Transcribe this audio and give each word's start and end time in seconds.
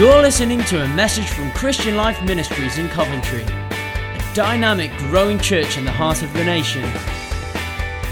You're 0.00 0.22
listening 0.22 0.64
to 0.64 0.82
a 0.82 0.88
message 0.88 1.28
from 1.28 1.50
Christian 1.50 1.94
Life 1.94 2.24
Ministries 2.24 2.78
in 2.78 2.88
Coventry, 2.88 3.42
a 3.42 4.32
dynamic, 4.34 4.90
growing 4.96 5.38
church 5.38 5.76
in 5.76 5.84
the 5.84 5.90
heart 5.90 6.22
of 6.22 6.32
the 6.32 6.42
nation. 6.42 6.82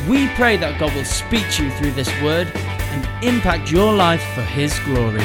We 0.07 0.29
pray 0.35 0.59
that 0.59 0.79
God 0.79 0.95
will 0.95 1.07
speak 1.07 1.51
to 1.53 1.65
you 1.65 1.71
through 1.71 1.93
this 1.93 2.11
word 2.21 2.53
and 2.55 3.25
impact 3.25 3.73
your 3.73 3.91
life 3.91 4.23
for 4.35 4.43
His 4.43 4.79
glory. 4.81 5.25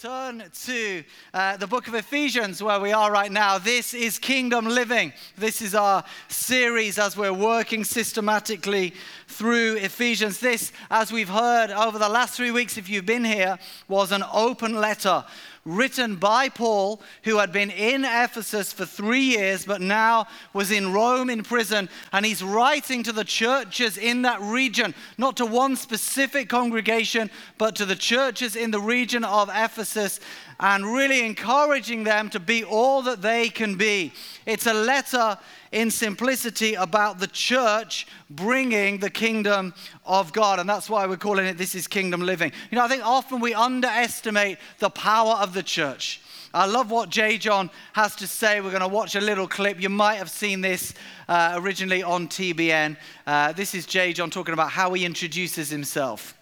Turn 0.00 0.44
to 0.54 1.02
uh, 1.34 1.56
the 1.56 1.66
book 1.66 1.88
of 1.88 1.94
Ephesians 1.94 2.62
where 2.62 2.78
we 2.78 2.92
are 2.92 3.10
right 3.10 3.32
now. 3.32 3.58
This 3.58 3.94
is 3.94 4.16
Kingdom 4.16 4.66
Living. 4.66 5.12
This 5.36 5.60
is 5.60 5.74
our 5.74 6.04
series 6.28 7.00
as 7.00 7.16
we're 7.16 7.32
working 7.32 7.82
systematically 7.82 8.94
through 9.26 9.74
Ephesians. 9.78 10.38
This, 10.38 10.72
as 10.88 11.10
we've 11.10 11.28
heard 11.28 11.72
over 11.72 11.98
the 11.98 12.08
last 12.08 12.34
three 12.36 12.52
weeks, 12.52 12.78
if 12.78 12.88
you've 12.88 13.06
been 13.06 13.24
here, 13.24 13.58
was 13.88 14.12
an 14.12 14.22
open 14.32 14.76
letter 14.76 15.24
written 15.68 16.16
by 16.16 16.48
Paul, 16.48 17.00
who 17.24 17.38
had 17.38 17.52
been 17.52 17.70
in 17.70 18.04
Ephesus 18.04 18.72
for 18.72 18.86
three 18.86 19.20
years, 19.20 19.66
but 19.66 19.80
now 19.80 20.26
was 20.52 20.70
in 20.70 20.92
Rome 20.92 21.28
in 21.28 21.42
prison. 21.42 21.88
And 22.12 22.24
he's 22.24 22.42
writing 22.42 23.02
to 23.02 23.12
the 23.12 23.24
churches 23.24 23.98
in 23.98 24.22
that 24.22 24.40
region, 24.40 24.94
not 25.18 25.36
to 25.36 25.46
one 25.46 25.76
specific 25.76 26.48
congregation, 26.48 27.30
but 27.58 27.76
to 27.76 27.84
the 27.84 27.96
churches 27.96 28.56
in 28.56 28.70
the 28.70 28.80
region 28.80 29.24
of 29.24 29.50
Ephesus 29.52 30.20
and 30.60 30.84
really 30.84 31.24
encouraging 31.24 32.04
them 32.04 32.28
to 32.30 32.40
be 32.40 32.64
all 32.64 33.02
that 33.02 33.22
they 33.22 33.48
can 33.48 33.76
be. 33.76 34.12
It's 34.44 34.66
a 34.66 34.74
letter 34.74 35.38
in 35.70 35.90
simplicity 35.90 36.74
about 36.74 37.18
the 37.18 37.26
church 37.26 38.06
bringing 38.30 38.98
the 38.98 39.10
kingdom 39.10 39.74
of 40.04 40.32
God. 40.32 40.58
And 40.58 40.68
that's 40.68 40.90
why 40.90 41.06
we're 41.06 41.16
calling 41.16 41.46
it 41.46 41.58
This 41.58 41.74
is 41.74 41.86
Kingdom 41.86 42.22
Living. 42.22 42.52
You 42.70 42.76
know, 42.76 42.84
I 42.84 42.88
think 42.88 43.04
often 43.04 43.40
we 43.40 43.54
underestimate 43.54 44.58
the 44.78 44.90
power 44.90 45.34
of 45.34 45.54
the 45.54 45.62
church. 45.62 46.20
I 46.54 46.64
love 46.64 46.90
what 46.90 47.10
J. 47.10 47.36
John 47.36 47.70
has 47.92 48.16
to 48.16 48.26
say. 48.26 48.60
We're 48.60 48.70
going 48.70 48.80
to 48.80 48.88
watch 48.88 49.14
a 49.14 49.20
little 49.20 49.46
clip. 49.46 49.80
You 49.80 49.90
might 49.90 50.14
have 50.14 50.30
seen 50.30 50.62
this 50.62 50.94
uh, 51.28 51.52
originally 51.56 52.02
on 52.02 52.26
TBN. 52.26 52.96
Uh, 53.26 53.52
this 53.52 53.74
is 53.74 53.84
J. 53.84 54.14
John 54.14 54.30
talking 54.30 54.54
about 54.54 54.70
how 54.70 54.92
he 54.94 55.04
introduces 55.04 55.68
himself. 55.68 56.34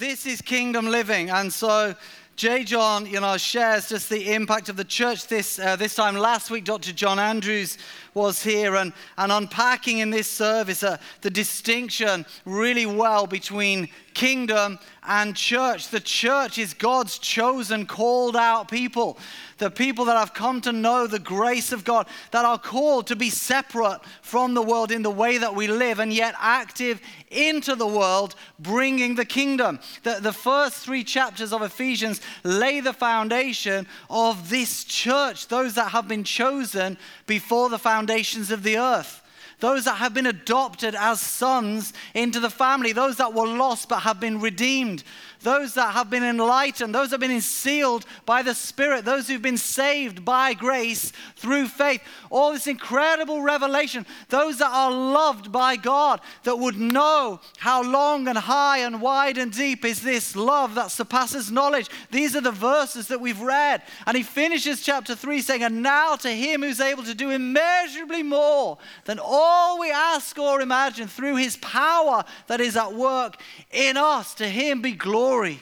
This 0.00 0.24
is 0.24 0.40
kingdom 0.40 0.86
living. 0.86 1.28
And 1.28 1.52
so 1.52 1.94
J. 2.34 2.64
John, 2.64 3.04
you 3.04 3.20
know, 3.20 3.36
shares 3.36 3.90
just 3.90 4.08
the 4.08 4.32
impact 4.32 4.70
of 4.70 4.78
the 4.78 4.84
church. 4.84 5.26
This, 5.26 5.58
uh, 5.58 5.76
this 5.76 5.94
time 5.94 6.16
last 6.16 6.50
week, 6.50 6.64
Dr. 6.64 6.92
John 6.92 7.18
Andrews 7.18 7.76
was 8.14 8.42
here 8.42 8.76
and, 8.76 8.92
and 9.16 9.30
unpacking 9.32 9.98
in 9.98 10.10
this 10.10 10.28
service 10.28 10.82
uh, 10.82 10.96
the 11.20 11.30
distinction 11.30 12.26
really 12.44 12.86
well 12.86 13.26
between 13.26 13.88
kingdom 14.14 14.78
and 15.06 15.34
church. 15.34 15.88
The 15.88 16.00
church 16.00 16.58
is 16.58 16.74
God's 16.74 17.18
chosen, 17.18 17.86
called 17.86 18.36
out 18.36 18.70
people, 18.70 19.18
the 19.58 19.70
people 19.70 20.04
that 20.06 20.16
have 20.16 20.34
come 20.34 20.60
to 20.62 20.72
know 20.72 21.06
the 21.06 21.18
grace 21.18 21.72
of 21.72 21.84
God, 21.84 22.06
that 22.30 22.44
are 22.44 22.58
called 22.58 23.06
to 23.08 23.16
be 23.16 23.30
separate 23.30 24.00
from 24.22 24.54
the 24.54 24.62
world 24.62 24.92
in 24.92 25.02
the 25.02 25.10
way 25.10 25.38
that 25.38 25.54
we 25.54 25.68
live 25.68 26.00
and 26.00 26.12
yet 26.12 26.34
active 26.38 27.00
into 27.30 27.74
the 27.74 27.86
world, 27.86 28.34
bringing 28.58 29.14
the 29.14 29.24
kingdom. 29.24 29.78
The, 30.02 30.18
the 30.20 30.32
first 30.32 30.78
three 30.78 31.04
chapters 31.04 31.52
of 31.52 31.62
Ephesians 31.62 32.20
lay 32.42 32.80
the 32.80 32.92
foundation 32.92 33.86
of 34.08 34.50
this 34.50 34.84
church, 34.84 35.48
those 35.48 35.74
that 35.74 35.92
have 35.92 36.08
been 36.08 36.24
chosen 36.24 36.98
before 37.26 37.68
the 37.68 37.78
foundations 38.00 38.50
of 38.50 38.62
the 38.62 38.78
earth. 38.78 39.22
Those 39.58 39.84
that 39.84 39.96
have 39.96 40.14
been 40.14 40.24
adopted 40.24 40.94
as 40.94 41.20
sons 41.20 41.92
into 42.14 42.40
the 42.40 42.48
family, 42.48 42.94
those 42.94 43.18
that 43.18 43.34
were 43.34 43.46
lost 43.46 43.90
but 43.90 44.00
have 44.00 44.18
been 44.18 44.40
redeemed, 44.40 45.04
those 45.42 45.74
that 45.74 45.94
have 45.94 46.10
been 46.10 46.22
enlightened, 46.22 46.94
those 46.94 47.10
that 47.10 47.20
have 47.20 47.28
been 47.28 47.40
sealed 47.40 48.04
by 48.26 48.42
the 48.42 48.54
Spirit, 48.54 49.04
those 49.04 49.26
who've 49.26 49.40
been 49.40 49.56
saved 49.56 50.24
by 50.24 50.52
grace 50.54 51.12
through 51.36 51.66
faith. 51.68 52.02
All 52.28 52.52
this 52.52 52.66
incredible 52.66 53.42
revelation, 53.42 54.04
those 54.28 54.58
that 54.58 54.70
are 54.70 54.90
loved 54.90 55.50
by 55.50 55.76
God, 55.76 56.20
that 56.44 56.58
would 56.58 56.78
know 56.78 57.40
how 57.58 57.82
long 57.82 58.28
and 58.28 58.36
high 58.36 58.78
and 58.78 59.00
wide 59.00 59.38
and 59.38 59.52
deep 59.52 59.84
is 59.84 60.02
this 60.02 60.36
love 60.36 60.74
that 60.74 60.90
surpasses 60.90 61.50
knowledge. 61.50 61.88
These 62.10 62.36
are 62.36 62.42
the 62.42 62.50
verses 62.50 63.08
that 63.08 63.20
we've 63.20 63.40
read. 63.40 63.82
And 64.06 64.16
he 64.16 64.22
finishes 64.22 64.82
chapter 64.82 65.14
3 65.14 65.40
saying, 65.40 65.62
And 65.62 65.82
now 65.82 66.16
to 66.16 66.30
him 66.30 66.62
who's 66.62 66.80
able 66.80 67.04
to 67.04 67.14
do 67.14 67.30
immeasurably 67.30 68.22
more 68.22 68.78
than 69.06 69.18
all 69.18 69.78
we 69.78 69.90
ask 69.90 70.38
or 70.38 70.60
imagine 70.60 71.08
through 71.08 71.36
his 71.36 71.56
power 71.56 72.24
that 72.46 72.60
is 72.60 72.76
at 72.76 72.94
work 72.94 73.40
in 73.70 73.96
us, 73.96 74.34
to 74.34 74.46
him 74.46 74.82
be 74.82 74.92
glory 74.92 75.29
glory 75.30 75.60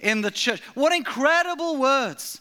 in 0.00 0.20
the 0.20 0.30
church. 0.30 0.60
What 0.74 0.92
incredible 0.92 1.76
words. 1.78 2.40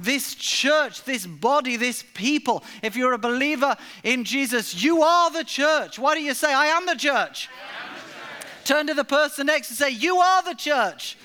This 0.00 0.36
church, 0.36 1.02
this 1.04 1.26
body, 1.26 1.76
this 1.76 2.04
people. 2.14 2.62
If 2.82 2.94
you're 2.94 3.14
a 3.14 3.18
believer 3.18 3.76
in 4.04 4.22
Jesus, 4.22 4.80
you 4.80 5.02
are 5.02 5.30
the 5.32 5.42
church. 5.42 5.98
Why 5.98 6.14
do 6.14 6.22
you 6.22 6.34
say, 6.34 6.54
I 6.54 6.66
am 6.66 6.86
the 6.86 6.94
church? 6.94 7.48
Am 7.48 7.94
the 7.94 8.00
church. 8.00 8.64
Turn 8.64 8.86
to 8.86 8.94
the 8.94 9.04
person 9.04 9.46
next 9.46 9.70
and 9.70 9.78
say, 9.78 9.90
You 9.90 10.18
are 10.18 10.42
the 10.44 10.54
church. 10.54 11.16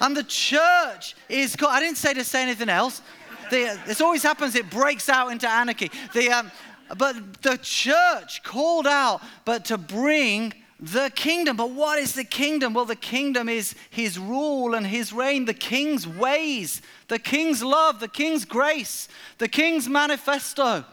And 0.00 0.16
the 0.16 0.22
church 0.22 1.16
is 1.28 1.56
called, 1.56 1.72
I 1.72 1.80
didn't 1.80 1.96
say 1.96 2.14
to 2.14 2.22
say 2.22 2.42
anything 2.42 2.68
else. 2.68 3.02
The, 3.50 3.80
this 3.86 4.00
always 4.00 4.22
happens, 4.22 4.54
it 4.54 4.70
breaks 4.70 5.08
out 5.08 5.32
into 5.32 5.48
anarchy. 5.48 5.90
The, 6.12 6.30
um, 6.30 6.52
but 6.96 7.42
the 7.42 7.58
church 7.62 8.44
called 8.44 8.86
out, 8.86 9.22
but 9.44 9.64
to 9.66 9.78
bring 9.78 10.52
the 10.78 11.10
kingdom. 11.14 11.56
But 11.56 11.70
what 11.70 11.98
is 11.98 12.14
the 12.14 12.24
kingdom? 12.24 12.74
Well, 12.74 12.84
the 12.84 12.96
kingdom 12.96 13.48
is 13.48 13.74
his 13.90 14.18
rule 14.18 14.74
and 14.74 14.86
his 14.86 15.12
reign, 15.12 15.44
the 15.44 15.54
king's 15.54 16.06
ways, 16.06 16.82
the 17.08 17.18
king's 17.18 17.62
love, 17.62 18.00
the 18.00 18.08
king's 18.08 18.44
grace, 18.44 19.08
the 19.38 19.48
king's 19.48 19.88
manifesto, 19.88 20.84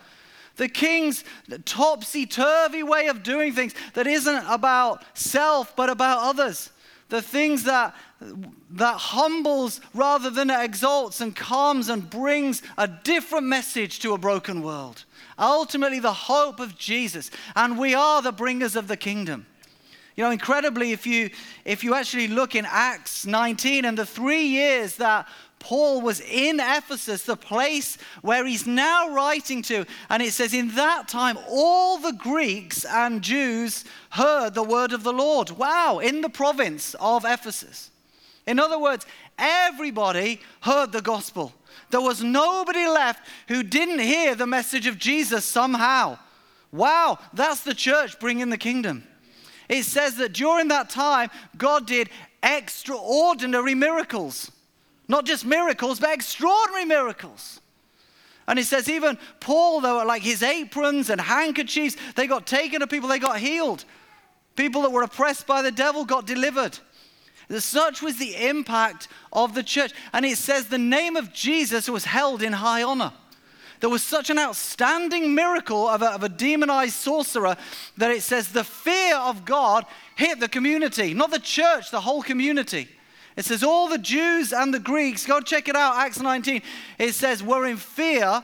the 0.56 0.70
king's 0.70 1.24
topsy 1.66 2.26
turvy 2.26 2.84
way 2.84 3.08
of 3.08 3.24
doing 3.24 3.54
things 3.54 3.74
that 3.94 4.08
isn't 4.08 4.46
about 4.48 5.04
self 5.18 5.76
but 5.76 5.90
about 5.90 6.20
others. 6.20 6.70
The 7.10 7.22
things 7.22 7.64
that, 7.66 7.94
that 8.72 8.96
humbles 8.96 9.82
rather 9.94 10.32
than 10.32 10.50
exalts 10.50 11.22
and 11.22 11.36
calms 11.36 11.90
and 11.90 12.10
brings 12.10 12.64
a 12.76 12.88
different 12.88 13.46
message 13.46 14.00
to 14.00 14.14
a 14.14 14.18
broken 14.18 14.64
world. 14.64 15.04
Ultimately, 15.38 16.00
the 16.00 16.14
hope 16.14 16.60
of 16.60 16.78
Jesus. 16.78 17.30
And 17.56 17.78
we 17.78 17.94
are 17.94 18.22
the 18.24 18.32
bringers 18.32 18.76
of 18.76 18.88
the 18.88 18.98
kingdom. 18.98 19.46
You 20.16 20.24
know, 20.24 20.32
incredibly, 20.32 20.92
if 20.92 21.08
you, 21.08 21.32
if 21.66 21.84
you 21.84 21.96
actually 21.96 22.28
look 22.28 22.56
in 22.56 22.66
Acts 22.68 23.26
19 23.26 23.86
and 23.86 23.98
the 23.98 24.06
three 24.06 24.46
years 24.46 24.98
that 24.98 25.28
Paul 25.58 26.02
was 26.02 26.20
in 26.20 26.60
Ephesus, 26.60 27.24
the 27.24 27.38
place 27.38 27.98
where 28.22 28.46
he's 28.46 28.68
now 28.68 29.10
writing 29.10 29.62
to, 29.64 29.86
and 30.10 30.22
it 30.22 30.34
says, 30.34 30.54
In 30.54 30.76
that 30.76 31.08
time, 31.08 31.38
all 31.50 31.98
the 31.98 32.12
Greeks 32.12 32.86
and 32.86 33.22
Jews 33.22 33.86
heard 34.12 34.54
the 34.54 34.64
word 34.64 34.92
of 34.92 35.04
the 35.04 35.14
Lord. 35.14 35.52
Wow, 35.52 36.00
in 36.00 36.22
the 36.22 36.30
province 36.30 36.96
of 37.00 37.24
Ephesus. 37.26 37.92
In 38.46 38.60
other 38.60 38.78
words, 38.78 39.06
everybody 39.40 40.42
heard 40.62 40.92
the 40.92 41.02
gospel. 41.02 41.54
There 41.90 42.02
was 42.02 42.22
nobody 42.22 42.86
left 42.86 43.26
who 43.48 43.64
didn't 43.64 44.00
hear 44.00 44.36
the 44.36 44.46
message 44.46 44.86
of 44.86 45.00
Jesus 45.00 45.46
somehow. 45.46 46.20
Wow, 46.74 47.20
that's 47.34 47.62
the 47.62 47.74
church 47.74 48.20
bringing 48.20 48.50
the 48.50 48.58
kingdom. 48.58 49.08
It 49.70 49.84
says 49.84 50.16
that 50.16 50.34
during 50.34 50.68
that 50.70 50.90
time, 50.90 51.30
God 51.58 51.88
did 51.88 52.10
extraordinary 52.42 53.76
miracles. 53.76 54.52
Not 55.08 55.26
just 55.26 55.46
miracles, 55.46 56.00
but 56.00 56.14
extraordinary 56.14 56.86
miracles. 56.86 57.62
And 58.48 58.60
it 58.60 58.66
says, 58.66 58.90
even 58.90 59.18
Paul, 59.40 59.82
though, 59.82 60.04
like 60.06 60.22
his 60.22 60.44
aprons 60.44 61.10
and 61.10 61.20
handkerchiefs, 61.20 61.96
they 62.16 62.28
got 62.28 62.46
taken 62.46 62.82
to 62.82 62.88
people, 62.88 63.08
they 63.08 63.20
got 63.20 63.40
healed. 63.40 63.86
People 64.56 64.82
that 64.84 64.92
were 64.92 65.04
oppressed 65.04 65.48
by 65.48 65.62
the 65.62 65.72
devil 65.72 66.06
got 66.06 66.28
delivered. 66.28 66.78
Such 67.50 68.02
was 68.02 68.18
the 68.18 68.36
impact 68.48 69.08
of 69.32 69.54
the 69.54 69.64
church. 69.64 69.94
And 70.12 70.26
it 70.26 70.38
says 70.38 70.68
the 70.68 70.78
name 70.78 71.16
of 71.16 71.34
Jesus 71.34 71.90
was 71.90 72.06
held 72.06 72.44
in 72.44 72.54
high 72.54 72.84
honor 72.84 73.14
there 73.84 73.90
was 73.90 74.02
such 74.02 74.30
an 74.30 74.40
outstanding 74.40 75.36
miracle 75.36 75.90
of 75.90 76.02
a, 76.02 76.12
of 76.12 76.24
a 76.24 76.30
demonized 76.30 76.94
sorcerer 76.94 77.58
that 77.98 78.12
it 78.12 78.24
says 78.24 78.48
the 78.48 78.64
fear 78.64 79.18
of 79.18 79.44
God 79.44 79.86
hit 80.16 80.40
the 80.40 80.48
community, 80.48 81.14
not 81.14 81.32
the 81.32 81.40
church, 81.40 81.92
the 81.92 82.00
whole 82.00 82.24
community. 82.24 82.88
It 83.36 83.44
says 83.44 83.62
all 83.62 83.90
the 83.90 83.98
Jews 83.98 84.54
and 84.54 84.74
the 84.74 84.80
Greeks, 84.80 85.26
go 85.26 85.42
check 85.42 85.68
it 85.68 85.76
out, 85.76 85.98
Acts 85.98 86.22
19. 86.22 86.62
It 86.98 87.12
says, 87.12 87.44
were 87.44 87.66
in 87.66 87.76
fear 87.76 88.42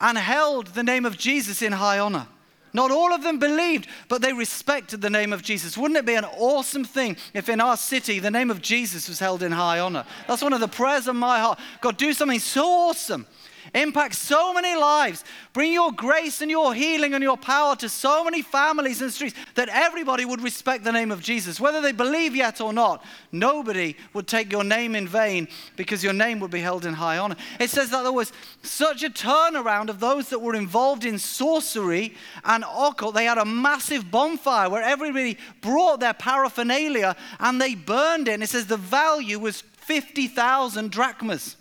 and 0.00 0.16
held 0.16 0.68
the 0.68 0.82
name 0.82 1.04
of 1.04 1.18
Jesus 1.18 1.60
in 1.60 1.72
high 1.72 1.98
honor. 1.98 2.26
Not 2.72 2.90
all 2.90 3.12
of 3.12 3.22
them 3.22 3.38
believed, 3.38 3.88
but 4.08 4.22
they 4.22 4.32
respected 4.32 5.02
the 5.02 5.10
name 5.10 5.34
of 5.34 5.42
Jesus. 5.42 5.76
Wouldn't 5.76 5.98
it 5.98 6.06
be 6.06 6.14
an 6.14 6.24
awesome 6.24 6.84
thing 6.84 7.18
if 7.34 7.50
in 7.50 7.60
our 7.60 7.76
city 7.76 8.20
the 8.20 8.30
name 8.30 8.50
of 8.50 8.62
Jesus 8.62 9.06
was 9.06 9.18
held 9.18 9.42
in 9.42 9.52
high 9.52 9.80
honor? 9.80 10.06
That's 10.26 10.42
one 10.42 10.54
of 10.54 10.60
the 10.60 10.68
prayers 10.68 11.08
of 11.08 11.14
my 11.14 11.40
heart. 11.40 11.58
God, 11.82 11.98
do 11.98 12.14
something 12.14 12.38
so 12.38 12.64
awesome 12.64 13.26
impact 13.74 14.14
so 14.14 14.52
many 14.52 14.74
lives, 14.78 15.24
bring 15.52 15.72
your 15.72 15.92
grace 15.92 16.42
and 16.42 16.50
your 16.50 16.74
healing 16.74 17.14
and 17.14 17.22
your 17.22 17.36
power 17.36 17.74
to 17.76 17.88
so 17.88 18.24
many 18.24 18.42
families 18.42 19.00
and 19.00 19.12
streets 19.12 19.34
that 19.54 19.68
everybody 19.68 20.24
would 20.24 20.42
respect 20.42 20.84
the 20.84 20.92
name 20.92 21.10
of 21.10 21.22
Jesus, 21.22 21.60
whether 21.60 21.80
they 21.80 21.92
believe 21.92 22.36
yet 22.36 22.60
or 22.60 22.72
not. 22.72 23.04
Nobody 23.30 23.96
would 24.12 24.26
take 24.26 24.52
your 24.52 24.64
name 24.64 24.94
in 24.94 25.08
vain 25.08 25.48
because 25.76 26.04
your 26.04 26.12
name 26.12 26.40
would 26.40 26.50
be 26.50 26.60
held 26.60 26.84
in 26.84 26.94
high 26.94 27.18
honor. 27.18 27.36
It 27.58 27.70
says 27.70 27.90
that 27.90 28.02
there 28.02 28.12
was 28.12 28.32
such 28.62 29.02
a 29.02 29.10
turnaround 29.10 29.88
of 29.88 30.00
those 30.00 30.28
that 30.28 30.40
were 30.40 30.54
involved 30.54 31.04
in 31.04 31.18
sorcery 31.18 32.14
and 32.44 32.64
occult. 32.64 33.14
They 33.14 33.24
had 33.24 33.38
a 33.38 33.44
massive 33.44 34.10
bonfire 34.10 34.68
where 34.68 34.82
everybody 34.82 35.38
brought 35.60 36.00
their 36.00 36.14
paraphernalia 36.14 37.16
and 37.40 37.60
they 37.60 37.74
burned 37.74 38.28
it. 38.28 38.34
And 38.34 38.42
it 38.42 38.48
says 38.48 38.66
the 38.66 38.76
value 38.76 39.38
was 39.38 39.62
50,000 39.62 40.90
drachmas 40.90 41.56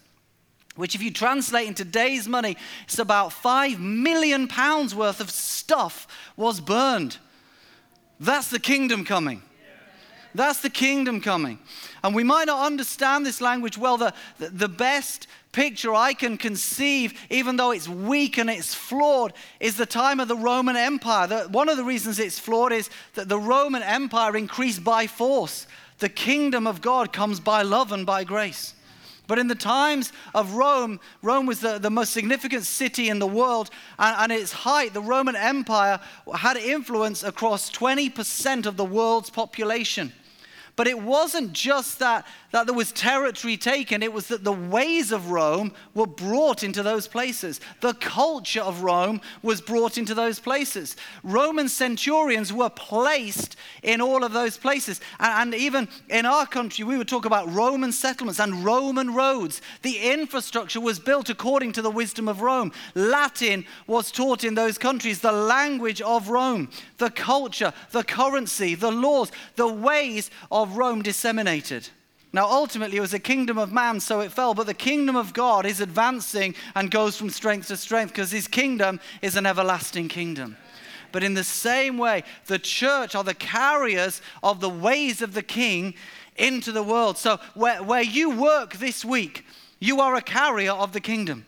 which, 0.75 0.95
if 0.95 1.03
you 1.03 1.11
translate 1.11 1.67
in 1.67 1.73
today's 1.73 2.27
money, 2.27 2.55
it's 2.85 2.99
about 2.99 3.33
five 3.33 3.79
million 3.79 4.47
pounds 4.47 4.95
worth 4.95 5.19
of 5.19 5.29
stuff 5.29 6.07
was 6.37 6.61
burned. 6.61 7.17
That's 8.19 8.49
the 8.49 8.59
kingdom 8.59 9.03
coming. 9.03 9.41
That's 10.33 10.61
the 10.61 10.69
kingdom 10.69 11.19
coming. 11.19 11.59
And 12.03 12.15
we 12.15 12.23
might 12.23 12.45
not 12.45 12.65
understand 12.65 13.25
this 13.25 13.41
language 13.41 13.77
well. 13.77 13.97
The, 13.97 14.13
the 14.37 14.69
best 14.69 15.27
picture 15.51 15.93
I 15.93 16.13
can 16.13 16.37
conceive, 16.37 17.19
even 17.29 17.57
though 17.57 17.71
it's 17.71 17.89
weak 17.89 18.37
and 18.37 18.49
it's 18.49 18.73
flawed, 18.73 19.33
is 19.59 19.75
the 19.75 19.85
time 19.85 20.19
of 20.19 20.27
the 20.27 20.37
Roman 20.37 20.77
Empire. 20.77 21.27
The, 21.27 21.39
one 21.49 21.67
of 21.67 21.77
the 21.77 21.83
reasons 21.83 22.17
it's 22.19 22.39
flawed 22.39 22.71
is 22.71 22.89
that 23.15 23.27
the 23.27 23.39
Roman 23.39 23.83
Empire 23.83 24.37
increased 24.37 24.83
by 24.83 25.07
force. 25.07 25.67
The 25.99 26.09
kingdom 26.09 26.65
of 26.65 26.81
God 26.81 27.11
comes 27.11 27.39
by 27.39 27.63
love 27.63 27.91
and 27.91 28.05
by 28.05 28.23
grace. 28.23 28.73
But 29.31 29.39
in 29.39 29.47
the 29.47 29.55
times 29.55 30.11
of 30.35 30.55
Rome, 30.55 30.99
Rome 31.21 31.45
was 31.45 31.61
the, 31.61 31.77
the 31.77 31.89
most 31.89 32.11
significant 32.11 32.65
city 32.65 33.07
in 33.07 33.19
the 33.19 33.25
world, 33.25 33.69
and, 33.97 34.13
and 34.19 34.41
its 34.41 34.51
height, 34.51 34.93
the 34.93 35.01
Roman 35.01 35.37
Empire 35.37 36.01
had 36.35 36.57
influence 36.57 37.23
across 37.23 37.71
20% 37.71 38.65
of 38.65 38.75
the 38.75 38.83
world's 38.83 39.29
population. 39.29 40.11
But 40.75 40.87
it 40.87 40.99
wasn't 40.99 41.53
just 41.53 41.99
that, 41.99 42.27
that 42.51 42.67
there 42.67 42.75
was 42.75 42.91
territory 42.91 43.57
taken, 43.57 44.03
it 44.03 44.13
was 44.13 44.27
that 44.27 44.43
the 44.43 44.51
ways 44.51 45.11
of 45.11 45.31
Rome 45.31 45.73
were 45.93 46.07
brought 46.07 46.63
into 46.63 46.83
those 46.83 47.07
places. 47.07 47.59
The 47.79 47.93
culture 47.93 48.61
of 48.61 48.83
Rome 48.83 49.21
was 49.41 49.61
brought 49.61 49.97
into 49.97 50.13
those 50.13 50.39
places. 50.39 50.95
Roman 51.23 51.69
centurions 51.69 52.51
were 52.51 52.69
placed 52.69 53.55
in 53.83 54.01
all 54.01 54.23
of 54.23 54.33
those 54.33 54.57
places. 54.57 55.01
And, 55.19 55.53
and 55.53 55.61
even 55.61 55.87
in 56.09 56.25
our 56.25 56.45
country, 56.45 56.83
we 56.83 56.97
would 56.97 57.07
talk 57.07 57.25
about 57.25 57.51
Roman 57.51 57.91
settlements 57.91 58.39
and 58.39 58.65
Roman 58.65 59.13
roads. 59.13 59.61
The 59.81 59.97
infrastructure 59.97 60.81
was 60.81 60.99
built 60.99 61.29
according 61.29 61.71
to 61.73 61.81
the 61.81 61.91
wisdom 61.91 62.27
of 62.27 62.41
Rome. 62.41 62.71
Latin 62.95 63.65
was 63.87 64.11
taught 64.11 64.43
in 64.43 64.55
those 64.55 64.77
countries, 64.77 65.21
the 65.21 65.31
language 65.31 66.01
of 66.01 66.29
Rome, 66.29 66.69
the 66.97 67.09
culture, 67.09 67.73
the 67.91 68.03
currency, 68.03 68.75
the 68.75 68.91
laws, 68.91 69.31
the 69.55 69.67
ways 69.67 70.29
of 70.51 70.77
Rome 70.77 71.01
disseminated. 71.01 71.89
Now, 72.33 72.47
ultimately, 72.47 72.97
it 72.97 73.01
was 73.01 73.13
a 73.13 73.19
kingdom 73.19 73.57
of 73.57 73.73
man, 73.73 73.99
so 73.99 74.21
it 74.21 74.31
fell, 74.31 74.53
but 74.53 74.65
the 74.65 74.73
kingdom 74.73 75.17
of 75.17 75.33
God 75.33 75.65
is 75.65 75.81
advancing 75.81 76.55
and 76.75 76.89
goes 76.89 77.17
from 77.17 77.29
strength 77.29 77.67
to 77.67 77.77
strength 77.77 78.11
because 78.11 78.31
his 78.31 78.47
kingdom 78.47 79.01
is 79.21 79.35
an 79.35 79.45
everlasting 79.45 80.07
kingdom. 80.07 80.55
But 81.11 81.23
in 81.23 81.33
the 81.33 81.43
same 81.43 81.97
way, 81.97 82.23
the 82.45 82.59
church 82.59 83.15
are 83.15 83.23
the 83.23 83.33
carriers 83.33 84.21
of 84.41 84.61
the 84.61 84.69
ways 84.69 85.21
of 85.21 85.33
the 85.33 85.43
king 85.43 85.93
into 86.37 86.71
the 86.71 86.83
world. 86.83 87.17
So, 87.17 87.37
where, 87.53 87.83
where 87.83 88.01
you 88.01 88.29
work 88.29 88.75
this 88.75 89.03
week, 89.03 89.45
you 89.79 89.99
are 89.99 90.15
a 90.15 90.21
carrier 90.21 90.71
of 90.71 90.93
the 90.93 91.01
kingdom 91.01 91.45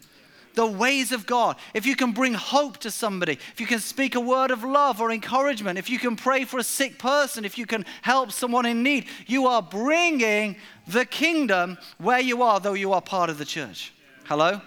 the 0.54 0.66
ways 0.66 1.12
of 1.12 1.26
God, 1.26 1.58
if 1.74 1.86
you 1.86 1.96
can 1.96 2.12
bring 2.12 2.34
hope 2.34 2.78
to 2.80 2.92
somebody, 2.92 3.34
if 3.34 3.60
you 3.60 3.66
can 3.66 3.80
speak 3.80 4.16
a 4.16 4.20
word 4.20 4.52
of 4.52 4.64
love 4.64 5.02
or 5.02 5.12
encouragement, 5.12 5.80
if 5.80 5.90
you 5.90 6.00
can 6.00 6.16
pray 6.16 6.46
for 6.46 6.60
a 6.60 6.64
sick 6.64 7.00
person, 7.00 7.46
if 7.46 7.58
you 7.58 7.66
can 7.66 7.86
help 8.02 8.32
someone 8.32 8.66
in 8.66 8.84
need, 8.84 9.06
you 9.28 9.48
are 9.48 9.62
bringing 9.62 10.56
the 10.88 11.06
kingdom 11.06 11.78
where 11.98 12.20
you 12.20 12.44
are, 12.44 12.60
though 12.60 12.74
you 12.74 12.94
are 12.94 13.02
part 13.02 13.30
of 13.30 13.38
the 13.38 13.46
church. 13.46 13.94
Hello? 14.26 14.62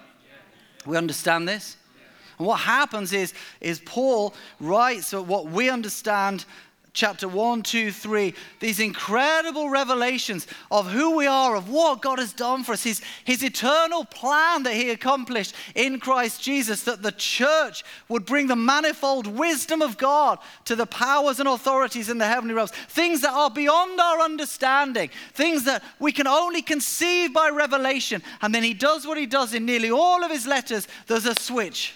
We 0.85 0.97
understand 0.97 1.47
this? 1.47 1.77
And 2.37 2.47
what 2.47 2.59
happens 2.59 3.13
is, 3.13 3.33
is 3.61 3.79
Paul 3.79 4.33
writes 4.59 5.11
what 5.13 5.47
we 5.47 5.69
understand 5.69 6.45
chapter 6.97 7.27
1, 7.27 7.61
2, 7.61 7.91
3, 7.91 8.33
these 8.59 8.79
incredible 8.79 9.69
revelations 9.69 10.47
of 10.71 10.89
who 10.89 11.15
we 11.15 11.27
are, 11.27 11.55
of 11.55 11.69
what 11.69 12.01
God 12.01 12.17
has 12.17 12.33
done 12.33 12.63
for 12.63 12.71
us, 12.71 12.81
his, 12.81 13.03
his 13.23 13.43
eternal 13.43 14.03
plan 14.03 14.63
that 14.63 14.73
He 14.73 14.89
accomplished 14.89 15.53
in 15.75 15.99
Christ 15.99 16.41
Jesus, 16.41 16.81
that 16.85 17.03
the 17.03 17.11
church 17.11 17.83
would 18.09 18.25
bring 18.25 18.47
the 18.47 18.55
manifold 18.55 19.27
wisdom 19.27 19.83
of 19.83 19.99
God 19.99 20.39
to 20.65 20.75
the 20.75 20.87
powers 20.87 21.39
and 21.39 21.47
authorities 21.47 22.09
in 22.09 22.17
the 22.17 22.25
heavenly 22.25 22.55
realms, 22.55 22.71
things 22.71 23.21
that 23.21 23.31
are 23.31 23.51
beyond 23.51 23.99
our 23.99 24.19
understanding, 24.21 25.11
things 25.35 25.65
that 25.65 25.83
we 25.99 26.11
can 26.11 26.25
only 26.25 26.63
conceive 26.63 27.31
by 27.31 27.49
revelation. 27.49 28.23
And 28.41 28.55
then 28.55 28.63
He 28.63 28.73
does 28.73 29.05
what 29.05 29.19
He 29.19 29.27
does 29.27 29.53
in 29.53 29.67
nearly 29.67 29.91
all 29.91 30.23
of 30.23 30.31
His 30.31 30.47
letters, 30.47 30.87
there's 31.05 31.27
a 31.27 31.35
switch. 31.35 31.93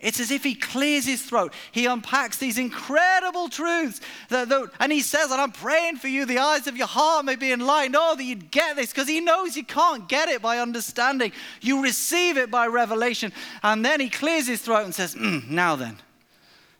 It's 0.00 0.20
as 0.20 0.30
if 0.30 0.44
he 0.44 0.54
clears 0.54 1.04
his 1.04 1.22
throat. 1.22 1.52
He 1.72 1.86
unpacks 1.86 2.36
these 2.36 2.56
incredible 2.56 3.48
truths. 3.48 4.00
That, 4.28 4.48
that, 4.48 4.70
and 4.78 4.92
he 4.92 5.00
says, 5.00 5.32
And 5.32 5.40
I'm 5.40 5.50
praying 5.50 5.96
for 5.96 6.06
you, 6.06 6.24
the 6.24 6.38
eyes 6.38 6.68
of 6.68 6.76
your 6.76 6.86
heart 6.86 7.24
may 7.24 7.34
be 7.34 7.50
enlightened. 7.50 7.96
Oh, 7.98 8.14
that 8.14 8.22
you'd 8.22 8.52
get 8.52 8.76
this, 8.76 8.90
because 8.92 9.08
he 9.08 9.20
knows 9.20 9.56
you 9.56 9.64
can't 9.64 10.08
get 10.08 10.28
it 10.28 10.40
by 10.40 10.58
understanding. 10.58 11.32
You 11.60 11.82
receive 11.82 12.38
it 12.38 12.48
by 12.48 12.68
revelation. 12.68 13.32
And 13.64 13.84
then 13.84 13.98
he 13.98 14.08
clears 14.08 14.46
his 14.46 14.62
throat 14.62 14.84
and 14.84 14.94
says, 14.94 15.16
mm, 15.16 15.48
Now 15.48 15.74
then, 15.74 15.96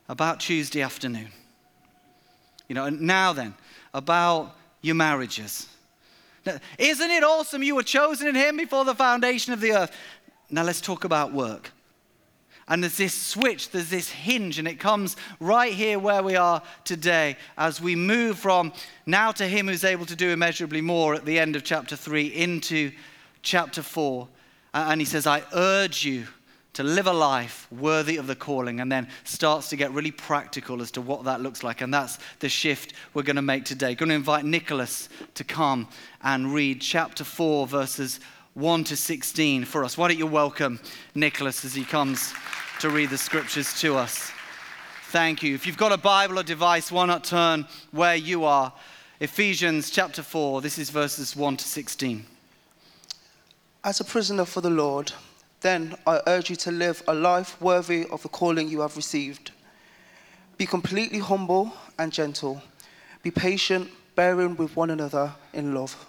about 0.07 0.39
Tuesday 0.39 0.81
afternoon. 0.81 1.27
You 2.69 2.75
know, 2.75 2.87
now 2.87 3.33
then, 3.33 3.53
about 3.93 4.55
your 4.81 4.95
marriages. 4.95 5.67
Now, 6.45 6.57
isn't 6.77 7.11
it 7.11 7.23
awesome 7.25 7.63
you 7.63 7.75
were 7.75 7.83
chosen 7.83 8.27
in 8.27 8.35
him 8.35 8.55
before 8.55 8.85
the 8.85 8.95
foundation 8.95 9.51
of 9.51 9.59
the 9.59 9.73
earth? 9.73 9.91
Now 10.49 10.63
let's 10.63 10.79
talk 10.79 11.03
about 11.03 11.33
work. 11.33 11.71
And 12.69 12.83
there's 12.83 12.97
this 12.97 13.15
switch, 13.15 13.71
there's 13.71 13.89
this 13.89 14.09
hinge, 14.09 14.59
and 14.59 14.67
it 14.67 14.79
comes 14.79 15.17
right 15.39 15.73
here 15.73 15.97
where 15.97 16.21
we 16.21 16.35
are 16.35 16.61
today 16.85 17.35
as 17.57 17.81
we 17.81 17.95
move 17.95 18.37
from 18.37 18.71
now 19.07 19.31
to 19.31 19.47
Him 19.47 19.67
who's 19.67 19.83
able 19.83 20.05
to 20.05 20.15
do 20.15 20.29
immeasurably 20.29 20.81
more 20.81 21.15
at 21.15 21.25
the 21.25 21.39
end 21.39 21.55
of 21.55 21.63
chapter 21.63 21.95
3 21.95 22.27
into 22.27 22.91
chapter 23.41 23.81
4. 23.81 24.27
And 24.75 25.01
He 25.01 25.05
says, 25.05 25.25
I 25.25 25.41
urge 25.51 26.05
you 26.05 26.27
to 26.73 26.83
live 26.83 27.07
a 27.07 27.13
life 27.13 27.67
worthy 27.71 28.17
of 28.17 28.27
the 28.27 28.35
calling, 28.35 28.79
and 28.79 28.91
then 28.91 29.07
starts 29.23 29.69
to 29.69 29.75
get 29.75 29.91
really 29.91 30.11
practical 30.11 30.81
as 30.81 30.91
to 30.91 31.01
what 31.01 31.23
that 31.23 31.41
looks 31.41 31.63
like. 31.63 31.81
And 31.81 31.91
that's 31.91 32.19
the 32.37 32.49
shift 32.49 32.93
we're 33.15 33.23
going 33.23 33.35
to 33.35 33.41
make 33.41 33.65
today. 33.65 33.95
Going 33.95 34.09
to 34.09 34.15
invite 34.15 34.45
Nicholas 34.45 35.09
to 35.33 35.43
come 35.43 35.87
and 36.21 36.53
read 36.53 36.79
chapter 36.79 37.23
4, 37.23 37.65
verses 37.65 38.19
1 38.59 38.83
to 38.83 38.97
16 38.97 39.63
for 39.63 39.85
us. 39.85 39.97
Why 39.97 40.09
don't 40.09 40.17
you 40.17 40.27
welcome 40.27 40.81
Nicholas 41.15 41.63
as 41.63 41.73
he 41.73 41.85
comes 41.85 42.33
to 42.81 42.89
read 42.89 43.09
the 43.09 43.17
scriptures 43.17 43.79
to 43.79 43.95
us? 43.95 44.31
Thank 45.11 45.41
you. 45.41 45.55
If 45.55 45.65
you've 45.65 45.77
got 45.77 45.93
a 45.93 45.97
Bible 45.97 46.39
or 46.39 46.43
device, 46.43 46.91
why 46.91 47.05
not 47.05 47.23
turn 47.23 47.65
where 47.91 48.15
you 48.15 48.43
are? 48.43 48.73
Ephesians 49.21 49.89
chapter 49.89 50.21
4, 50.21 50.61
this 50.61 50.77
is 50.77 50.89
verses 50.89 51.37
1 51.37 51.55
to 51.55 51.65
16. 51.65 52.25
As 53.85 54.01
a 54.01 54.03
prisoner 54.03 54.43
for 54.43 54.59
the 54.59 54.69
Lord, 54.69 55.13
then 55.61 55.95
I 56.05 56.19
urge 56.27 56.49
you 56.49 56.57
to 56.57 56.71
live 56.71 57.01
a 57.07 57.13
life 57.13 57.59
worthy 57.61 58.07
of 58.07 58.23
the 58.23 58.29
calling 58.29 58.67
you 58.67 58.81
have 58.81 58.97
received. 58.97 59.51
Be 60.57 60.65
completely 60.65 61.19
humble 61.19 61.71
and 61.97 62.11
gentle. 62.11 62.61
Be 63.23 63.31
patient, 63.31 63.89
bearing 64.15 64.57
with 64.57 64.75
one 64.75 64.89
another 64.89 65.31
in 65.53 65.73
love. 65.73 66.08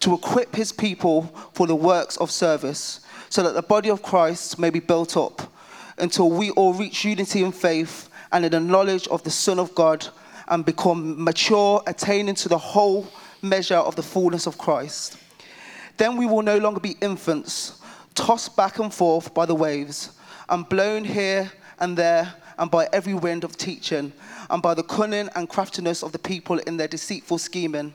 to 0.00 0.14
equip 0.14 0.54
his 0.54 0.72
people 0.72 1.22
for 1.52 1.66
the 1.66 1.74
works 1.74 2.16
of 2.18 2.30
service, 2.30 3.00
so 3.28 3.42
that 3.42 3.54
the 3.54 3.62
body 3.62 3.90
of 3.90 4.02
Christ 4.02 4.58
may 4.58 4.70
be 4.70 4.80
built 4.80 5.16
up 5.16 5.52
until 5.98 6.30
we 6.30 6.50
all 6.50 6.74
reach 6.74 7.04
unity 7.04 7.42
in 7.42 7.52
faith 7.52 8.08
and 8.32 8.44
in 8.44 8.52
the 8.52 8.60
knowledge 8.60 9.08
of 9.08 9.22
the 9.22 9.30
Son 9.30 9.58
of 9.58 9.74
God 9.74 10.06
and 10.48 10.64
become 10.64 11.22
mature, 11.22 11.82
attaining 11.86 12.34
to 12.36 12.48
the 12.48 12.58
whole 12.58 13.08
measure 13.42 13.76
of 13.76 13.96
the 13.96 14.02
fullness 14.02 14.46
of 14.46 14.58
Christ. 14.58 15.16
Then 15.96 16.16
we 16.16 16.26
will 16.26 16.42
no 16.42 16.58
longer 16.58 16.80
be 16.80 16.96
infants, 17.00 17.80
tossed 18.14 18.56
back 18.56 18.78
and 18.78 18.92
forth 18.92 19.32
by 19.34 19.46
the 19.46 19.54
waves, 19.54 20.10
and 20.48 20.68
blown 20.68 21.04
here 21.04 21.50
and 21.80 21.96
there, 21.96 22.34
and 22.58 22.70
by 22.70 22.88
every 22.92 23.14
wind 23.14 23.44
of 23.44 23.56
teaching, 23.56 24.12
and 24.50 24.62
by 24.62 24.74
the 24.74 24.82
cunning 24.82 25.28
and 25.34 25.48
craftiness 25.48 26.02
of 26.02 26.12
the 26.12 26.18
people 26.18 26.58
in 26.60 26.76
their 26.76 26.88
deceitful 26.88 27.38
scheming. 27.38 27.94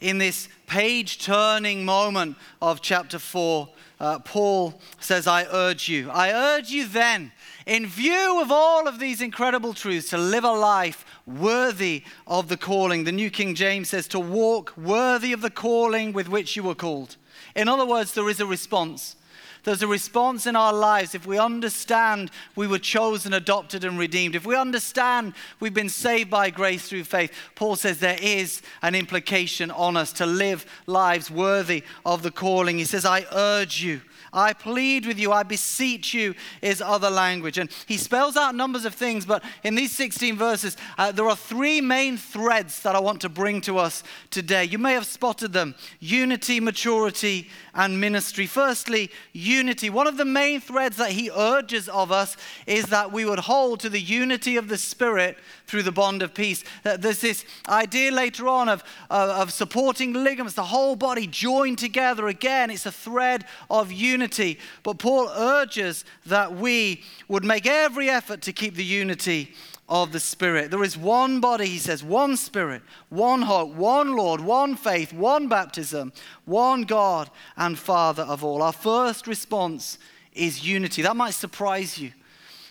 in 0.00 0.18
this 0.18 0.48
page 0.66 1.24
turning 1.24 1.84
moment 1.84 2.36
of 2.62 2.80
chapter 2.80 3.18
4, 3.18 3.68
uh, 4.00 4.18
Paul 4.20 4.80
says, 4.98 5.26
I 5.26 5.44
urge 5.44 5.88
you. 5.88 6.10
I 6.10 6.32
urge 6.32 6.70
you 6.70 6.86
then, 6.86 7.32
in 7.66 7.86
view 7.86 8.40
of 8.40 8.50
all 8.50 8.88
of 8.88 8.98
these 8.98 9.20
incredible 9.20 9.74
truths, 9.74 10.10
to 10.10 10.18
live 10.18 10.44
a 10.44 10.52
life 10.52 11.04
worthy 11.26 12.04
of 12.26 12.48
the 12.48 12.56
calling. 12.56 13.04
The 13.04 13.12
New 13.12 13.30
King 13.30 13.54
James 13.54 13.90
says, 13.90 14.08
to 14.08 14.18
walk 14.18 14.74
worthy 14.76 15.32
of 15.32 15.42
the 15.42 15.50
calling 15.50 16.14
with 16.14 16.28
which 16.28 16.56
you 16.56 16.62
were 16.62 16.74
called. 16.74 17.16
In 17.54 17.68
other 17.68 17.84
words, 17.84 18.14
there 18.14 18.28
is 18.28 18.40
a 18.40 18.46
response. 18.46 19.16
There's 19.64 19.82
a 19.82 19.86
response 19.86 20.46
in 20.46 20.56
our 20.56 20.72
lives 20.72 21.14
if 21.14 21.26
we 21.26 21.38
understand 21.38 22.30
we 22.56 22.66
were 22.66 22.78
chosen, 22.78 23.34
adopted, 23.34 23.84
and 23.84 23.98
redeemed. 23.98 24.34
If 24.34 24.46
we 24.46 24.56
understand 24.56 25.34
we've 25.58 25.74
been 25.74 25.88
saved 25.88 26.30
by 26.30 26.50
grace 26.50 26.88
through 26.88 27.04
faith, 27.04 27.32
Paul 27.54 27.76
says 27.76 27.98
there 27.98 28.18
is 28.20 28.62
an 28.82 28.94
implication 28.94 29.70
on 29.70 29.96
us 29.96 30.12
to 30.14 30.26
live 30.26 30.66
lives 30.86 31.30
worthy 31.30 31.84
of 32.04 32.22
the 32.22 32.30
calling. 32.30 32.78
He 32.78 32.84
says, 32.84 33.04
I 33.04 33.26
urge 33.32 33.82
you 33.82 34.00
I 34.32 34.52
plead 34.52 35.06
with 35.06 35.18
you, 35.18 35.32
I 35.32 35.42
beseech 35.42 36.14
you, 36.14 36.34
is 36.62 36.80
other 36.80 37.10
language. 37.10 37.58
And 37.58 37.70
he 37.86 37.96
spells 37.96 38.36
out 38.36 38.54
numbers 38.54 38.84
of 38.84 38.94
things, 38.94 39.26
but 39.26 39.42
in 39.64 39.74
these 39.74 39.92
16 39.92 40.36
verses, 40.36 40.76
uh, 40.98 41.12
there 41.12 41.28
are 41.28 41.36
three 41.36 41.80
main 41.80 42.16
threads 42.16 42.80
that 42.82 42.94
I 42.94 43.00
want 43.00 43.20
to 43.22 43.28
bring 43.28 43.60
to 43.62 43.78
us 43.78 44.02
today. 44.30 44.64
You 44.64 44.78
may 44.78 44.92
have 44.92 45.06
spotted 45.06 45.52
them 45.52 45.74
unity, 45.98 46.60
maturity, 46.60 47.48
and 47.74 48.00
ministry. 48.00 48.46
Firstly, 48.46 49.10
unity. 49.32 49.90
One 49.90 50.06
of 50.06 50.16
the 50.16 50.24
main 50.24 50.60
threads 50.60 50.96
that 50.96 51.10
he 51.10 51.30
urges 51.30 51.88
of 51.88 52.12
us 52.12 52.36
is 52.66 52.86
that 52.86 53.12
we 53.12 53.24
would 53.24 53.40
hold 53.40 53.80
to 53.80 53.88
the 53.88 54.00
unity 54.00 54.56
of 54.56 54.68
the 54.68 54.76
Spirit 54.76 55.36
through 55.66 55.82
the 55.82 55.92
bond 55.92 56.22
of 56.22 56.34
peace. 56.34 56.64
There's 56.82 57.20
this 57.20 57.44
idea 57.68 58.10
later 58.10 58.48
on 58.48 58.68
of, 58.68 58.82
of 59.08 59.52
supporting 59.52 60.12
ligaments, 60.12 60.54
the 60.54 60.64
whole 60.64 60.96
body 60.96 61.26
joined 61.26 61.78
together. 61.78 62.26
Again, 62.28 62.70
it's 62.70 62.86
a 62.86 62.92
thread 62.92 63.44
of 63.70 63.92
unity. 63.92 64.58
But 64.82 64.98
Paul 64.98 65.28
urges 65.28 66.04
that 66.26 66.54
we 66.54 67.02
would 67.28 67.44
make 67.44 67.66
every 67.66 68.10
effort 68.10 68.42
to 68.42 68.52
keep 68.52 68.74
the 68.74 68.84
unity 68.84 69.54
of 69.90 70.12
the 70.12 70.20
Spirit. 70.20 70.70
There 70.70 70.84
is 70.84 70.96
one 70.96 71.40
body, 71.40 71.66
he 71.66 71.78
says, 71.78 72.02
one 72.02 72.36
Spirit, 72.36 72.82
one 73.08 73.42
hope, 73.42 73.74
one 73.74 74.16
Lord, 74.16 74.40
one 74.40 74.76
faith, 74.76 75.12
one 75.12 75.48
baptism, 75.48 76.12
one 76.44 76.82
God 76.82 77.28
and 77.56 77.76
Father 77.76 78.22
of 78.22 78.44
all. 78.44 78.62
Our 78.62 78.72
first 78.72 79.26
response 79.26 79.98
is 80.32 80.66
unity. 80.66 81.02
That 81.02 81.16
might 81.16 81.34
surprise 81.34 81.98
you, 81.98 82.12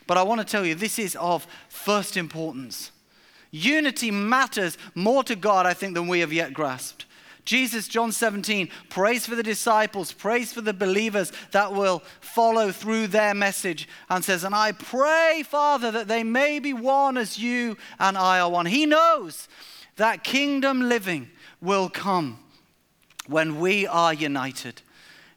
but 0.07 0.17
I 0.17 0.23
want 0.23 0.39
to 0.39 0.47
tell 0.47 0.65
you 0.65 0.73
this 0.73 0.97
is 0.97 1.15
of 1.17 1.45
first 1.67 2.15
importance. 2.15 2.91
Unity 3.51 4.11
matters 4.11 4.77
more 4.95 5.23
to 5.25 5.35
God, 5.35 5.65
I 5.65 5.73
think, 5.73 5.95
than 5.95 6.07
we 6.07 6.21
have 6.21 6.31
yet 6.31 6.53
grasped. 6.53 7.05
Jesus, 7.45 7.87
John 7.87 8.11
17, 8.11 8.69
prays 8.89 9.25
for 9.25 9.35
the 9.35 9.43
disciples, 9.43 10.11
prays 10.11 10.53
for 10.53 10.61
the 10.61 10.73
believers 10.73 11.31
that 11.51 11.73
will 11.73 12.03
follow 12.21 12.71
through 12.71 13.07
their 13.07 13.33
message, 13.33 13.87
and 14.09 14.23
says, 14.23 14.43
And 14.43 14.53
I 14.53 14.71
pray, 14.71 15.43
Father, 15.45 15.91
that 15.91 16.07
they 16.07 16.23
may 16.23 16.59
be 16.59 16.73
one 16.73 17.17
as 17.17 17.39
you 17.39 17.77
and 17.99 18.17
I 18.17 18.39
are 18.39 18.49
one. 18.49 18.65
He 18.65 18.85
knows 18.85 19.47
that 19.95 20.23
kingdom 20.23 20.87
living 20.87 21.29
will 21.61 21.89
come 21.89 22.39
when 23.27 23.59
we 23.59 23.87
are 23.87 24.13
united. 24.13 24.81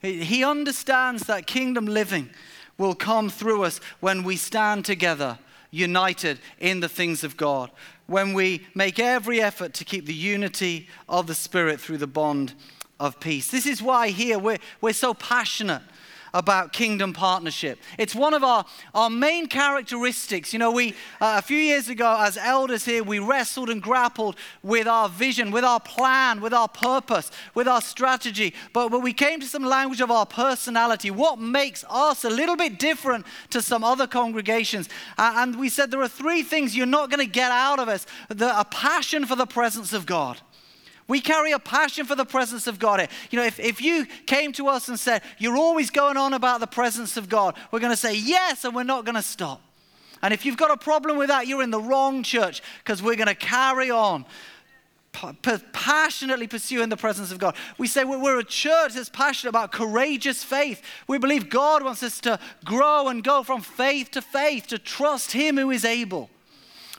He 0.00 0.42
understands 0.44 1.25
that 1.25 1.47
kingdom 1.47 1.87
living 1.87 2.30
will 2.78 2.94
come 2.94 3.30
through 3.30 3.62
us 3.62 3.80
when 4.00 4.25
we 4.25 4.37
stand 4.37 4.85
together, 4.85 5.38
united 5.71 6.40
in 6.59 6.80
the 6.80 6.88
things 6.88 7.23
of 7.23 7.37
God 7.37 7.71
when 8.12 8.35
we 8.35 8.66
make 8.75 8.99
every 8.99 9.40
effort 9.40 9.73
to 9.73 9.85
keep 9.87 10.04
the 10.04 10.14
unity 10.14 10.87
of 11.09 11.26
the 11.26 11.35
Spirit 11.35 11.81
through 11.81 11.97
the 11.97 12.07
bond 12.07 12.52
of 13.00 13.19
peace. 13.19 13.50
This 13.50 13.64
is 13.66 13.81
why 13.81 14.09
here 14.09 14.38
we're, 14.38 14.59
we're 14.83 14.92
so 14.92 15.14
passionate 15.14 15.81
about 16.35 16.73
kingdom 16.73 17.12
partnership. 17.12 17.79
It's 17.99 18.15
one 18.15 18.35
of 18.35 18.43
our, 18.43 18.65
our 18.95 19.11
main 19.11 19.47
characteristics. 19.47 20.53
You 20.53 20.59
know, 20.59 20.71
we, 20.71 20.91
uh, 21.21 21.37
a 21.39 21.43
few 21.43 21.59
years 21.59 21.89
ago, 21.89 22.17
as 22.21 22.37
elders 22.37 22.85
here, 22.85 23.03
we 23.03 23.19
wrestled 23.19 23.71
and 23.71 23.83
grappled 23.83 24.37
with 24.62 24.87
our 24.87 25.09
vision, 25.09 25.51
with 25.51 25.65
our 25.65 25.81
plan, 25.81 26.41
with 26.41 26.55
our 26.55 26.69
purpose, 26.69 27.31
with 27.55 27.69
our 27.69 27.81
strategy. 27.81 28.55
But 28.73 28.91
when 28.91 29.03
we 29.03 29.12
came 29.12 29.41
to 29.41 29.47
some 29.47 29.65
language 29.65 30.01
of 30.01 30.11
our 30.11 30.27
personality, 30.27 31.11
what 31.11 31.39
makes 31.39 31.85
us 31.89 32.25
a 32.25 32.31
little 32.31 32.57
bit 32.57 32.79
different 32.79 33.27
to 33.51 33.61
some 33.61 33.85
other 33.85 34.07
congregations? 34.07 34.89
Uh, 35.19 35.35
and 35.37 35.59
we 35.59 35.69
said 35.69 35.91
there 35.91 36.03
are 36.03 36.09
three 36.09 36.43
things 36.43 36.77
you're 36.77 36.87
not 36.87 37.11
going 37.11 37.25
to 37.25 37.33
get 37.33 37.51
out 37.51 37.79
of 37.79 37.89
us 37.89 38.07
the, 38.29 38.59
a 38.59 38.65
passion 38.65 39.27
for 39.27 39.37
the 39.37 39.47
presence 39.47 39.93
of 39.93 40.07
God. 40.07 40.41
We 41.12 41.21
carry 41.21 41.52
a 41.52 41.59
passion 41.59 42.07
for 42.07 42.14
the 42.14 42.25
presence 42.25 42.66
of 42.66 42.78
God. 42.78 43.07
You 43.31 43.38
know, 43.38 43.45
if, 43.45 43.61
if 43.61 43.83
you 43.83 44.07
came 44.25 44.50
to 44.52 44.69
us 44.69 44.88
and 44.88 44.99
said, 44.99 45.21
You're 45.37 45.59
always 45.59 45.90
going 45.90 46.16
on 46.16 46.33
about 46.33 46.61
the 46.61 46.66
presence 46.66 47.19
of 47.19 47.28
God, 47.28 47.54
we're 47.71 47.81
going 47.81 47.92
to 47.92 47.99
say 47.99 48.16
yes, 48.16 48.64
and 48.64 48.75
we're 48.75 48.83
not 48.83 49.04
going 49.04 49.16
to 49.16 49.23
stop. 49.23 49.61
And 50.23 50.33
if 50.33 50.47
you've 50.47 50.57
got 50.57 50.71
a 50.71 50.76
problem 50.78 51.19
with 51.19 51.28
that, 51.28 51.47
you're 51.47 51.62
in 51.62 51.71
the 51.71 51.83
wrong 51.83 52.23
church 52.23 52.62
because 52.78 53.02
we're 53.02 53.16
going 53.16 53.28
to 53.28 53.35
carry 53.35 53.90
on 53.90 54.25
passionately 55.12 56.47
pursuing 56.47 56.88
the 56.88 56.97
presence 56.97 57.31
of 57.31 57.38
God. 57.38 57.57
We 57.76 57.88
say 57.88 58.04
we're 58.04 58.38
a 58.38 58.42
church 58.42 58.95
that's 58.95 59.11
passionate 59.11 59.50
about 59.50 59.71
courageous 59.71 60.42
faith. 60.42 60.81
We 61.09 61.19
believe 61.19 61.50
God 61.50 61.83
wants 61.83 62.02
us 62.02 62.21
to 62.21 62.38
grow 62.64 63.09
and 63.09 63.23
go 63.23 63.42
from 63.42 63.61
faith 63.61 64.12
to 64.12 64.23
faith, 64.23 64.66
to 64.69 64.78
trust 64.78 65.33
Him 65.33 65.59
who 65.59 65.71
is 65.71 65.85
able. 65.85 66.31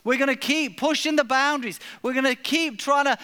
We're 0.04 0.18
going 0.18 0.30
to 0.30 0.36
keep 0.36 0.78
pushing 0.78 1.16
the 1.16 1.24
boundaries. 1.24 1.80
We're 2.02 2.14
going 2.14 2.26
to 2.26 2.36
keep 2.36 2.78
trying 2.78 3.06
to, 3.06 3.18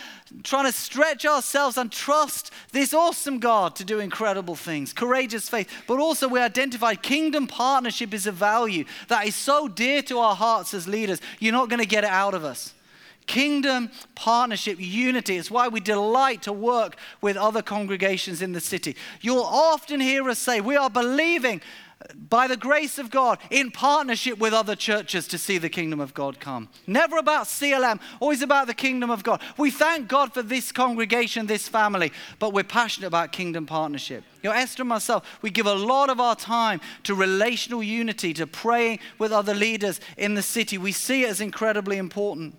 trying 0.43 0.65
to 0.65 0.71
stretch 0.71 1.25
ourselves 1.25 1.77
and 1.77 1.91
trust 1.91 2.51
this 2.71 2.93
awesome 2.93 3.39
God 3.39 3.75
to 3.77 3.83
do 3.83 3.99
incredible 3.99 4.55
things. 4.55 4.93
Courageous 4.93 5.49
faith. 5.49 5.69
But 5.87 5.99
also, 5.99 6.29
we 6.29 6.39
identify 6.39 6.95
kingdom 6.95 7.47
partnership 7.47 8.13
is 8.13 8.27
a 8.27 8.31
value 8.31 8.85
that 9.09 9.27
is 9.27 9.35
so 9.35 9.67
dear 9.67 10.01
to 10.03 10.19
our 10.19 10.35
hearts 10.35 10.73
as 10.73 10.87
leaders. 10.87 11.19
You're 11.39 11.53
not 11.53 11.69
going 11.69 11.81
to 11.81 11.87
get 11.87 12.05
it 12.05 12.09
out 12.09 12.33
of 12.33 12.45
us. 12.45 12.73
Kingdom 13.27 13.91
partnership, 14.15 14.77
unity. 14.79 15.37
It's 15.37 15.51
why 15.51 15.67
we 15.67 15.81
delight 15.81 16.43
to 16.43 16.53
work 16.53 16.95
with 17.21 17.37
other 17.37 17.61
congregations 17.61 18.41
in 18.41 18.53
the 18.53 18.61
city. 18.61 18.95
You'll 19.21 19.43
often 19.43 19.99
hear 19.99 20.27
us 20.29 20.39
say, 20.39 20.61
We 20.61 20.77
are 20.77 20.89
believing 20.89 21.61
by 22.15 22.47
the 22.47 22.55
grace 22.55 22.97
of 22.97 23.11
God, 23.11 23.39
in 23.49 23.71
partnership 23.71 24.39
with 24.39 24.53
other 24.53 24.75
churches 24.75 25.27
to 25.27 25.37
see 25.37 25.57
the 25.57 25.69
kingdom 25.69 25.99
of 25.99 26.13
God 26.13 26.39
come. 26.39 26.69
Never 26.87 27.17
about 27.17 27.47
CLM, 27.47 27.99
always 28.21 28.41
about 28.41 28.67
the 28.67 28.73
kingdom 28.73 29.09
of 29.09 29.23
God. 29.23 29.41
We 29.57 29.69
thank 29.69 30.07
God 30.07 30.33
for 30.33 30.41
this 30.41 30.71
congregation, 30.71 31.47
this 31.47 31.67
family, 31.67 32.13
but 32.39 32.53
we're 32.53 32.63
passionate 32.63 33.07
about 33.07 33.33
kingdom 33.33 33.65
partnership. 33.65 34.23
You 34.41 34.49
know, 34.49 34.55
Esther 34.55 34.83
and 34.83 34.89
myself, 34.89 35.39
we 35.41 35.49
give 35.49 35.65
a 35.65 35.75
lot 35.75 36.09
of 36.09 36.21
our 36.21 36.35
time 36.35 36.79
to 37.03 37.13
relational 37.13 37.83
unity, 37.83 38.33
to 38.35 38.47
praying 38.47 38.99
with 39.17 39.33
other 39.33 39.53
leaders 39.53 39.99
in 40.17 40.35
the 40.35 40.41
city. 40.41 40.77
We 40.77 40.93
see 40.93 41.23
it 41.25 41.29
as 41.29 41.41
incredibly 41.41 41.97
important. 41.97 42.55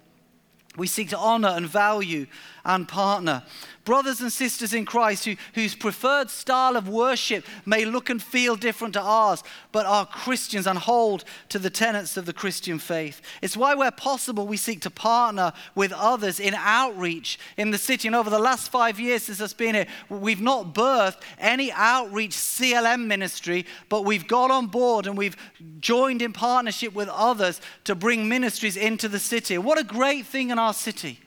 We 0.76 0.86
seek 0.86 1.08
to 1.10 1.18
honor 1.18 1.48
and 1.48 1.66
value 1.66 2.26
and 2.64 2.86
partner. 2.86 3.42
Brothers 3.84 4.20
and 4.20 4.30
sisters 4.30 4.74
in 4.74 4.84
Christ 4.84 5.24
who, 5.24 5.36
whose 5.54 5.74
preferred 5.74 6.28
style 6.28 6.76
of 6.76 6.86
worship 6.86 7.46
may 7.64 7.86
look 7.86 8.10
and 8.10 8.22
feel 8.22 8.54
different 8.54 8.92
to 8.94 9.00
ours, 9.00 9.42
but 9.72 9.86
are 9.86 10.04
Christians 10.04 10.66
and 10.66 10.78
hold 10.78 11.24
to 11.48 11.58
the 11.58 11.70
tenets 11.70 12.18
of 12.18 12.26
the 12.26 12.34
Christian 12.34 12.78
faith. 12.78 13.22
It's 13.40 13.56
why, 13.56 13.74
where 13.74 13.90
possible, 13.90 14.46
we 14.46 14.58
seek 14.58 14.82
to 14.82 14.90
partner 14.90 15.54
with 15.74 15.92
others 15.92 16.40
in 16.40 16.54
outreach 16.54 17.38
in 17.56 17.70
the 17.70 17.78
city. 17.78 18.06
And 18.06 18.14
over 18.14 18.28
the 18.28 18.38
last 18.38 18.70
five 18.70 19.00
years 19.00 19.22
since 19.22 19.40
us 19.40 19.54
being 19.54 19.74
here, 19.74 19.86
we've 20.10 20.42
not 20.42 20.74
birthed 20.74 21.22
any 21.38 21.72
outreach 21.72 22.32
CLM 22.32 23.06
ministry, 23.06 23.64
but 23.88 24.04
we've 24.04 24.28
got 24.28 24.50
on 24.50 24.66
board 24.66 25.06
and 25.06 25.16
we've 25.16 25.36
joined 25.80 26.20
in 26.20 26.34
partnership 26.34 26.94
with 26.94 27.08
others 27.08 27.62
to 27.84 27.94
bring 27.94 28.28
ministries 28.28 28.76
into 28.76 29.08
the 29.08 29.18
city. 29.18 29.56
What 29.56 29.78
a 29.78 29.84
great 29.84 30.26
thing 30.26 30.50
in 30.50 30.58
our 30.58 30.74
city. 30.74 31.20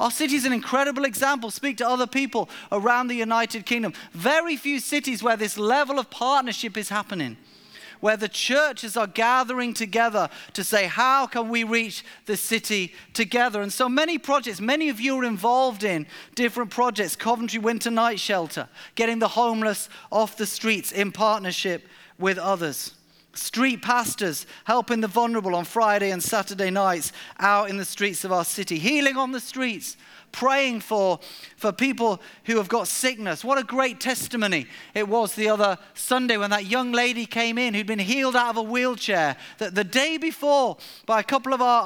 Our 0.00 0.10
city 0.12 0.36
is 0.36 0.44
an 0.44 0.52
incredible 0.52 1.04
example. 1.04 1.50
Speak 1.50 1.78
to 1.78 1.88
other 1.88 2.06
people 2.06 2.48
around 2.70 3.08
the 3.08 3.16
United 3.16 3.66
Kingdom. 3.66 3.92
Very 4.12 4.56
few 4.56 4.78
cities 4.78 5.22
where 5.22 5.36
this 5.36 5.58
level 5.58 5.98
of 5.98 6.08
partnership 6.08 6.76
is 6.76 6.88
happening, 6.88 7.36
where 8.00 8.16
the 8.16 8.28
churches 8.28 8.96
are 8.96 9.08
gathering 9.08 9.74
together 9.74 10.30
to 10.52 10.62
say, 10.62 10.86
How 10.86 11.26
can 11.26 11.48
we 11.48 11.64
reach 11.64 12.04
the 12.26 12.36
city 12.36 12.94
together? 13.12 13.60
And 13.60 13.72
so 13.72 13.88
many 13.88 14.18
projects, 14.18 14.60
many 14.60 14.88
of 14.88 15.00
you 15.00 15.16
are 15.16 15.24
involved 15.24 15.82
in 15.82 16.06
different 16.36 16.70
projects 16.70 17.16
Coventry 17.16 17.58
Winter 17.58 17.90
Night 17.90 18.20
Shelter, 18.20 18.68
getting 18.94 19.18
the 19.18 19.28
homeless 19.28 19.88
off 20.12 20.36
the 20.36 20.46
streets 20.46 20.92
in 20.92 21.10
partnership 21.10 21.88
with 22.18 22.38
others 22.38 22.94
street 23.38 23.82
pastors 23.82 24.46
helping 24.64 25.00
the 25.00 25.08
vulnerable 25.08 25.54
on 25.54 25.64
Friday 25.64 26.10
and 26.10 26.22
Saturday 26.22 26.70
nights 26.70 27.12
out 27.38 27.70
in 27.70 27.76
the 27.76 27.84
streets 27.84 28.24
of 28.24 28.32
our 28.32 28.44
city, 28.44 28.78
healing 28.78 29.16
on 29.16 29.32
the 29.32 29.40
streets, 29.40 29.96
praying 30.32 30.80
for, 30.80 31.20
for 31.56 31.72
people 31.72 32.20
who 32.44 32.56
have 32.56 32.68
got 32.68 32.88
sickness. 32.88 33.44
What 33.44 33.58
a 33.58 33.64
great 33.64 34.00
testimony 34.00 34.66
it 34.94 35.08
was 35.08 35.34
the 35.34 35.48
other 35.48 35.78
Sunday 35.94 36.36
when 36.36 36.50
that 36.50 36.66
young 36.66 36.92
lady 36.92 37.26
came 37.26 37.58
in 37.58 37.74
who'd 37.74 37.86
been 37.86 37.98
healed 37.98 38.36
out 38.36 38.50
of 38.50 38.56
a 38.58 38.62
wheelchair. 38.62 39.36
The 39.58 39.84
day 39.84 40.18
before, 40.18 40.76
by 41.06 41.20
a 41.20 41.24
couple 41.24 41.54
of 41.54 41.62
our, 41.62 41.82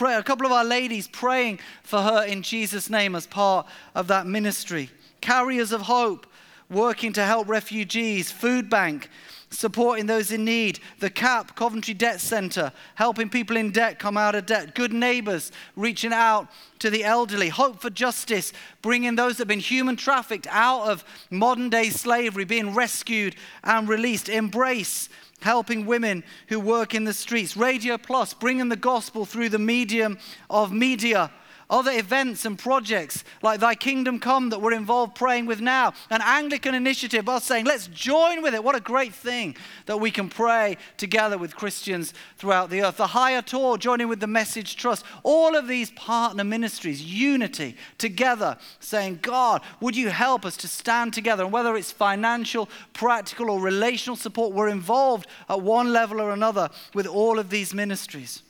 our 0.00 0.18
a 0.18 0.22
couple 0.22 0.46
of 0.46 0.52
our 0.52 0.64
ladies 0.64 1.08
praying 1.08 1.60
for 1.82 2.00
her 2.02 2.24
in 2.24 2.42
Jesus' 2.42 2.90
name 2.90 3.14
as 3.14 3.26
part 3.26 3.66
of 3.94 4.08
that 4.08 4.26
ministry. 4.26 4.90
Carriers 5.20 5.72
of 5.72 5.82
hope 5.82 6.26
working 6.70 7.12
to 7.12 7.24
help 7.24 7.48
refugees, 7.48 8.30
food 8.30 8.68
bank 8.68 9.08
supporting 9.54 10.06
those 10.06 10.30
in 10.32 10.44
need. 10.44 10.80
The 10.98 11.10
CAP, 11.10 11.56
Coventry 11.56 11.94
Debt 11.94 12.20
Centre, 12.20 12.72
helping 12.94 13.28
people 13.28 13.56
in 13.56 13.70
debt 13.70 13.98
come 13.98 14.16
out 14.16 14.34
of 14.34 14.46
debt. 14.46 14.74
Good 14.74 14.92
neighbours, 14.92 15.52
reaching 15.76 16.12
out 16.12 16.48
to 16.80 16.90
the 16.90 17.04
elderly. 17.04 17.48
Hope 17.48 17.80
for 17.80 17.90
Justice, 17.90 18.52
bringing 18.82 19.16
those 19.16 19.36
that 19.36 19.42
have 19.42 19.48
been 19.48 19.60
human 19.60 19.96
trafficked 19.96 20.46
out 20.50 20.88
of 20.88 21.04
modern 21.30 21.70
day 21.70 21.90
slavery, 21.90 22.44
being 22.44 22.74
rescued 22.74 23.36
and 23.62 23.88
released. 23.88 24.28
Embrace, 24.28 25.08
helping 25.40 25.86
women 25.86 26.24
who 26.48 26.58
work 26.60 26.94
in 26.94 27.04
the 27.04 27.12
streets. 27.12 27.56
Radio 27.56 27.98
Plus, 27.98 28.34
bringing 28.34 28.68
the 28.68 28.76
gospel 28.76 29.24
through 29.24 29.48
the 29.48 29.58
medium 29.58 30.18
of 30.50 30.72
media 30.72 31.30
other 31.74 31.90
events 31.90 32.44
and 32.44 32.56
projects 32.56 33.24
like 33.42 33.58
Thy 33.58 33.74
Kingdom 33.74 34.20
Come 34.20 34.50
that 34.50 34.62
we're 34.62 34.72
involved 34.72 35.16
praying 35.16 35.46
with 35.46 35.60
now, 35.60 35.92
an 36.08 36.20
Anglican 36.22 36.72
initiative, 36.72 37.28
us 37.28 37.42
saying, 37.42 37.64
let's 37.64 37.88
join 37.88 38.42
with 38.42 38.54
it. 38.54 38.62
What 38.62 38.76
a 38.76 38.80
great 38.80 39.12
thing 39.12 39.56
that 39.86 39.98
we 39.98 40.12
can 40.12 40.28
pray 40.28 40.76
together 40.96 41.36
with 41.36 41.56
Christians 41.56 42.14
throughout 42.38 42.70
the 42.70 42.82
earth. 42.82 42.98
The 42.98 43.08
Higher 43.08 43.42
Tour, 43.42 43.76
joining 43.76 44.06
with 44.06 44.20
the 44.20 44.28
Message 44.28 44.76
Trust, 44.76 45.04
all 45.24 45.56
of 45.56 45.66
these 45.66 45.90
partner 45.90 46.44
ministries, 46.44 47.02
unity 47.02 47.76
together, 47.98 48.56
saying, 48.78 49.18
God, 49.20 49.60
would 49.80 49.96
you 49.96 50.10
help 50.10 50.44
us 50.44 50.56
to 50.58 50.68
stand 50.68 51.12
together? 51.12 51.42
And 51.42 51.52
whether 51.52 51.74
it's 51.74 51.90
financial, 51.90 52.68
practical, 52.92 53.50
or 53.50 53.60
relational 53.60 54.14
support, 54.14 54.54
we're 54.54 54.68
involved 54.68 55.26
at 55.50 55.60
one 55.60 55.92
level 55.92 56.20
or 56.20 56.30
another 56.30 56.70
with 56.94 57.08
all 57.08 57.40
of 57.40 57.50
these 57.50 57.74
ministries. 57.74 58.44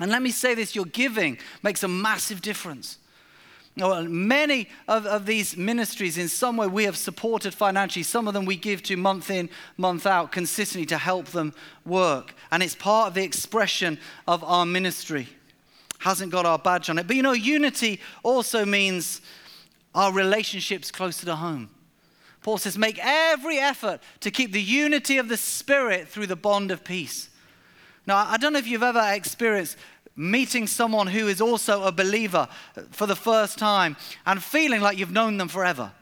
And 0.00 0.10
let 0.10 0.22
me 0.22 0.30
say 0.30 0.54
this 0.54 0.74
your 0.74 0.86
giving 0.86 1.38
makes 1.62 1.82
a 1.82 1.88
massive 1.88 2.40
difference. 2.40 2.98
many 3.76 4.68
of, 4.88 5.06
of 5.06 5.26
these 5.26 5.56
ministries, 5.56 6.18
in 6.18 6.28
some 6.28 6.56
way, 6.56 6.66
we 6.66 6.84
have 6.84 6.96
supported 6.96 7.54
financially. 7.54 8.02
Some 8.02 8.26
of 8.26 8.34
them 8.34 8.44
we 8.44 8.56
give 8.56 8.82
to 8.84 8.96
month 8.96 9.30
in, 9.30 9.50
month 9.76 10.06
out, 10.06 10.32
consistently 10.32 10.86
to 10.86 10.98
help 10.98 11.26
them 11.26 11.54
work. 11.84 12.34
And 12.50 12.62
it's 12.62 12.74
part 12.74 13.08
of 13.08 13.14
the 13.14 13.22
expression 13.22 13.98
of 14.26 14.42
our 14.44 14.66
ministry. 14.66 15.28
Hasn't 15.98 16.32
got 16.32 16.46
our 16.46 16.58
badge 16.58 16.90
on 16.90 16.98
it. 16.98 17.06
But 17.06 17.16
you 17.16 17.22
know, 17.22 17.32
unity 17.32 18.00
also 18.22 18.64
means 18.64 19.20
our 19.94 20.12
relationships 20.12 20.90
closer 20.90 21.26
to 21.26 21.36
home. 21.36 21.70
Paul 22.42 22.58
says, 22.58 22.76
make 22.76 22.98
every 23.00 23.58
effort 23.58 24.00
to 24.20 24.30
keep 24.30 24.52
the 24.52 24.62
unity 24.62 25.18
of 25.18 25.28
the 25.28 25.36
Spirit 25.36 26.08
through 26.08 26.26
the 26.26 26.34
bond 26.34 26.72
of 26.72 26.82
peace. 26.82 27.28
Now, 28.06 28.26
I 28.28 28.36
don't 28.36 28.52
know 28.52 28.58
if 28.58 28.66
you've 28.66 28.82
ever 28.82 29.12
experienced 29.12 29.76
meeting 30.14 30.66
someone 30.66 31.06
who 31.06 31.28
is 31.28 31.40
also 31.40 31.84
a 31.84 31.92
believer 31.92 32.48
for 32.90 33.06
the 33.06 33.16
first 33.16 33.58
time 33.58 33.96
and 34.26 34.42
feeling 34.42 34.80
like 34.80 34.98
you've 34.98 35.12
known 35.12 35.38
them 35.38 35.48
forever. 35.48 35.92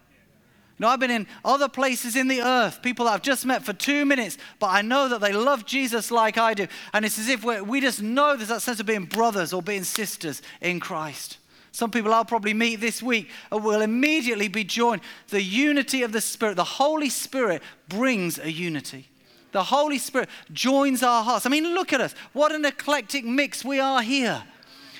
Know, 0.80 0.88
I've 0.88 0.98
been 0.98 1.10
in 1.10 1.26
other 1.44 1.68
places 1.68 2.16
in 2.16 2.26
the 2.26 2.40
earth, 2.40 2.80
people 2.80 3.04
that 3.04 3.12
I've 3.12 3.22
just 3.22 3.44
met 3.44 3.62
for 3.62 3.74
two 3.74 4.06
minutes, 4.06 4.38
but 4.58 4.68
I 4.68 4.80
know 4.80 5.10
that 5.10 5.20
they 5.20 5.30
love 5.30 5.66
Jesus 5.66 6.10
like 6.10 6.38
I 6.38 6.54
do. 6.54 6.68
And 6.94 7.04
it's 7.04 7.18
as 7.18 7.28
if 7.28 7.44
we 7.44 7.82
just 7.82 8.00
know 8.00 8.34
there's 8.34 8.48
that 8.48 8.62
sense 8.62 8.80
of 8.80 8.86
being 8.86 9.04
brothers 9.04 9.52
or 9.52 9.60
being 9.60 9.84
sisters 9.84 10.40
in 10.62 10.80
Christ. 10.80 11.36
Some 11.70 11.90
people 11.90 12.14
I'll 12.14 12.24
probably 12.24 12.54
meet 12.54 12.76
this 12.76 13.02
week 13.02 13.28
will 13.52 13.82
immediately 13.82 14.48
be 14.48 14.64
joined. 14.64 15.02
The 15.28 15.42
unity 15.42 16.02
of 16.02 16.12
the 16.12 16.20
Spirit, 16.22 16.56
the 16.56 16.64
Holy 16.64 17.10
Spirit 17.10 17.62
brings 17.86 18.38
a 18.38 18.50
unity. 18.50 19.09
The 19.52 19.64
Holy 19.64 19.98
Spirit 19.98 20.28
joins 20.52 21.02
our 21.02 21.24
hearts. 21.24 21.46
I 21.46 21.48
mean, 21.48 21.74
look 21.74 21.92
at 21.92 22.00
us. 22.00 22.14
What 22.32 22.52
an 22.52 22.64
eclectic 22.64 23.24
mix 23.24 23.64
we 23.64 23.80
are 23.80 24.02
here. 24.02 24.42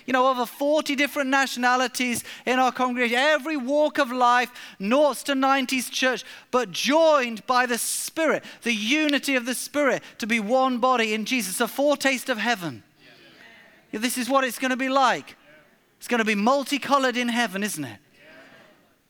You 0.06 0.12
know, 0.12 0.28
over 0.28 0.44
40 0.44 0.96
different 0.96 1.30
nationalities 1.30 2.24
in 2.44 2.58
our 2.58 2.72
congregation, 2.72 3.16
every 3.16 3.56
walk 3.56 3.98
of 3.98 4.10
life, 4.10 4.50
noughts 4.78 5.22
to 5.24 5.34
90s 5.34 5.90
church, 5.90 6.24
but 6.50 6.72
joined 6.72 7.46
by 7.46 7.66
the 7.66 7.78
Spirit, 7.78 8.42
the 8.62 8.74
unity 8.74 9.36
of 9.36 9.46
the 9.46 9.54
Spirit 9.54 10.02
to 10.18 10.26
be 10.26 10.40
one 10.40 10.78
body 10.78 11.14
in 11.14 11.26
Jesus, 11.26 11.60
a 11.60 11.68
foretaste 11.68 12.28
of 12.28 12.38
heaven. 12.38 12.82
Yeah. 13.92 14.00
This 14.00 14.18
is 14.18 14.28
what 14.28 14.42
it's 14.42 14.58
going 14.58 14.72
to 14.72 14.76
be 14.76 14.88
like. 14.88 15.36
It's 15.98 16.08
going 16.08 16.18
to 16.18 16.24
be 16.24 16.34
multicolored 16.34 17.16
in 17.16 17.28
heaven, 17.28 17.62
isn't 17.62 17.84
it? 17.84 17.98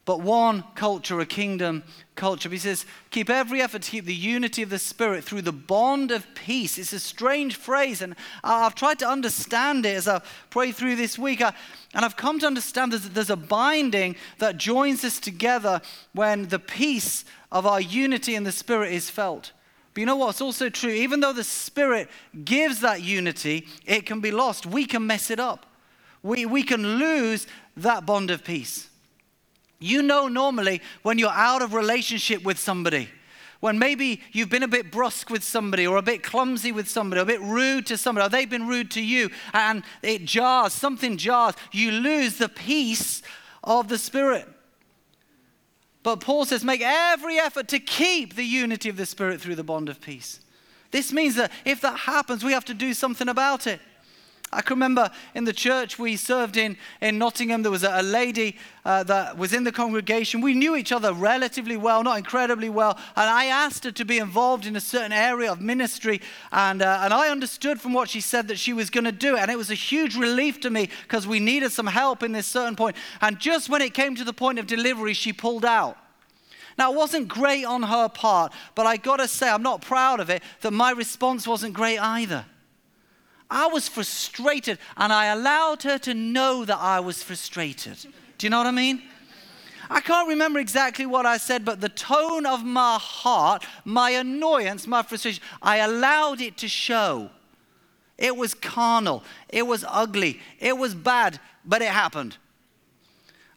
But 0.04 0.20
one 0.20 0.64
culture, 0.74 1.20
a 1.20 1.26
kingdom 1.26 1.84
culture. 2.14 2.48
He 2.48 2.58
says, 2.58 2.86
keep 3.10 3.30
every 3.30 3.60
effort 3.60 3.82
to 3.82 3.90
keep 3.90 4.06
the 4.06 4.14
unity 4.14 4.62
of 4.62 4.70
the 4.70 4.78
Spirit 4.78 5.24
through 5.24 5.42
the 5.42 5.52
bond 5.52 6.10
of 6.10 6.26
peace. 6.34 6.78
It's 6.78 6.92
a 6.92 7.00
strange 7.00 7.56
phrase, 7.56 8.02
and 8.02 8.16
I've 8.42 8.74
tried 8.74 8.98
to 9.00 9.08
understand 9.08 9.86
it 9.86 9.96
as 9.96 10.08
I 10.08 10.20
pray 10.48 10.72
through 10.72 10.96
this 10.96 11.18
week. 11.18 11.40
and 11.40 11.54
I've 11.94 12.16
come 12.16 12.38
to 12.40 12.46
understand 12.46 12.92
that 12.92 13.14
there's 13.14 13.30
a 13.30 13.36
binding 13.36 14.16
that 14.38 14.56
joins 14.56 15.04
us 15.04 15.20
together 15.20 15.80
when 16.12 16.48
the 16.48 16.58
peace 16.58 17.24
of 17.52 17.66
our 17.66 17.80
unity 17.80 18.34
in 18.34 18.44
the 18.44 18.52
Spirit 18.52 18.92
is 18.92 19.10
felt. 19.10 19.52
But 19.94 20.00
you 20.00 20.06
know 20.06 20.16
what's 20.16 20.40
also 20.40 20.68
true? 20.68 20.90
Even 20.90 21.20
though 21.20 21.32
the 21.32 21.44
Spirit 21.44 22.08
gives 22.44 22.80
that 22.80 23.02
unity, 23.02 23.66
it 23.86 24.06
can 24.06 24.20
be 24.20 24.30
lost. 24.30 24.66
We 24.66 24.86
can 24.86 25.06
mess 25.06 25.30
it 25.30 25.40
up. 25.40 25.66
We, 26.22 26.46
we 26.46 26.62
can 26.62 26.98
lose 26.98 27.46
that 27.76 28.04
bond 28.06 28.30
of 28.30 28.44
peace. 28.44 28.89
You 29.80 30.02
know 30.02 30.28
normally 30.28 30.82
when 31.02 31.18
you're 31.18 31.30
out 31.30 31.62
of 31.62 31.74
relationship 31.74 32.44
with 32.44 32.58
somebody, 32.58 33.08
when 33.60 33.78
maybe 33.78 34.20
you've 34.32 34.48
been 34.48 34.62
a 34.62 34.68
bit 34.68 34.90
brusque 34.90 35.30
with 35.30 35.42
somebody 35.42 35.86
or 35.86 35.96
a 35.96 36.02
bit 36.02 36.22
clumsy 36.22 36.72
with 36.72 36.88
somebody, 36.88 37.20
or 37.20 37.24
a 37.24 37.26
bit 37.26 37.40
rude 37.40 37.86
to 37.86 37.96
somebody, 37.96 38.26
or 38.26 38.28
they've 38.28 38.48
been 38.48 38.68
rude 38.68 38.90
to 38.92 39.02
you, 39.02 39.30
and 39.52 39.82
it 40.02 40.24
jars, 40.24 40.72
something 40.72 41.16
jars, 41.16 41.54
you 41.72 41.90
lose 41.90 42.36
the 42.36 42.48
peace 42.48 43.22
of 43.64 43.88
the 43.88 43.98
Spirit. 43.98 44.48
But 46.02 46.20
Paul 46.20 46.46
says, 46.46 46.64
make 46.64 46.80
every 46.82 47.38
effort 47.38 47.68
to 47.68 47.78
keep 47.78 48.34
the 48.34 48.44
unity 48.44 48.88
of 48.88 48.96
the 48.96 49.04
Spirit 49.04 49.40
through 49.40 49.56
the 49.56 49.64
bond 49.64 49.90
of 49.90 50.00
peace. 50.00 50.40
This 50.90 51.12
means 51.12 51.36
that 51.36 51.52
if 51.64 51.82
that 51.82 51.98
happens, 52.00 52.42
we 52.42 52.52
have 52.52 52.64
to 52.66 52.74
do 52.74 52.94
something 52.94 53.28
about 53.28 53.66
it. 53.66 53.80
I 54.52 54.62
can 54.62 54.74
remember 54.74 55.12
in 55.34 55.44
the 55.44 55.52
church 55.52 55.96
we 55.96 56.16
served 56.16 56.56
in 56.56 56.76
in 57.00 57.18
Nottingham, 57.18 57.62
there 57.62 57.70
was 57.70 57.84
a, 57.84 58.02
lady 58.02 58.56
uh, 58.84 59.04
that 59.04 59.38
was 59.38 59.52
in 59.52 59.62
the 59.62 59.70
congregation. 59.70 60.40
We 60.40 60.54
knew 60.54 60.74
each 60.74 60.90
other 60.90 61.12
relatively 61.12 61.76
well, 61.76 62.02
not 62.02 62.18
incredibly 62.18 62.68
well. 62.68 62.98
And 63.14 63.30
I 63.30 63.44
asked 63.44 63.84
her 63.84 63.92
to 63.92 64.04
be 64.04 64.18
involved 64.18 64.66
in 64.66 64.74
a 64.74 64.80
certain 64.80 65.12
area 65.12 65.52
of 65.52 65.60
ministry. 65.60 66.20
And, 66.50 66.82
uh, 66.82 67.02
and 67.02 67.14
I 67.14 67.28
understood 67.28 67.80
from 67.80 67.92
what 67.92 68.08
she 68.08 68.20
said 68.20 68.48
that 68.48 68.58
she 68.58 68.72
was 68.72 68.90
going 68.90 69.04
to 69.04 69.12
do 69.12 69.36
it. 69.36 69.40
And 69.40 69.52
it 69.52 69.56
was 69.56 69.70
a 69.70 69.74
huge 69.74 70.16
relief 70.16 70.60
to 70.62 70.70
me 70.70 70.88
because 71.04 71.28
we 71.28 71.38
needed 71.38 71.70
some 71.70 71.86
help 71.86 72.24
in 72.24 72.32
this 72.32 72.48
certain 72.48 72.74
point. 72.74 72.96
And 73.20 73.38
just 73.38 73.68
when 73.68 73.82
it 73.82 73.94
came 73.94 74.16
to 74.16 74.24
the 74.24 74.32
point 74.32 74.58
of 74.58 74.66
delivery, 74.66 75.14
she 75.14 75.32
pulled 75.32 75.64
out. 75.64 75.96
Now, 76.76 76.92
it 76.92 76.96
wasn't 76.96 77.28
great 77.28 77.64
on 77.64 77.84
her 77.84 78.08
part, 78.08 78.52
but 78.74 78.86
I 78.86 78.96
got 78.96 79.18
to 79.18 79.28
say, 79.28 79.48
I'm 79.48 79.62
not 79.62 79.82
proud 79.82 80.18
of 80.18 80.30
it, 80.30 80.42
that 80.62 80.72
my 80.72 80.90
response 80.90 81.46
wasn't 81.46 81.74
great 81.74 81.98
either. 81.98 82.46
I 83.50 83.66
was 83.66 83.88
frustrated 83.88 84.78
and 84.96 85.12
I 85.12 85.26
allowed 85.26 85.82
her 85.82 85.98
to 85.98 86.14
know 86.14 86.64
that 86.64 86.78
I 86.78 87.00
was 87.00 87.22
frustrated. 87.22 87.98
Do 88.38 88.46
you 88.46 88.50
know 88.50 88.58
what 88.58 88.66
I 88.66 88.70
mean? 88.70 89.02
I 89.90 90.00
can't 90.00 90.28
remember 90.28 90.60
exactly 90.60 91.04
what 91.04 91.26
I 91.26 91.36
said, 91.36 91.64
but 91.64 91.80
the 91.80 91.88
tone 91.88 92.46
of 92.46 92.64
my 92.64 92.96
heart, 93.00 93.66
my 93.84 94.10
annoyance, 94.10 94.86
my 94.86 95.02
frustration, 95.02 95.42
I 95.60 95.78
allowed 95.78 96.40
it 96.40 96.56
to 96.58 96.68
show. 96.68 97.30
It 98.16 98.36
was 98.36 98.54
carnal, 98.54 99.24
it 99.48 99.66
was 99.66 99.84
ugly, 99.88 100.40
it 100.60 100.76
was 100.76 100.94
bad, 100.94 101.40
but 101.64 101.82
it 101.82 101.88
happened. 101.88 102.36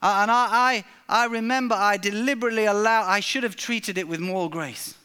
Uh, 0.01 0.19
and 0.21 0.32
I, 0.32 0.84
I, 1.08 1.23
I 1.23 1.25
remember 1.25 1.75
I 1.75 1.97
deliberately 1.97 2.65
allowed, 2.65 3.08
I 3.08 3.19
should 3.19 3.43
have 3.43 3.56
treated 3.56 3.97
it 3.97 4.08
with 4.08 4.19
more 4.19 4.49
grace. 4.49 4.95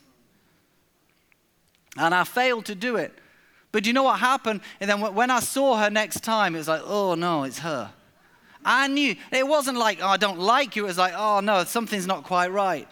And 1.97 2.15
I 2.15 2.25
failed 2.25 2.65
to 2.67 2.75
do 2.75 2.97
it. 2.97 3.13
But 3.71 3.85
do 3.85 3.91
you 3.91 3.95
know 3.95 4.03
what 4.03 4.19
happened? 4.19 4.61
And 4.81 4.89
then 4.89 5.01
when 5.15 5.31
I 5.31 5.41
saw 5.41 5.77
her 5.77 5.91
next 5.91 6.21
time, 6.25 6.55
it 6.55 6.59
was 6.59 6.69
like, 6.69 6.83
oh 6.85 7.15
no, 7.15 7.45
it's 7.45 7.59
her. 7.59 7.91
I 8.65 8.87
knew. 8.89 9.17
It 9.33 9.47
wasn't 9.47 9.79
like, 9.79 10.01
oh, 10.03 10.09
I 10.09 10.17
don't 10.17 10.39
like 10.39 10.77
you. 10.77 10.85
It 10.85 10.89
was 10.89 10.99
like, 10.99 11.15
oh, 11.17 11.41
no, 11.41 11.65
something's 11.65 12.07
not 12.07 12.25
quite 12.25 12.49
right. 12.49 12.89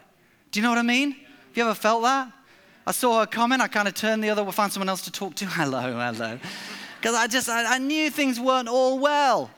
Do 0.50 0.58
you 0.58 0.62
know 0.62 0.70
what 0.70 0.78
I 0.78 0.82
mean? 0.82 1.12
Have 1.12 1.56
you 1.56 1.64
ever 1.64 1.74
felt 1.74 2.02
that? 2.02 2.32
I 2.86 2.92
saw 2.92 3.20
her 3.20 3.26
coming. 3.26 3.60
I 3.60 3.68
kind 3.68 3.88
of 3.88 3.94
turned 3.94 4.22
the 4.22 4.30
other 4.30 4.44
way, 4.44 4.52
found 4.52 4.72
someone 4.72 4.88
else 4.88 5.02
to 5.02 5.12
talk 5.12 5.34
to. 5.36 5.44
Hello, 5.46 5.80
hello. 5.80 6.38
Because 6.98 7.14
I 7.14 7.26
just, 7.26 7.48
I, 7.48 7.74
I, 7.74 7.78
knew 7.78 8.10
things 8.10 8.40
weren't 8.40 8.68
all 8.68 8.98
well. 8.98 9.50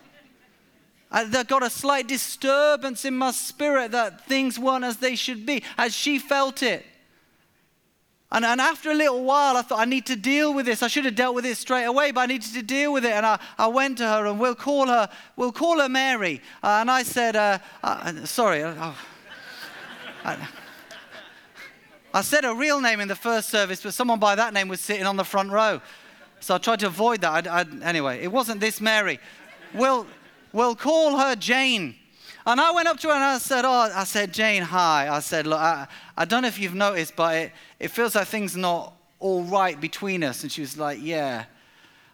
I 1.11 1.25
got 1.45 1.63
a 1.63 1.71
slight 1.71 2.07
disturbance 2.07 3.05
in 3.05 3.17
my 3.17 3.31
spirit 3.31 3.93
that 3.93 4.27
things 4.27 4.59
weren't 4.59 4.85
as 4.85 4.97
they 4.99 5.15
should 5.15 5.47
be, 5.47 5.63
as 5.79 5.95
she 5.95 6.19
felt 6.19 6.63
it. 6.63 6.85
And, 8.31 8.45
and 8.45 8.61
after 8.61 8.91
a 8.91 8.95
little 8.95 9.25
while, 9.25 9.57
I 9.57 9.63
thought, 9.63 9.81
I 9.81 9.87
need 9.87 10.05
to 10.07 10.17
deal 10.17 10.53
with 10.53 10.67
this. 10.67 10.83
I 10.83 10.89
should 10.89 11.07
have 11.07 11.15
dealt 11.15 11.35
with 11.35 11.47
it 11.47 11.57
straight 11.57 11.85
away, 11.85 12.11
but 12.11 12.21
I 12.23 12.27
needed 12.27 12.53
to 12.53 12.63
deal 12.63 12.93
with 12.93 13.07
it. 13.07 13.13
And 13.13 13.25
I, 13.25 13.41
I 13.57 13.69
went 13.69 13.99
to 13.99 14.07
her, 14.07 14.27
and 14.27 14.39
we'll 14.39 14.55
call 14.55 14.87
her, 14.87 15.09
we'll 15.37 15.53
call 15.53 15.81
her 15.81 15.89
Mary. 15.89 16.43
Uh, 16.63 16.79
and 16.81 16.91
I 16.91 17.05
said, 17.05 17.37
uh, 17.37 17.59
uh, 17.83 18.27
sorry. 18.27 18.63
Uh, 18.63 18.93
I, 20.25 20.49
I 22.13 22.21
said 22.21 22.45
her 22.45 22.55
real 22.55 22.81
name 22.83 23.01
in 23.01 23.09
the 23.09 23.17
first 23.17 23.49
service, 23.49 23.83
but 23.83 23.95
someone 23.95 24.19
by 24.19 24.35
that 24.35 24.53
name 24.53 24.69
was 24.69 24.81
sitting 24.81 25.07
on 25.07 25.17
the 25.17 25.25
front 25.25 25.51
row. 25.51 25.81
So 26.41 26.55
I 26.55 26.59
tried 26.59 26.81
to 26.81 26.87
avoid 26.87 27.23
that. 27.23 27.47
I, 27.47 27.61
I, 27.61 27.65
anyway, 27.83 28.23
it 28.23 28.31
wasn't 28.31 28.61
this 28.61 28.79
Mary. 28.81 29.21
We'll, 29.73 30.07
we'll 30.53 30.77
call 30.77 31.17
her 31.17 31.35
Jane. 31.35 31.95
And 32.49 32.63
I 32.63 32.71
went 32.71 32.89
up 32.89 32.99
to 33.01 33.09
her 33.09 33.13
and 33.13 33.23
I 33.23 33.37
said, 33.37 33.67
Oh, 33.67 33.93
I 33.95 34.05
said, 34.05 34.33
Jane, 34.33 34.63
hi. 34.63 35.15
I 35.15 35.21
said, 35.21 35.47
Look, 35.47 35.59
I, 35.59 35.87
I 36.17 36.25
don't 36.25 36.41
know 36.41 36.49
if 36.49 36.59
you've 36.59 36.75
noticed, 36.75 37.15
but 37.15 37.37
it, 37.37 37.53
it 37.79 37.89
feels 37.89 38.15
like 38.15 38.27
things 38.27 38.57
are 38.57 38.61
not 38.61 38.95
all 39.19 39.43
right 39.43 39.79
between 39.79 40.25
us. 40.25 40.43
And 40.43 40.51
she 40.51 40.63
was 40.63 40.79
like, 40.79 40.99
Yeah. 40.99 41.45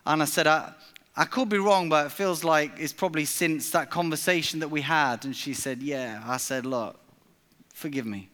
And 0.04 0.20
I 0.20 0.24
said, 0.24 0.48
I, 0.48 0.72
I 1.16 1.24
could 1.24 1.48
be 1.48 1.58
wrong, 1.58 1.88
but 1.88 2.06
it 2.06 2.12
feels 2.12 2.42
like 2.42 2.72
it's 2.78 2.92
probably 2.92 3.26
since 3.26 3.70
that 3.70 3.90
conversation 3.90 4.58
that 4.58 4.72
we 4.72 4.80
had. 4.80 5.24
And 5.24 5.36
she 5.36 5.54
said, 5.54 5.80
Yeah. 5.80 6.20
I 6.26 6.38
said, 6.38 6.66
Look, 6.66 6.98
forgive 7.72 8.04
me. 8.04 8.28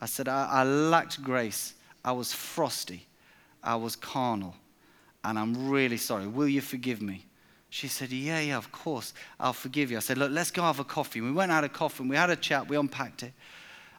I 0.00 0.06
said, 0.06 0.28
I, 0.28 0.46
I 0.48 0.62
lacked 0.62 1.20
grace. 1.20 1.74
I 2.04 2.12
was 2.12 2.32
frosty. 2.32 3.08
I 3.60 3.74
was 3.74 3.96
carnal. 3.96 4.54
And 5.24 5.36
I'm 5.36 5.68
really 5.68 5.96
sorry. 5.96 6.28
Will 6.28 6.46
you 6.46 6.60
forgive 6.60 7.02
me? 7.02 7.26
She 7.74 7.88
said, 7.88 8.12
Yeah, 8.12 8.38
yeah, 8.38 8.56
of 8.56 8.70
course. 8.70 9.12
I'll 9.40 9.52
forgive 9.52 9.90
you. 9.90 9.96
I 9.96 10.00
said, 10.00 10.16
Look, 10.16 10.30
let's 10.30 10.52
go 10.52 10.62
have 10.62 10.78
a 10.78 10.84
coffee. 10.84 11.20
We 11.20 11.32
went 11.32 11.50
out 11.50 11.64
of 11.64 11.72
coffee 11.72 12.04
and 12.04 12.10
we 12.10 12.14
had 12.14 12.30
a 12.30 12.36
chat. 12.36 12.68
We 12.68 12.76
unpacked 12.76 13.24
it. 13.24 13.32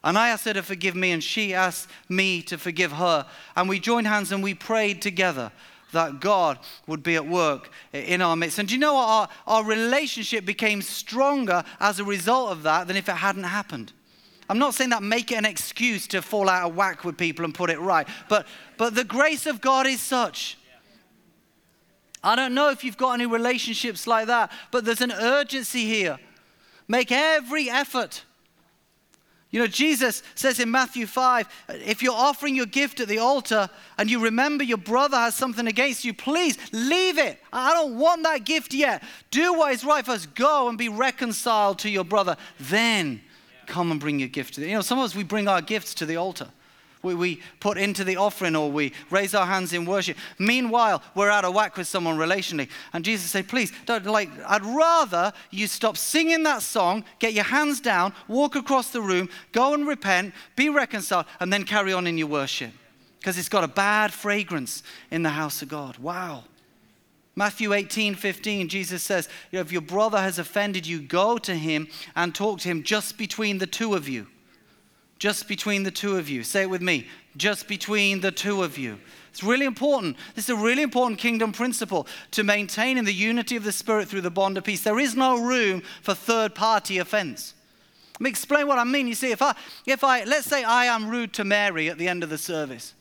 And 0.02 0.16
I 0.16 0.30
asked 0.30 0.46
her 0.46 0.54
to 0.54 0.62
forgive 0.62 0.96
me, 0.96 1.10
and 1.10 1.22
she 1.22 1.52
asked 1.52 1.90
me 2.08 2.40
to 2.44 2.56
forgive 2.56 2.92
her. 2.92 3.26
And 3.54 3.68
we 3.68 3.78
joined 3.78 4.06
hands 4.06 4.32
and 4.32 4.42
we 4.42 4.54
prayed 4.54 5.02
together 5.02 5.52
that 5.92 6.20
God 6.20 6.58
would 6.86 7.02
be 7.02 7.16
at 7.16 7.28
work 7.28 7.70
in 7.92 8.22
our 8.22 8.34
midst. 8.34 8.58
And 8.58 8.66
do 8.66 8.74
you 8.74 8.80
know 8.80 8.94
what? 8.94 9.08
Our, 9.08 9.28
our 9.46 9.64
relationship 9.64 10.46
became 10.46 10.80
stronger 10.80 11.62
as 11.78 12.00
a 12.00 12.04
result 12.04 12.52
of 12.52 12.62
that 12.62 12.88
than 12.88 12.96
if 12.96 13.10
it 13.10 13.16
hadn't 13.16 13.44
happened. 13.44 13.92
I'm 14.48 14.58
not 14.58 14.72
saying 14.72 14.88
that 14.90 15.02
make 15.02 15.32
it 15.32 15.36
an 15.36 15.44
excuse 15.44 16.06
to 16.08 16.22
fall 16.22 16.48
out 16.48 16.70
of 16.70 16.74
whack 16.74 17.04
with 17.04 17.18
people 17.18 17.44
and 17.44 17.54
put 17.54 17.68
it 17.68 17.78
right, 17.78 18.08
but, 18.30 18.46
but 18.78 18.94
the 18.94 19.04
grace 19.04 19.44
of 19.44 19.60
God 19.60 19.86
is 19.86 20.00
such 20.00 20.56
I 22.26 22.34
don't 22.34 22.54
know 22.54 22.70
if 22.70 22.82
you've 22.82 22.96
got 22.96 23.12
any 23.12 23.24
relationships 23.24 24.04
like 24.04 24.26
that, 24.26 24.50
but 24.72 24.84
there's 24.84 25.00
an 25.00 25.12
urgency 25.12 25.84
here. 25.84 26.18
Make 26.88 27.12
every 27.12 27.70
effort. 27.70 28.24
You 29.50 29.60
know, 29.60 29.68
Jesus 29.68 30.24
says 30.34 30.58
in 30.58 30.68
Matthew 30.68 31.06
5 31.06 31.46
if 31.68 32.02
you're 32.02 32.12
offering 32.12 32.56
your 32.56 32.66
gift 32.66 32.98
at 32.98 33.06
the 33.06 33.18
altar 33.18 33.70
and 33.96 34.10
you 34.10 34.18
remember 34.18 34.64
your 34.64 34.76
brother 34.76 35.16
has 35.16 35.36
something 35.36 35.68
against 35.68 36.04
you, 36.04 36.12
please 36.12 36.58
leave 36.72 37.16
it. 37.16 37.38
I 37.52 37.72
don't 37.74 37.96
want 37.96 38.24
that 38.24 38.44
gift 38.44 38.74
yet. 38.74 39.04
Do 39.30 39.54
what 39.54 39.72
is 39.72 39.84
right 39.84 40.04
first. 40.04 40.34
Go 40.34 40.68
and 40.68 40.76
be 40.76 40.88
reconciled 40.88 41.78
to 41.80 41.88
your 41.88 42.04
brother. 42.04 42.36
Then 42.58 43.20
come 43.66 43.92
and 43.92 44.00
bring 44.00 44.18
your 44.18 44.28
gift 44.28 44.54
to 44.54 44.60
the. 44.60 44.66
You 44.66 44.74
know, 44.74 44.80
some 44.80 44.98
of 44.98 45.04
us, 45.04 45.14
we 45.14 45.22
bring 45.22 45.46
our 45.46 45.62
gifts 45.62 45.94
to 45.94 46.06
the 46.06 46.16
altar 46.16 46.48
we, 47.06 47.14
we 47.14 47.40
put 47.60 47.78
into 47.78 48.04
the 48.04 48.16
offering 48.16 48.54
or 48.54 48.70
we 48.70 48.92
raise 49.10 49.34
our 49.34 49.46
hands 49.46 49.72
in 49.72 49.86
worship. 49.86 50.16
Meanwhile, 50.38 51.02
we're 51.14 51.30
out 51.30 51.44
of 51.44 51.54
whack 51.54 51.76
with 51.76 51.88
someone 51.88 52.18
relationally. 52.18 52.68
And 52.92 53.04
Jesus 53.04 53.30
said, 53.30 53.48
please, 53.48 53.72
don't 53.86 54.04
like, 54.04 54.28
I'd 54.46 54.64
rather 54.64 55.32
you 55.50 55.66
stop 55.66 55.96
singing 55.96 56.42
that 56.42 56.62
song, 56.62 57.04
get 57.18 57.32
your 57.32 57.44
hands 57.44 57.80
down, 57.80 58.12
walk 58.28 58.56
across 58.56 58.90
the 58.90 59.00
room, 59.00 59.28
go 59.52 59.72
and 59.72 59.86
repent, 59.86 60.34
be 60.56 60.68
reconciled, 60.68 61.26
and 61.40 61.52
then 61.52 61.64
carry 61.64 61.92
on 61.92 62.06
in 62.06 62.18
your 62.18 62.28
worship. 62.28 62.72
Because 63.18 63.38
it's 63.38 63.48
got 63.48 63.64
a 63.64 63.68
bad 63.68 64.12
fragrance 64.12 64.82
in 65.10 65.22
the 65.22 65.30
house 65.30 65.62
of 65.62 65.68
God. 65.68 65.98
Wow. 65.98 66.44
Matthew 67.34 67.74
18, 67.74 68.14
15, 68.14 68.68
Jesus 68.68 69.02
says, 69.02 69.28
if 69.52 69.70
your 69.70 69.82
brother 69.82 70.18
has 70.18 70.38
offended 70.38 70.86
you, 70.86 71.00
go 71.00 71.36
to 71.38 71.54
him 71.54 71.88
and 72.14 72.34
talk 72.34 72.60
to 72.60 72.68
him 72.68 72.82
just 72.82 73.18
between 73.18 73.58
the 73.58 73.66
two 73.66 73.94
of 73.94 74.08
you. 74.08 74.26
Just 75.18 75.48
between 75.48 75.82
the 75.82 75.90
two 75.90 76.16
of 76.16 76.28
you. 76.28 76.42
Say 76.42 76.62
it 76.62 76.70
with 76.70 76.82
me. 76.82 77.06
Just 77.36 77.68
between 77.68 78.20
the 78.20 78.30
two 78.30 78.62
of 78.62 78.76
you. 78.76 78.98
It's 79.30 79.42
really 79.42 79.66
important. 79.66 80.16
This 80.34 80.44
is 80.48 80.50
a 80.50 80.56
really 80.56 80.82
important 80.82 81.18
kingdom 81.18 81.52
principle 81.52 82.06
to 82.32 82.42
maintain 82.42 82.96
in 82.98 83.04
the 83.04 83.12
unity 83.12 83.56
of 83.56 83.64
the 83.64 83.72
Spirit 83.72 84.08
through 84.08 84.22
the 84.22 84.30
bond 84.30 84.56
of 84.56 84.64
peace. 84.64 84.82
There 84.82 84.98
is 84.98 85.14
no 85.14 85.38
room 85.38 85.82
for 86.02 86.14
third 86.14 86.54
party 86.54 86.98
offense. 86.98 87.54
Let 88.14 88.22
me 88.22 88.30
explain 88.30 88.66
what 88.66 88.78
I 88.78 88.84
mean. 88.84 89.06
You 89.06 89.14
see, 89.14 89.30
if 89.30 89.42
I, 89.42 89.54
if 89.84 90.02
I, 90.02 90.24
let's 90.24 90.46
say 90.46 90.64
I 90.64 90.86
am 90.86 91.08
rude 91.08 91.34
to 91.34 91.44
Mary 91.44 91.90
at 91.90 91.98
the 91.98 92.08
end 92.08 92.22
of 92.22 92.30
the 92.30 92.38
service. 92.38 92.94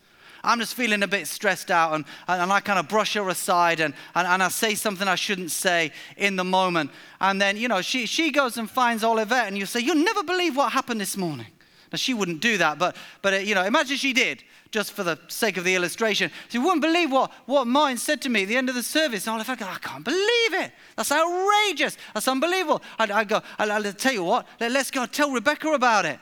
I'm 0.43 0.59
just 0.59 0.75
feeling 0.75 1.03
a 1.03 1.07
bit 1.07 1.25
stressed 1.27 1.71
out, 1.71 1.93
and, 1.93 2.05
and 2.27 2.51
I 2.51 2.59
kind 2.59 2.77
of 2.77 2.87
brush 2.87 3.15
her 3.15 3.27
aside 3.29 3.79
and, 3.79 3.93
and, 4.13 4.27
and 4.27 4.43
I 4.43 4.49
say 4.49 4.75
something 4.75 5.07
I 5.07 5.15
shouldn't 5.15 5.51
say 5.51 5.91
in 6.17 6.35
the 6.35 6.43
moment. 6.43 6.91
And 7.19 7.41
then, 7.41 7.57
you 7.57 7.67
know, 7.67 7.81
she, 7.81 8.05
she 8.05 8.29
goes 8.29 8.57
and 8.57 8.69
finds 8.69 9.03
Olivette, 9.03 9.47
and 9.47 9.57
you 9.57 9.65
say, 9.65 9.79
You'll 9.79 9.95
never 9.95 10.23
believe 10.23 10.55
what 10.55 10.71
happened 10.71 11.01
this 11.01 11.17
morning. 11.17 11.47
Now, 11.95 11.97
she 11.97 12.13
wouldn't 12.13 12.41
do 12.41 12.57
that, 12.57 12.77
but, 12.77 12.97
but 13.21 13.33
uh, 13.33 13.37
you 13.37 13.55
know, 13.55 13.63
imagine 13.63 13.95
she 13.95 14.11
did, 14.11 14.43
just 14.69 14.91
for 14.91 15.03
the 15.03 15.17
sake 15.29 15.55
of 15.55 15.63
the 15.63 15.75
illustration. 15.75 16.29
She 16.49 16.57
wouldn't 16.57 16.81
believe 16.81 17.09
what, 17.09 17.31
what 17.45 17.67
mine 17.67 17.95
said 17.95 18.21
to 18.23 18.29
me 18.29 18.43
at 18.43 18.49
the 18.49 18.57
end 18.57 18.67
of 18.67 18.75
the 18.75 18.83
service. 18.83 19.25
And 19.29 19.41
I 19.41 19.55
go, 19.55 19.65
I 19.65 19.77
can't 19.77 20.03
believe 20.03 20.53
it. 20.65 20.73
That's 20.97 21.09
outrageous. 21.09 21.95
That's 22.13 22.27
unbelievable. 22.27 22.81
I'd, 22.99 23.11
I'd 23.11 23.29
go, 23.29 23.41
I'll, 23.57 23.71
I'll 23.71 23.93
tell 23.93 24.11
you 24.11 24.25
what, 24.25 24.45
let, 24.59 24.73
let's 24.73 24.91
go 24.91 25.05
tell 25.05 25.31
Rebecca 25.31 25.69
about 25.69 26.03
it. 26.03 26.19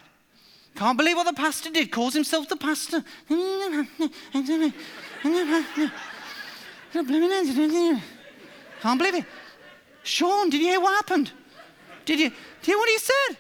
Can't 0.75 0.95
believe 0.95 1.15
what 1.15 1.25
the 1.25 1.33
pastor 1.33 1.71
did. 1.71 1.91
Calls 1.91 2.13
himself 2.13 2.47
the 2.47 2.55
pastor. 2.55 3.03
Can't 8.79 8.99
believe 8.99 9.15
it. 9.15 9.25
Sean, 10.03 10.51
did 10.51 10.61
you 10.61 10.67
hear 10.67 10.79
what 10.79 10.93
happened? 10.93 11.31
Did 12.05 12.19
you, 12.19 12.29
did 12.29 12.67
you 12.67 12.73
hear 12.73 12.77
what 12.77 12.89
he 12.89 12.97
said? 12.99 13.37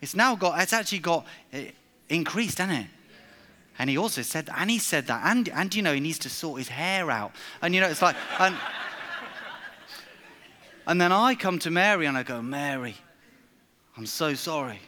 It's 0.00 0.14
now 0.14 0.34
got, 0.34 0.60
it's 0.60 0.72
actually 0.72 1.00
got 1.00 1.26
uh, 1.52 1.58
increased, 2.08 2.58
hasn't 2.58 2.78
it? 2.78 2.86
And 3.78 3.88
he 3.88 3.96
also 3.96 4.22
said, 4.22 4.46
that, 4.46 4.58
and 4.58 4.70
he 4.70 4.78
said 4.78 5.06
that, 5.06 5.22
and, 5.24 5.48
and 5.48 5.74
you 5.74 5.82
know, 5.82 5.94
he 5.94 6.00
needs 6.00 6.18
to 6.20 6.28
sort 6.28 6.58
his 6.58 6.68
hair 6.68 7.10
out. 7.10 7.32
And 7.62 7.74
you 7.74 7.80
know, 7.80 7.88
it's 7.88 8.02
like, 8.02 8.16
and, 8.38 8.54
and 10.86 11.00
then 11.00 11.12
I 11.12 11.34
come 11.34 11.58
to 11.60 11.70
Mary 11.70 12.06
and 12.06 12.16
I 12.16 12.22
go, 12.22 12.42
Mary, 12.42 12.96
I'm 13.96 14.06
so 14.06 14.34
sorry. 14.34 14.80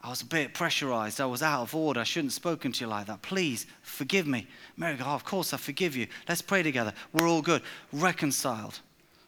I 0.00 0.10
was 0.10 0.22
a 0.22 0.26
bit 0.26 0.54
pressurized. 0.54 1.20
I 1.20 1.26
was 1.26 1.42
out 1.42 1.62
of 1.62 1.74
order. 1.74 2.00
I 2.00 2.04
shouldn't 2.04 2.30
have 2.32 2.36
spoken 2.36 2.70
to 2.72 2.84
you 2.84 2.88
like 2.88 3.06
that. 3.06 3.22
Please 3.22 3.66
forgive 3.82 4.26
me. 4.26 4.46
Mary 4.76 4.96
goes, 4.96 5.06
oh, 5.08 5.14
Of 5.14 5.24
course, 5.24 5.52
I 5.52 5.56
forgive 5.56 5.96
you. 5.96 6.06
Let's 6.28 6.40
pray 6.40 6.62
together. 6.62 6.92
We're 7.12 7.28
all 7.28 7.42
good. 7.42 7.62
Reconciled. 7.92 8.78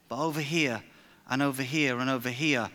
But 0.08 0.18
over 0.18 0.40
here, 0.40 0.82
and 1.28 1.42
over 1.42 1.62
here, 1.62 1.98
and 1.98 2.10
over 2.10 2.30
here, 2.30 2.70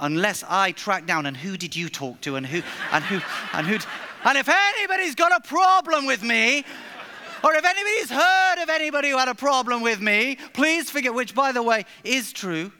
unless 0.00 0.44
I 0.48 0.72
track 0.72 1.06
down 1.06 1.26
and 1.26 1.36
who 1.36 1.56
did 1.56 1.74
you 1.74 1.88
talk 1.88 2.20
to 2.22 2.36
and 2.36 2.46
who 2.46 2.62
and 2.92 3.04
who 3.04 3.20
and 3.52 3.66
who 3.66 3.78
and 4.24 4.38
if 4.38 4.48
anybody's 4.48 5.14
got 5.14 5.32
a 5.32 5.46
problem 5.46 6.06
with 6.06 6.22
me 6.22 6.64
or 7.42 7.54
if 7.54 7.64
anybody's 7.64 8.10
heard 8.10 8.62
of 8.62 8.68
anybody 8.68 9.10
who 9.10 9.18
had 9.18 9.28
a 9.28 9.34
problem 9.34 9.82
with 9.82 10.00
me, 10.00 10.36
please 10.52 10.90
forget, 10.90 11.14
which 11.14 11.34
by 11.34 11.52
the 11.52 11.62
way 11.62 11.86
is 12.04 12.32
true. 12.32 12.70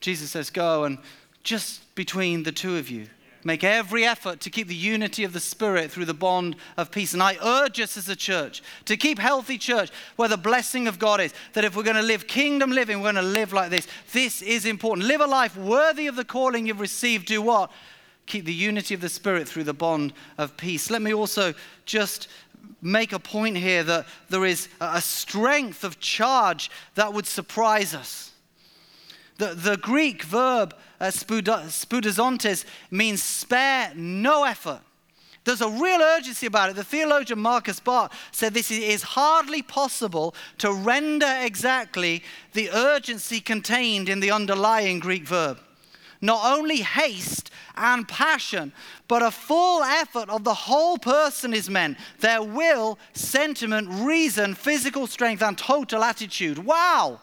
Jesus 0.00 0.30
says, 0.30 0.50
Go 0.50 0.84
and 0.84 0.98
just 1.42 1.94
between 1.94 2.42
the 2.42 2.52
two 2.52 2.76
of 2.76 2.90
you, 2.90 3.06
Make 3.42 3.64
every 3.64 4.04
effort 4.04 4.40
to 4.40 4.50
keep 4.50 4.68
the 4.68 4.74
unity 4.74 5.24
of 5.24 5.32
the 5.32 5.40
Spirit 5.40 5.90
through 5.90 6.04
the 6.04 6.12
bond 6.12 6.56
of 6.76 6.90
peace. 6.90 7.14
And 7.14 7.22
I 7.22 7.38
urge 7.42 7.80
us 7.80 7.96
as 7.96 8.08
a 8.08 8.16
church 8.16 8.62
to 8.84 8.96
keep 8.98 9.18
healthy 9.18 9.56
church 9.56 9.90
where 10.16 10.28
the 10.28 10.36
blessing 10.36 10.86
of 10.86 10.98
God 10.98 11.20
is. 11.20 11.32
That 11.54 11.64
if 11.64 11.74
we're 11.74 11.82
going 11.82 11.96
to 11.96 12.02
live 12.02 12.26
kingdom 12.26 12.70
living, 12.70 12.98
we're 12.98 13.12
going 13.12 13.24
to 13.24 13.30
live 13.30 13.54
like 13.54 13.70
this. 13.70 13.88
This 14.12 14.42
is 14.42 14.66
important. 14.66 15.08
Live 15.08 15.22
a 15.22 15.26
life 15.26 15.56
worthy 15.56 16.06
of 16.06 16.16
the 16.16 16.24
calling 16.24 16.66
you've 16.66 16.80
received. 16.80 17.26
Do 17.26 17.40
what? 17.40 17.72
Keep 18.26 18.44
the 18.44 18.52
unity 18.52 18.94
of 18.94 19.00
the 19.00 19.08
Spirit 19.08 19.48
through 19.48 19.64
the 19.64 19.72
bond 19.72 20.12
of 20.36 20.56
peace. 20.58 20.90
Let 20.90 21.00
me 21.00 21.14
also 21.14 21.54
just 21.86 22.28
make 22.82 23.12
a 23.12 23.18
point 23.18 23.56
here 23.56 23.82
that 23.84 24.06
there 24.28 24.44
is 24.44 24.68
a 24.80 25.00
strength 25.00 25.82
of 25.82 25.98
charge 25.98 26.70
that 26.94 27.12
would 27.12 27.26
surprise 27.26 27.94
us. 27.94 28.29
The, 29.40 29.54
the 29.54 29.78
Greek 29.78 30.22
verb 30.22 30.76
uh, 31.00 31.06
spudazontes 31.06 32.66
means 32.90 33.22
spare 33.22 33.90
no 33.96 34.44
effort. 34.44 34.82
There's 35.44 35.62
a 35.62 35.70
real 35.70 36.02
urgency 36.02 36.44
about 36.44 36.68
it. 36.68 36.76
The 36.76 36.84
theologian 36.84 37.38
Markus 37.38 37.80
Barth 37.80 38.12
said 38.32 38.52
this 38.52 38.70
is 38.70 39.02
hardly 39.02 39.62
possible 39.62 40.34
to 40.58 40.70
render 40.70 41.38
exactly 41.40 42.22
the 42.52 42.68
urgency 42.68 43.40
contained 43.40 44.10
in 44.10 44.20
the 44.20 44.30
underlying 44.30 44.98
Greek 44.98 45.26
verb. 45.26 45.58
Not 46.20 46.58
only 46.58 46.82
haste 46.82 47.50
and 47.76 48.06
passion, 48.06 48.74
but 49.08 49.22
a 49.22 49.30
full 49.30 49.82
effort 49.82 50.28
of 50.28 50.44
the 50.44 50.52
whole 50.52 50.98
person 50.98 51.54
is 51.54 51.70
meant 51.70 51.96
their 52.18 52.42
will, 52.42 52.98
sentiment, 53.14 53.88
reason, 53.88 54.54
physical 54.54 55.06
strength, 55.06 55.42
and 55.42 55.56
total 55.56 56.04
attitude. 56.04 56.58
Wow! 56.58 57.20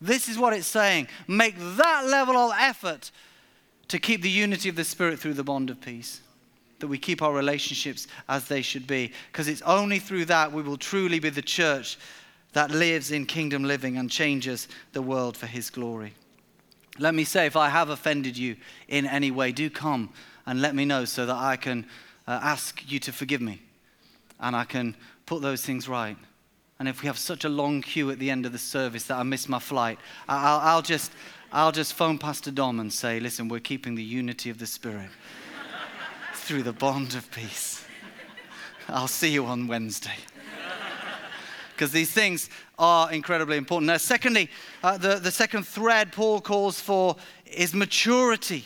This 0.00 0.28
is 0.28 0.38
what 0.38 0.52
it's 0.52 0.66
saying. 0.66 1.08
Make 1.26 1.54
that 1.58 2.06
level 2.06 2.36
of 2.36 2.52
effort 2.58 3.10
to 3.88 3.98
keep 3.98 4.22
the 4.22 4.30
unity 4.30 4.68
of 4.68 4.76
the 4.76 4.84
Spirit 4.84 5.18
through 5.18 5.34
the 5.34 5.44
bond 5.44 5.70
of 5.70 5.80
peace. 5.80 6.20
That 6.80 6.88
we 6.88 6.98
keep 6.98 7.22
our 7.22 7.32
relationships 7.32 8.06
as 8.28 8.48
they 8.48 8.60
should 8.62 8.86
be. 8.86 9.12
Because 9.32 9.48
it's 9.48 9.62
only 9.62 9.98
through 9.98 10.26
that 10.26 10.52
we 10.52 10.62
will 10.62 10.76
truly 10.76 11.18
be 11.18 11.30
the 11.30 11.42
church 11.42 11.98
that 12.52 12.70
lives 12.70 13.10
in 13.10 13.26
kingdom 13.26 13.64
living 13.64 13.96
and 13.96 14.10
changes 14.10 14.68
the 14.92 15.02
world 15.02 15.36
for 15.36 15.46
His 15.46 15.70
glory. 15.70 16.14
Let 16.98 17.14
me 17.14 17.24
say, 17.24 17.46
if 17.46 17.56
I 17.56 17.68
have 17.68 17.90
offended 17.90 18.36
you 18.36 18.56
in 18.88 19.06
any 19.06 19.30
way, 19.30 19.52
do 19.52 19.68
come 19.68 20.10
and 20.46 20.62
let 20.62 20.74
me 20.74 20.84
know 20.84 21.04
so 21.04 21.26
that 21.26 21.36
I 21.36 21.56
can 21.56 21.86
uh, 22.26 22.40
ask 22.42 22.90
you 22.90 22.98
to 23.00 23.12
forgive 23.12 23.40
me 23.40 23.60
and 24.40 24.56
I 24.56 24.64
can 24.64 24.96
put 25.26 25.42
those 25.42 25.62
things 25.62 25.88
right. 25.88 26.16
And 26.78 26.88
if 26.88 27.02
we 27.02 27.06
have 27.06 27.16
such 27.16 27.44
a 27.44 27.48
long 27.48 27.80
queue 27.80 28.10
at 28.10 28.18
the 28.18 28.30
end 28.30 28.44
of 28.44 28.52
the 28.52 28.58
service 28.58 29.04
that 29.04 29.16
I 29.16 29.22
miss 29.22 29.48
my 29.48 29.58
flight, 29.58 29.98
I'll, 30.28 30.60
I'll 30.60 30.82
just, 30.82 31.10
I'll 31.50 31.72
just 31.72 31.94
phone 31.94 32.18
Pastor 32.18 32.50
Dom 32.50 32.80
and 32.80 32.92
say, 32.92 33.18
listen, 33.18 33.48
we're 33.48 33.60
keeping 33.60 33.94
the 33.94 34.02
unity 34.02 34.50
of 34.50 34.58
the 34.58 34.66
Spirit 34.66 35.08
through 36.34 36.64
the 36.64 36.74
bond 36.74 37.14
of 37.14 37.30
peace. 37.30 37.84
I'll 38.88 39.08
see 39.08 39.30
you 39.30 39.46
on 39.46 39.66
Wednesday. 39.66 40.16
Because 41.74 41.92
these 41.92 42.10
things 42.10 42.48
are 42.78 43.12
incredibly 43.12 43.58
important. 43.58 43.88
Now, 43.88 43.98
secondly, 43.98 44.48
uh, 44.82 44.96
the, 44.96 45.16
the 45.16 45.30
second 45.30 45.66
thread 45.66 46.10
Paul 46.10 46.40
calls 46.40 46.80
for 46.80 47.16
is 47.44 47.74
maturity. 47.74 48.64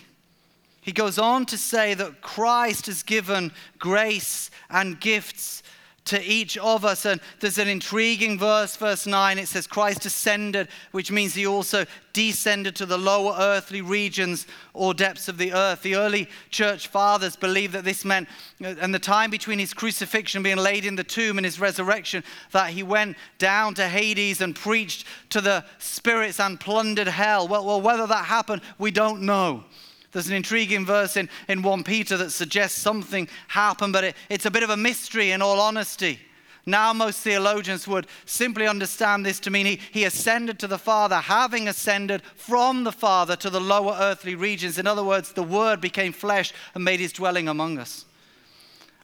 He 0.81 0.93
goes 0.93 1.19
on 1.19 1.45
to 1.47 1.59
say 1.59 1.95
that 1.95 2.21
Christ 2.21 2.87
has 2.87 3.03
given 3.03 3.51
grace 3.81 4.49
and 4.71 5.01
gifts 5.01 5.65
to 6.07 6.23
each 6.23 6.57
of 6.59 6.85
us. 6.85 7.05
And 7.05 7.21
there's 7.41 7.59
an 7.59 7.69
intriguing 7.69 8.39
verse, 8.39 8.77
verse 8.77 9.07
9. 9.07 9.39
It 9.39 9.49
says, 9.49 9.67
Christ 9.67 10.07
ascended, 10.07 10.69
which 10.93 11.11
means 11.11 11.35
he 11.35 11.47
also 11.47 11.85
descended 12.13 12.75
to 12.77 12.87
the 12.87 12.99
lower 12.99 13.37
earthly 13.39 13.83
regions 13.83 14.47
or 14.75 14.95
depths 14.95 15.29
of 15.29 15.39
the 15.39 15.53
earth. 15.53 15.83
The 15.83 15.97
early 15.97 16.29
church 16.51 16.89
fathers 16.89 17.37
believed 17.37 17.75
that 17.75 17.85
this 17.85 18.05
meant, 18.05 18.29
uh, 18.63 18.75
and 18.81 18.95
the 18.95 18.99
time 18.99 19.31
between 19.31 19.59
his 19.59 19.75
crucifixion, 19.75 20.43
being 20.43 20.57
laid 20.57 20.85
in 20.85 20.97
the 20.97 21.05
tomb, 21.05 21.39
and 21.39 21.45
his 21.45 21.61
resurrection, 21.61 22.25
that 22.53 22.71
he 22.71 22.83
went 22.83 23.17
down 23.39 23.75
to 23.75 23.89
Hades 23.89 24.41
and 24.41 24.57
preached 24.57 25.07
to 25.31 25.41
the 25.41 25.65
spirits 25.79 26.41
and 26.41 26.59
plundered 26.59 27.09
hell. 27.09 27.47
Well, 27.47 27.65
well 27.65 27.81
whether 27.81 28.07
that 28.07 28.25
happened, 28.25 28.63
we 28.79 28.91
don't 28.91 29.23
know. 29.23 29.65
There's 30.13 30.29
an 30.29 30.35
intriguing 30.35 30.85
verse 30.85 31.17
in, 31.17 31.29
in 31.49 31.63
1 31.63 31.85
Peter 31.85 32.17
that 32.17 32.31
suggests 32.31 32.81
something 32.81 33.29
happened, 33.49 33.93
but 33.93 34.05
it, 34.05 34.17
it's 34.29 34.47
a 34.47 34.51
bit 34.51 34.63
of 34.63 34.71
a 34.71 34.77
mystery 34.77 35.31
in 35.31 35.41
all 35.41 35.61
honesty. 35.61 36.19
Now, 36.67 36.93
most 36.93 37.21
theologians 37.21 37.89
would 37.89 38.07
simply 38.27 38.67
understand 38.67 39.25
this 39.25 39.41
to 39.41 39.51
mean 39.51 39.67
he, 39.67 39.81
he 39.93 40.05
ascended 40.05 40.59
to 40.59 40.67
the 40.67 40.79
Father, 40.79 41.17
having 41.17 41.69
ascended 41.69 42.23
from 42.23 42.85
the 42.85 42.93
Father 42.93 43.35
to 43.37 43.51
the 43.51 43.61
lower 43.61 43.97
earthly 43.99 44.35
regions. 44.35 44.79
In 44.79 44.87
other 44.87 45.05
words, 45.05 45.33
the 45.33 45.43
Word 45.43 45.81
became 45.81 46.13
flesh 46.13 46.53
and 46.75 46.85
made 46.85 47.01
his 47.01 47.13
dwelling 47.13 47.49
among 47.49 47.79
us. 47.79 48.05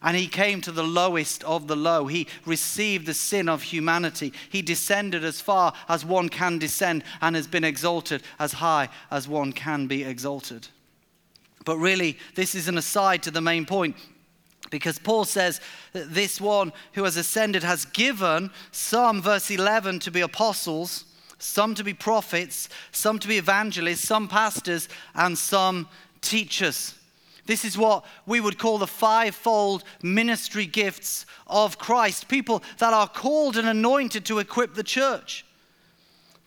And 0.03 0.15
he 0.15 0.27
came 0.27 0.61
to 0.61 0.71
the 0.71 0.83
lowest 0.83 1.43
of 1.45 1.67
the 1.67 1.75
low. 1.75 2.05
He 2.05 2.27
received 2.45 3.07
the 3.07 3.15
sin 3.15 3.49
of 3.49 3.63
humanity. 3.63 4.31
He 4.49 4.61
descended 4.61 5.25
as 5.25 5.41
far 5.41 5.73
as 5.89 6.05
one 6.05 6.29
can 6.29 6.59
descend 6.59 7.03
and 7.19 7.35
has 7.35 7.47
been 7.47 7.63
exalted 7.63 8.21
as 8.37 8.53
high 8.53 8.89
as 9.09 9.27
one 9.27 9.53
can 9.53 9.87
be 9.87 10.03
exalted. 10.03 10.67
But 11.67 11.79
really, 11.79 12.17
this 12.35 12.55
is 12.55 12.69
an 12.69 12.77
aside 12.77 13.23
to 13.23 13.31
the 13.31 13.41
main 13.41 13.65
point. 13.65 13.97
Because 14.69 14.97
Paul 14.97 15.25
says 15.25 15.59
that 15.91 16.13
this 16.13 16.39
one 16.39 16.71
who 16.93 17.03
has 17.03 17.17
ascended 17.17 17.61
has 17.61 17.83
given 17.83 18.51
some, 18.71 19.21
verse 19.21 19.51
11, 19.51 19.99
to 19.99 20.11
be 20.11 20.21
apostles, 20.21 21.03
some 21.39 21.75
to 21.75 21.83
be 21.83 21.93
prophets, 21.93 22.69
some 22.93 23.19
to 23.19 23.27
be 23.27 23.37
evangelists, 23.37 24.07
some 24.07 24.29
pastors, 24.29 24.87
and 25.13 25.37
some 25.37 25.89
teachers. 26.21 26.95
This 27.47 27.65
is 27.65 27.77
what 27.77 28.05
we 28.25 28.39
would 28.39 28.57
call 28.57 28.77
the 28.77 28.87
fivefold 28.87 29.83
ministry 30.01 30.67
gifts 30.67 31.25
of 31.47 31.77
Christ 31.77 32.29
people 32.29 32.63
that 32.77 32.93
are 32.93 33.09
called 33.09 33.57
and 33.57 33.67
anointed 33.67 34.23
to 34.27 34.39
equip 34.39 34.73
the 34.73 34.83
church. 34.83 35.45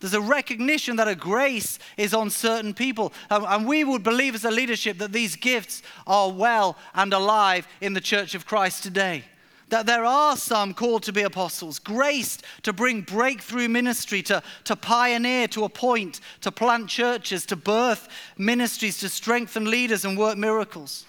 There's 0.01 0.15
a 0.15 0.21
recognition 0.21 0.95
that 0.97 1.07
a 1.07 1.15
grace 1.15 1.77
is 1.95 2.13
on 2.13 2.31
certain 2.31 2.73
people. 2.73 3.13
Um, 3.29 3.45
and 3.47 3.67
we 3.67 3.83
would 3.83 4.03
believe 4.03 4.35
as 4.35 4.43
a 4.43 4.51
leadership 4.51 4.97
that 4.97 5.13
these 5.13 5.35
gifts 5.35 5.83
are 6.07 6.31
well 6.31 6.75
and 6.95 7.13
alive 7.13 7.67
in 7.79 7.93
the 7.93 8.01
church 8.01 8.33
of 8.33 8.45
Christ 8.45 8.81
today. 8.81 9.23
That 9.69 9.85
there 9.85 10.03
are 10.03 10.35
some 10.35 10.73
called 10.73 11.03
to 11.03 11.13
be 11.13 11.21
apostles, 11.21 11.79
graced 11.79 12.43
to 12.63 12.73
bring 12.73 13.01
breakthrough 13.01 13.69
ministry, 13.69 14.21
to, 14.23 14.43
to 14.65 14.75
pioneer, 14.75 15.47
to 15.49 15.63
appoint, 15.63 16.19
to 16.41 16.51
plant 16.51 16.89
churches, 16.89 17.45
to 17.45 17.55
birth 17.55 18.09
ministries, 18.37 18.97
to 18.99 19.07
strengthen 19.07 19.69
leaders 19.69 20.03
and 20.03 20.17
work 20.17 20.37
miracles. 20.37 21.05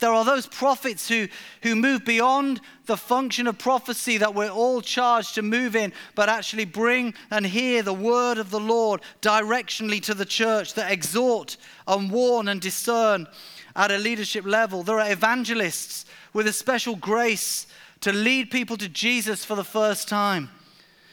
There 0.00 0.12
are 0.12 0.24
those 0.24 0.46
prophets 0.46 1.08
who, 1.08 1.28
who 1.62 1.76
move 1.76 2.04
beyond 2.04 2.60
the 2.86 2.96
function 2.96 3.46
of 3.46 3.58
prophecy 3.58 4.18
that 4.18 4.34
we're 4.34 4.50
all 4.50 4.80
charged 4.80 5.34
to 5.34 5.42
move 5.42 5.76
in, 5.76 5.92
but 6.14 6.28
actually 6.28 6.64
bring 6.64 7.14
and 7.30 7.46
hear 7.46 7.82
the 7.82 7.94
word 7.94 8.38
of 8.38 8.50
the 8.50 8.60
Lord 8.60 9.02
directionally 9.22 10.02
to 10.02 10.14
the 10.14 10.24
church 10.24 10.74
that 10.74 10.90
exhort 10.90 11.56
and 11.86 12.10
warn 12.10 12.48
and 12.48 12.60
discern 12.60 13.28
at 13.76 13.90
a 13.90 13.98
leadership 13.98 14.44
level. 14.44 14.82
There 14.82 14.98
are 14.98 15.12
evangelists 15.12 16.06
with 16.32 16.46
a 16.46 16.52
special 16.52 16.96
grace 16.96 17.66
to 18.00 18.12
lead 18.12 18.50
people 18.50 18.78
to 18.78 18.88
Jesus 18.88 19.44
for 19.44 19.54
the 19.54 19.64
first 19.64 20.08
time 20.08 20.50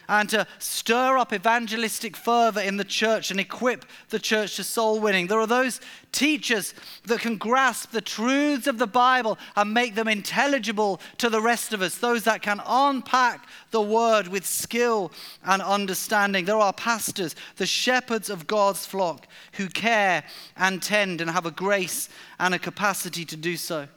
and 0.08 0.30
to 0.30 0.48
stir 0.60 1.18
up 1.18 1.34
evangelistic 1.34 2.16
fervor 2.16 2.62
in 2.62 2.78
the 2.78 2.84
church 2.84 3.32
and 3.32 3.40
equip 3.40 3.86
the 4.10 4.20
church 4.20 4.56
to 4.56 4.64
soul 4.64 5.00
winning. 5.00 5.28
There 5.28 5.40
are 5.40 5.48
those 5.48 5.82
teachers 6.12 6.74
that 7.06 7.20
can 7.20 7.38
grasp 7.38 7.92
the 7.92 8.02
truths 8.02 8.68
of 8.68 8.78
the 8.78 8.88
Bible 8.88 9.38
and 9.56 9.74
make 9.74 9.96
them 9.96 10.08
intelligible 10.08 11.02
to 11.18 11.30
the 11.30 11.42
rest 11.42 11.74
of 11.74 11.82
us, 11.82 11.98
those 11.98 12.24
that 12.24 12.42
can 12.42 12.62
unpack 12.66 13.48
the 13.72 13.82
word 13.82 14.28
with 14.28 14.46
skill 14.46 15.12
and 15.44 15.62
understanding. 15.62 16.46
There 16.46 16.58
are 16.58 16.74
pastors, 16.74 17.36
the 17.58 17.66
shepherds 17.66 18.30
of 18.30 18.48
God's 18.48 18.86
flock, 18.86 19.28
who 19.54 19.68
care 19.68 20.24
and 20.56 20.82
tend 20.82 21.22
and 21.22 21.30
have 21.30 21.46
a 21.46 21.52
grace 21.52 22.10
and 22.40 22.54
a 22.54 22.60
capacity 22.60 23.26
to 23.26 23.36
do 23.36 23.58
so. 23.58 23.88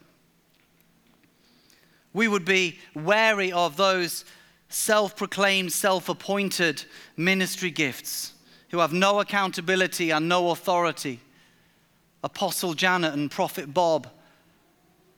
We 2.13 2.27
would 2.27 2.45
be 2.45 2.79
wary 2.95 3.53
of 3.53 3.77
those 3.77 4.25
self 4.71 5.17
proclaimed, 5.17 5.73
self 5.73 6.09
appointed 6.09 6.85
ministry 7.17 7.71
gifts 7.71 8.33
who 8.71 8.79
have 8.79 8.93
no 8.93 9.21
accountability 9.21 10.11
and 10.11 10.29
no 10.29 10.51
authority. 10.51 11.21
Apostle 12.23 12.75
Janet 12.75 13.13
and 13.13 13.31
Prophet 13.31 13.75
Bob. 13.75 14.09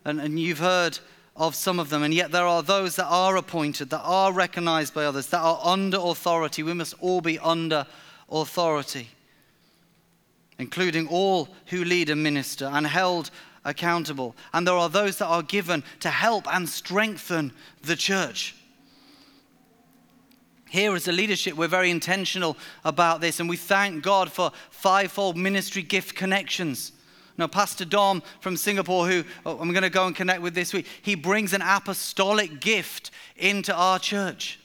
And, 0.04 0.20
and 0.20 0.40
you've 0.40 0.58
heard 0.58 0.98
of 1.36 1.54
some 1.54 1.78
of 1.78 1.90
them, 1.90 2.02
and 2.02 2.12
yet 2.12 2.32
there 2.32 2.46
are 2.46 2.62
those 2.62 2.96
that 2.96 3.06
are 3.06 3.36
appointed, 3.36 3.90
that 3.90 4.02
are 4.02 4.32
recognized 4.32 4.94
by 4.94 5.04
others, 5.04 5.28
that 5.28 5.40
are 5.40 5.60
under 5.62 5.98
authority. 5.98 6.62
We 6.62 6.74
must 6.74 6.94
all 7.00 7.20
be 7.20 7.38
under 7.38 7.86
authority, 8.30 9.08
including 10.58 11.08
all 11.08 11.48
who 11.66 11.84
lead 11.84 12.10
a 12.10 12.16
minister 12.16 12.66
and 12.66 12.86
held 12.86 13.30
accountable. 13.64 14.34
And 14.52 14.66
there 14.66 14.74
are 14.74 14.88
those 14.88 15.18
that 15.18 15.26
are 15.26 15.42
given 15.42 15.84
to 16.00 16.10
help 16.10 16.52
and 16.52 16.68
strengthen 16.68 17.52
the 17.82 17.96
church. 17.96 18.54
Here, 20.72 20.94
as 20.94 21.06
a 21.06 21.12
leadership, 21.12 21.52
we're 21.52 21.68
very 21.68 21.90
intentional 21.90 22.56
about 22.82 23.20
this, 23.20 23.40
and 23.40 23.46
we 23.46 23.58
thank 23.58 24.02
God 24.02 24.32
for 24.32 24.52
fivefold 24.70 25.36
ministry 25.36 25.82
gift 25.82 26.14
connections 26.14 26.92
Now, 27.36 27.46
Pastor 27.46 27.84
Dom 27.84 28.22
from 28.40 28.56
Singapore, 28.56 29.06
who 29.06 29.22
oh, 29.44 29.58
I'm 29.58 29.72
going 29.72 29.82
to 29.82 29.90
go 29.90 30.06
and 30.06 30.16
connect 30.16 30.40
with 30.40 30.54
this 30.54 30.72
week, 30.72 30.86
he 31.02 31.14
brings 31.14 31.52
an 31.52 31.60
apostolic 31.60 32.58
gift 32.58 33.10
into 33.36 33.74
our 33.74 33.98
church. 33.98 34.60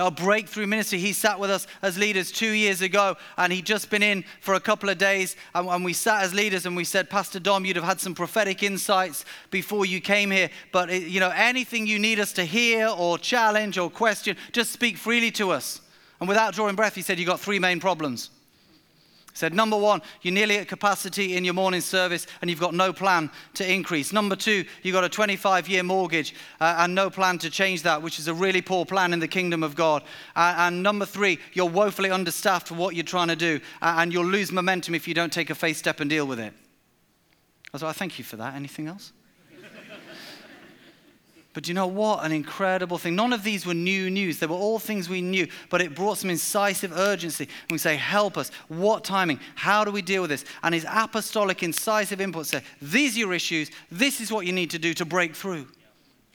Our 0.00 0.10
breakthrough 0.10 0.66
ministry, 0.66 0.98
he 0.98 1.12
sat 1.12 1.38
with 1.38 1.50
us 1.50 1.66
as 1.82 1.98
leaders 1.98 2.32
two 2.32 2.50
years 2.50 2.82
ago, 2.82 3.16
and 3.36 3.52
he'd 3.52 3.66
just 3.66 3.90
been 3.90 4.02
in 4.02 4.24
for 4.40 4.54
a 4.54 4.60
couple 4.60 4.88
of 4.88 4.98
days. 4.98 5.36
And, 5.54 5.68
and, 5.68 5.84
we 5.84 5.92
sat 5.92 6.22
as 6.22 6.34
leaders 6.34 6.66
and 6.66 6.74
we 6.74 6.84
said, 6.84 7.10
Pastor 7.10 7.38
Dom, 7.38 7.64
you'd 7.64 7.76
have 7.76 7.84
had 7.84 8.00
some 8.00 8.14
prophetic 8.14 8.62
insights 8.62 9.24
before 9.50 9.84
you 9.84 10.00
came 10.00 10.30
here. 10.30 10.50
But, 10.72 10.90
you 10.90 11.20
know, 11.20 11.30
anything 11.34 11.86
you 11.86 11.98
need 11.98 12.18
us 12.18 12.32
to 12.34 12.44
hear 12.44 12.88
or 12.88 13.18
challenge 13.18 13.78
or 13.78 13.90
question, 13.90 14.36
just 14.52 14.72
speak 14.72 14.96
freely 14.96 15.30
to 15.32 15.50
us. 15.50 15.80
And 16.18 16.28
without 16.28 16.54
drawing 16.54 16.76
breath, 16.76 16.94
he 16.94 17.02
said, 17.02 17.18
You've 17.18 17.28
got 17.28 17.40
three 17.40 17.58
main 17.58 17.80
problems 17.80 18.30
said, 19.40 19.54
number 19.54 19.76
one, 19.76 20.02
you're 20.22 20.34
nearly 20.34 20.58
at 20.58 20.68
capacity 20.68 21.36
in 21.36 21.44
your 21.44 21.54
morning 21.54 21.80
service 21.80 22.26
and 22.40 22.48
you've 22.48 22.60
got 22.60 22.74
no 22.74 22.92
plan 22.92 23.30
to 23.54 23.70
increase. 23.70 24.12
Number 24.12 24.36
two, 24.36 24.64
you've 24.82 24.92
got 24.92 25.04
a 25.04 25.08
25 25.08 25.68
year 25.68 25.82
mortgage 25.82 26.34
uh, 26.60 26.76
and 26.78 26.94
no 26.94 27.10
plan 27.10 27.38
to 27.38 27.50
change 27.50 27.82
that, 27.82 28.02
which 28.02 28.18
is 28.18 28.28
a 28.28 28.34
really 28.34 28.62
poor 28.62 28.84
plan 28.84 29.12
in 29.12 29.18
the 29.18 29.28
kingdom 29.28 29.62
of 29.62 29.74
God. 29.74 30.02
Uh, 30.36 30.54
and 30.58 30.82
number 30.82 31.06
three, 31.06 31.38
you're 31.52 31.68
woefully 31.68 32.10
understaffed 32.10 32.68
for 32.68 32.74
what 32.74 32.94
you're 32.94 33.04
trying 33.04 33.28
to 33.28 33.36
do 33.36 33.60
uh, 33.82 33.96
and 33.98 34.12
you'll 34.12 34.24
lose 34.24 34.52
momentum 34.52 34.94
if 34.94 35.08
you 35.08 35.14
don't 35.14 35.32
take 35.32 35.50
a 35.50 35.54
faith 35.54 35.76
step 35.76 36.00
and 36.00 36.08
deal 36.10 36.26
with 36.26 36.38
it. 36.38 36.52
I 36.52 37.68
was 37.72 37.82
like, 37.82 37.90
I 37.90 37.98
thank 37.98 38.18
you 38.18 38.24
for 38.24 38.36
that. 38.36 38.54
Anything 38.54 38.88
else? 38.88 39.12
But 41.52 41.66
you 41.66 41.74
know 41.74 41.88
what? 41.88 42.24
An 42.24 42.30
incredible 42.30 42.96
thing. 42.96 43.16
None 43.16 43.32
of 43.32 43.42
these 43.42 43.66
were 43.66 43.74
new 43.74 44.08
news. 44.08 44.38
They 44.38 44.46
were 44.46 44.54
all 44.54 44.78
things 44.78 45.08
we 45.08 45.20
knew, 45.20 45.48
but 45.68 45.80
it 45.80 45.96
brought 45.96 46.18
some 46.18 46.30
incisive 46.30 46.92
urgency. 46.92 47.44
And 47.44 47.72
we 47.72 47.78
say, 47.78 47.96
Help 47.96 48.36
us. 48.36 48.50
What 48.68 49.02
timing? 49.02 49.40
How 49.56 49.84
do 49.84 49.90
we 49.90 50.00
deal 50.02 50.22
with 50.22 50.30
this? 50.30 50.44
And 50.62 50.74
his 50.74 50.86
apostolic, 50.88 51.62
incisive 51.62 52.20
input 52.20 52.46
said, 52.46 52.62
These 52.80 53.16
are 53.16 53.20
your 53.20 53.34
issues. 53.34 53.70
This 53.90 54.20
is 54.20 54.30
what 54.30 54.46
you 54.46 54.52
need 54.52 54.70
to 54.70 54.78
do 54.78 54.94
to 54.94 55.04
break 55.04 55.34
through 55.34 55.66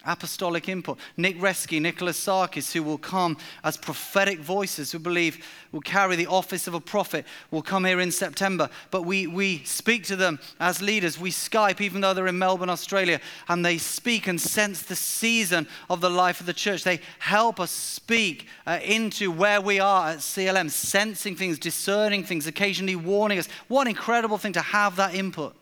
apostolic 0.05 0.69
input. 0.69 0.97
Nick 1.17 1.39
Reski, 1.39 1.81
Nicholas 1.81 2.23
Sarkis, 2.23 2.71
who 2.71 2.83
will 2.83 2.97
come 2.97 3.37
as 3.63 3.77
prophetic 3.77 4.39
voices, 4.39 4.91
who 4.91 4.99
believe 4.99 5.45
will 5.71 5.81
carry 5.81 6.15
the 6.15 6.27
office 6.27 6.67
of 6.67 6.73
a 6.73 6.79
prophet, 6.79 7.25
will 7.51 7.61
come 7.61 7.85
here 7.85 7.99
in 7.99 8.11
September. 8.11 8.69
But 8.91 9.03
we, 9.03 9.27
we 9.27 9.63
speak 9.65 10.05
to 10.05 10.15
them 10.15 10.39
as 10.59 10.81
leaders. 10.81 11.19
We 11.19 11.31
Skype, 11.31 11.81
even 11.81 12.01
though 12.01 12.13
they're 12.13 12.27
in 12.27 12.37
Melbourne, 12.37 12.69
Australia, 12.69 13.19
and 13.49 13.65
they 13.65 13.77
speak 13.77 14.27
and 14.27 14.39
sense 14.39 14.81
the 14.83 14.95
season 14.95 15.67
of 15.89 16.01
the 16.01 16.09
life 16.09 16.39
of 16.39 16.45
the 16.45 16.53
church. 16.53 16.83
They 16.83 17.01
help 17.19 17.59
us 17.59 17.71
speak 17.71 18.47
uh, 18.65 18.79
into 18.83 19.31
where 19.31 19.61
we 19.61 19.79
are 19.79 20.09
at 20.09 20.19
CLM, 20.19 20.69
sensing 20.69 21.35
things, 21.35 21.59
discerning 21.59 22.23
things, 22.23 22.47
occasionally 22.47 22.95
warning 22.95 23.39
us. 23.39 23.47
What 23.67 23.81
an 23.81 23.89
incredible 23.89 24.37
thing 24.37 24.53
to 24.53 24.61
have 24.61 24.95
that 24.95 25.13
input 25.13 25.55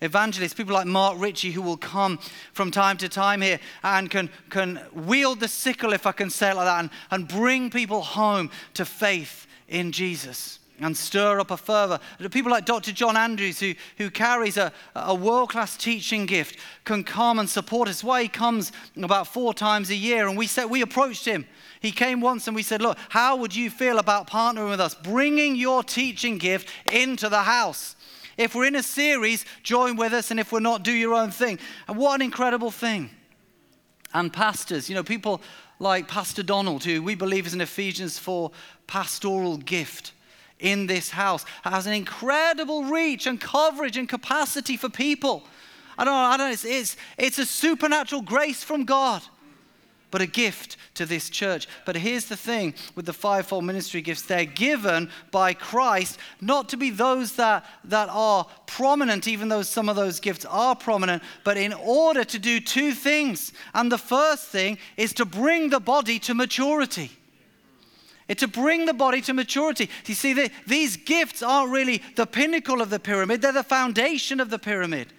evangelists, 0.00 0.54
people 0.54 0.74
like 0.74 0.86
Mark 0.86 1.16
Ritchie, 1.18 1.52
who 1.52 1.62
will 1.62 1.76
come 1.76 2.18
from 2.52 2.70
time 2.70 2.96
to 2.98 3.08
time 3.08 3.40
here 3.40 3.60
and 3.82 4.10
can, 4.10 4.30
can 4.50 4.80
wield 4.92 5.40
the 5.40 5.48
sickle, 5.48 5.92
if 5.92 6.06
I 6.06 6.12
can 6.12 6.30
say 6.30 6.50
it 6.50 6.56
like 6.56 6.66
that, 6.66 6.80
and, 6.80 6.90
and 7.10 7.28
bring 7.28 7.70
people 7.70 8.02
home 8.02 8.50
to 8.74 8.84
faith 8.84 9.46
in 9.68 9.92
Jesus 9.92 10.58
and 10.80 10.96
stir 10.96 11.40
up 11.40 11.50
a 11.50 11.56
fervor. 11.56 11.98
People 12.30 12.50
like 12.50 12.66
Dr. 12.66 12.92
John 12.92 13.16
Andrews, 13.16 13.58
who, 13.58 13.74
who 13.96 14.10
carries 14.10 14.56
a, 14.56 14.72
a 14.94 15.14
world 15.14 15.50
class 15.50 15.76
teaching 15.76 16.26
gift, 16.26 16.58
can 16.84 17.02
come 17.02 17.38
and 17.38 17.48
support 17.48 17.88
us. 17.88 18.04
Why 18.04 18.22
he 18.22 18.28
comes 18.28 18.72
about 18.96 19.26
four 19.26 19.54
times 19.54 19.90
a 19.90 19.94
year. 19.94 20.28
And 20.28 20.36
we 20.36 20.46
said, 20.46 20.66
we 20.66 20.82
approached 20.82 21.24
him. 21.24 21.46
He 21.80 21.92
came 21.92 22.20
once 22.20 22.46
and 22.46 22.54
we 22.54 22.62
said, 22.62 22.82
Look, 22.82 22.98
how 23.10 23.36
would 23.36 23.54
you 23.54 23.70
feel 23.70 23.98
about 23.98 24.28
partnering 24.28 24.70
with 24.70 24.80
us, 24.80 24.94
bringing 24.94 25.56
your 25.56 25.82
teaching 25.82 26.38
gift 26.38 26.68
into 26.92 27.28
the 27.28 27.42
house? 27.42 27.95
If 28.36 28.54
we're 28.54 28.66
in 28.66 28.76
a 28.76 28.82
series, 28.82 29.44
join 29.62 29.96
with 29.96 30.12
us, 30.12 30.30
and 30.30 30.38
if 30.38 30.52
we're 30.52 30.60
not, 30.60 30.82
do 30.82 30.92
your 30.92 31.14
own 31.14 31.30
thing. 31.30 31.58
And 31.88 31.96
what 31.96 32.14
an 32.16 32.22
incredible 32.22 32.70
thing. 32.70 33.10
And 34.12 34.32
pastors, 34.32 34.88
you 34.88 34.94
know, 34.94 35.02
people 35.02 35.40
like 35.78 36.08
Pastor 36.08 36.42
Donald, 36.42 36.84
who 36.84 37.02
we 37.02 37.14
believe 37.14 37.46
is 37.46 37.54
an 37.54 37.60
Ephesians 37.60 38.18
4 38.18 38.50
pastoral 38.86 39.56
gift 39.58 40.12
in 40.58 40.86
this 40.86 41.10
house, 41.10 41.44
has 41.64 41.86
an 41.86 41.92
incredible 41.92 42.84
reach 42.84 43.26
and 43.26 43.40
coverage 43.40 43.96
and 43.96 44.08
capacity 44.08 44.76
for 44.76 44.88
people. 44.88 45.44
I 45.98 46.04
don't 46.04 46.14
know, 46.14 46.20
I 46.20 46.36
don't 46.36 46.46
know, 46.48 46.52
it's, 46.52 46.64
it's, 46.64 46.96
it's 47.18 47.38
a 47.38 47.46
supernatural 47.46 48.22
grace 48.22 48.62
from 48.62 48.84
God 48.84 49.22
but 50.10 50.22
a 50.22 50.26
gift 50.26 50.76
to 50.94 51.04
this 51.04 51.28
church. 51.28 51.68
But 51.84 51.96
here's 51.96 52.26
the 52.26 52.36
thing 52.36 52.74
with 52.94 53.06
the 53.06 53.12
fivefold 53.12 53.64
ministry 53.64 54.00
gifts 54.02 54.22
they're 54.22 54.44
given 54.44 55.10
by 55.30 55.54
Christ 55.54 56.18
not 56.40 56.68
to 56.70 56.76
be 56.76 56.90
those 56.90 57.36
that, 57.36 57.66
that 57.84 58.08
are 58.10 58.46
prominent, 58.66 59.28
even 59.28 59.48
though 59.48 59.62
some 59.62 59.88
of 59.88 59.96
those 59.96 60.20
gifts 60.20 60.44
are 60.44 60.76
prominent, 60.76 61.22
but 61.44 61.56
in 61.56 61.72
order 61.72 62.24
to 62.24 62.38
do 62.38 62.60
two 62.60 62.92
things. 62.92 63.52
And 63.74 63.90
the 63.90 63.98
first 63.98 64.46
thing 64.46 64.78
is 64.96 65.12
to 65.14 65.24
bring 65.24 65.70
the 65.70 65.80
body 65.80 66.18
to 66.20 66.34
maturity. 66.34 67.10
It's 68.28 68.40
to 68.40 68.48
bring 68.48 68.86
the 68.86 68.94
body 68.94 69.20
to 69.22 69.34
maturity. 69.34 69.88
You 70.06 70.14
see, 70.14 70.32
the, 70.32 70.50
these 70.66 70.96
gifts 70.96 71.42
aren't 71.42 71.70
really 71.70 72.02
the 72.16 72.26
pinnacle 72.26 72.80
of 72.80 72.90
the 72.90 72.98
pyramid, 72.98 73.42
they're 73.42 73.52
the 73.52 73.62
foundation 73.62 74.40
of 74.40 74.50
the 74.50 74.58
pyramid. 74.58 75.12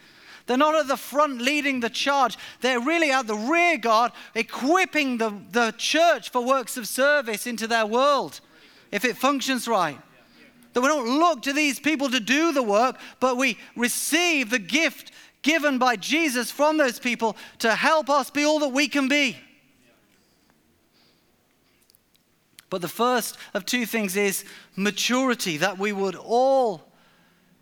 They're 0.47 0.57
not 0.57 0.75
at 0.75 0.87
the 0.87 0.97
front 0.97 1.41
leading 1.41 1.81
the 1.81 1.89
charge. 1.89 2.37
They're 2.61 2.79
really 2.79 3.11
at 3.11 3.27
the 3.27 3.35
rear 3.35 3.77
guard, 3.77 4.13
equipping 4.33 5.17
the, 5.17 5.33
the 5.51 5.73
church 5.77 6.31
for 6.31 6.43
works 6.43 6.77
of 6.77 6.87
service 6.87 7.45
into 7.45 7.67
their 7.67 7.85
world, 7.85 8.39
if 8.91 9.05
it 9.05 9.17
functions 9.17 9.67
right. 9.67 9.99
That 10.73 10.81
we 10.81 10.87
don't 10.87 11.19
look 11.19 11.41
to 11.43 11.53
these 11.53 11.79
people 11.79 12.09
to 12.09 12.19
do 12.19 12.53
the 12.53 12.63
work, 12.63 12.97
but 13.19 13.35
we 13.35 13.57
receive 13.75 14.49
the 14.49 14.59
gift 14.59 15.11
given 15.41 15.77
by 15.77 15.97
Jesus 15.97 16.49
from 16.49 16.77
those 16.77 16.99
people 16.99 17.35
to 17.59 17.75
help 17.75 18.09
us 18.09 18.29
be 18.29 18.45
all 18.45 18.59
that 18.59 18.69
we 18.69 18.87
can 18.87 19.07
be. 19.09 19.37
But 22.69 22.81
the 22.81 22.87
first 22.87 23.37
of 23.53 23.65
two 23.65 23.85
things 23.85 24.15
is 24.15 24.45
maturity, 24.75 25.57
that 25.57 25.77
we 25.77 25.91
would 25.91 26.15
all 26.15 26.86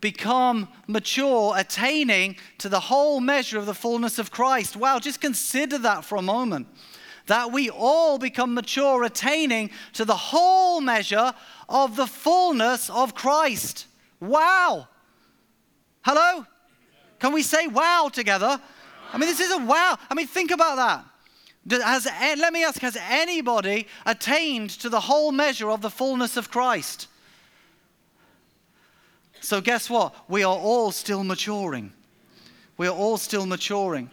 become 0.00 0.68
mature, 0.86 1.54
attaining 1.56 2.36
to 2.58 2.68
the 2.68 2.80
whole 2.80 3.20
measure 3.20 3.58
of 3.58 3.66
the 3.66 3.74
fullness 3.74 4.18
of 4.18 4.30
Christ. 4.30 4.76
Wow, 4.76 4.98
just 4.98 5.20
consider 5.20 5.78
that 5.78 6.04
for 6.04 6.16
a 6.16 6.22
moment. 6.22 6.68
That 7.26 7.50
we 7.50 7.70
all 7.70 8.18
become 8.18 8.54
mature, 8.54 9.02
attaining 9.02 9.70
to 9.94 10.04
the 10.04 10.16
whole 10.16 10.80
measure 10.80 11.34
of 11.68 11.96
the 11.96 12.06
fullness 12.06 12.88
of 12.90 13.14
Christ. 13.14 13.86
Wow. 14.20 14.88
Hello? 16.02 16.46
Can 17.18 17.32
we 17.32 17.42
say 17.42 17.66
wow 17.66 18.10
together? 18.12 18.60
I 19.12 19.18
mean, 19.18 19.28
this 19.28 19.40
is 19.40 19.50
a 19.50 19.58
wow. 19.58 19.98
I 20.08 20.14
mean, 20.14 20.26
think 20.26 20.50
about 20.50 20.76
that. 20.76 21.82
Has, 21.82 22.06
eh, 22.06 22.36
let 22.38 22.52
me 22.52 22.64
ask 22.64 22.80
Has 22.80 22.96
anybody 23.08 23.88
attained 24.04 24.70
to 24.70 24.88
the 24.88 25.00
whole 25.00 25.32
measure 25.32 25.70
of 25.70 25.80
the 25.80 25.90
fullness 25.90 26.36
of 26.36 26.50
Christ? 26.50 27.08
So, 29.46 29.60
guess 29.60 29.88
what? 29.88 30.12
We 30.28 30.42
are 30.42 30.56
all 30.56 30.90
still 30.90 31.22
maturing. 31.22 31.92
We 32.78 32.88
are 32.88 32.96
all 32.96 33.16
still 33.16 33.46
maturing. 33.46 34.10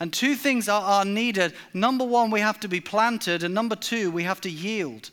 And 0.00 0.12
two 0.12 0.34
things 0.34 0.68
are, 0.68 0.82
are 0.82 1.04
needed. 1.04 1.54
Number 1.72 2.04
one, 2.04 2.32
we 2.32 2.40
have 2.40 2.58
to 2.58 2.66
be 2.66 2.80
planted. 2.80 3.44
And 3.44 3.54
number 3.54 3.76
two, 3.76 4.10
we 4.10 4.24
have 4.24 4.40
to 4.40 4.50
yield. 4.50 5.10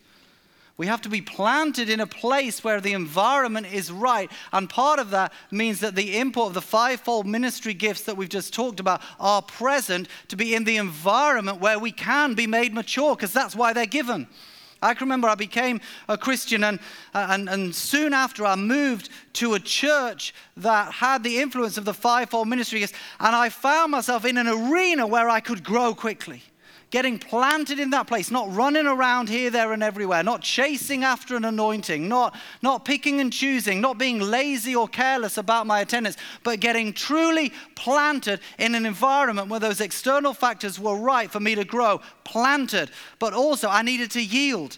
We 0.78 0.88
have 0.88 1.00
to 1.02 1.10
be 1.10 1.21
planted 1.21 1.91
in 1.91 2.00
a 2.00 2.08
place 2.08 2.63
where 2.63 2.82
the 2.82 2.93
environment 2.93 3.71
is 3.71 3.91
right. 3.91 4.32
And 4.52 4.67
part 4.67 4.97
of 4.97 5.12
that 5.12 5.32
means 5.52 5.80
that 5.82 5.93
the 5.93 6.15
input 6.15 6.47
of 6.47 6.54
the 6.56 6.62
fivefold 6.62 7.28
ministry 7.28 7.76
gifts 7.76 8.02
that 8.06 8.17
we've 8.17 8.30
just 8.30 8.56
talked 8.56 8.80
about 8.80 9.04
are 9.19 9.43
present 9.43 10.08
to 10.30 10.36
be 10.36 10.56
in 10.56 10.63
the 10.63 10.78
environment 10.78 11.62
where 11.62 11.78
we 11.78 11.91
can 11.91 12.34
be 12.34 12.47
made 12.47 12.74
mature, 12.74 13.15
because 13.15 13.32
that's 13.32 13.56
why 13.56 13.74
they're 13.74 13.86
given. 13.86 14.28
I 14.81 14.93
can 14.93 15.05
remember 15.05 15.27
I 15.27 15.35
became 15.35 15.79
a 16.07 16.17
Christian, 16.17 16.63
and, 16.63 16.79
uh, 17.13 17.27
and, 17.29 17.47
and 17.49 17.75
soon 17.75 18.13
after 18.13 18.45
I 18.45 18.55
moved 18.55 19.09
to 19.33 19.53
a 19.53 19.59
church 19.59 20.33
that 20.57 20.93
had 20.93 21.23
the 21.23 21.39
influence 21.39 21.77
of 21.77 21.85
the 21.85 21.93
fivefold 21.93 22.47
ministry, 22.47 22.83
and 22.83 22.91
I 23.19 23.49
found 23.49 23.91
myself 23.91 24.25
in 24.25 24.37
an 24.37 24.47
arena 24.47 25.05
where 25.05 25.29
I 25.29 25.39
could 25.39 25.63
grow 25.63 25.93
quickly 25.93 26.43
getting 26.91 27.17
planted 27.17 27.80
in 27.80 27.89
that 27.91 28.06
place, 28.06 28.30
not 28.30 28.54
running 28.54 28.86
around 28.86 29.30
here, 29.30 29.49
there, 29.49 29.71
and 29.71 29.82
everywhere, 29.82 30.21
not 30.21 30.41
chasing 30.41 31.04
after 31.04 31.38
an 31.38 31.45
anointing, 31.45 32.08
not, 32.08 32.36
not 32.62 32.84
picking 32.84 33.21
and 33.21 33.32
choosing, 33.32 33.80
not 33.80 33.97
being 33.97 34.19
lazy 34.19 34.75
or 34.75 34.88
careless 34.89 35.38
about 35.38 35.65
my 35.65 35.80
attendance, 35.80 36.17
but 36.43 36.60
getting 36.60 36.91
truly 36.91 37.51
planted 37.75 38.41
in 38.60 38.75
an 38.75 38.86
environment 38.86 39.47
where 39.47 39.60
those 39.60 39.80
external 39.80 40.34
factors 40.34 40.80
were 40.80 40.97
right 40.97 41.32
for 41.32 41.39
me 41.39 41.56
to 41.56 41.63
grow, 41.63 42.01
planted, 42.25 42.91
but 43.19 43.34
also 43.34 43.69
I 43.69 43.82
needed 43.82 44.12
to 44.12 44.21
yield. 44.21 44.77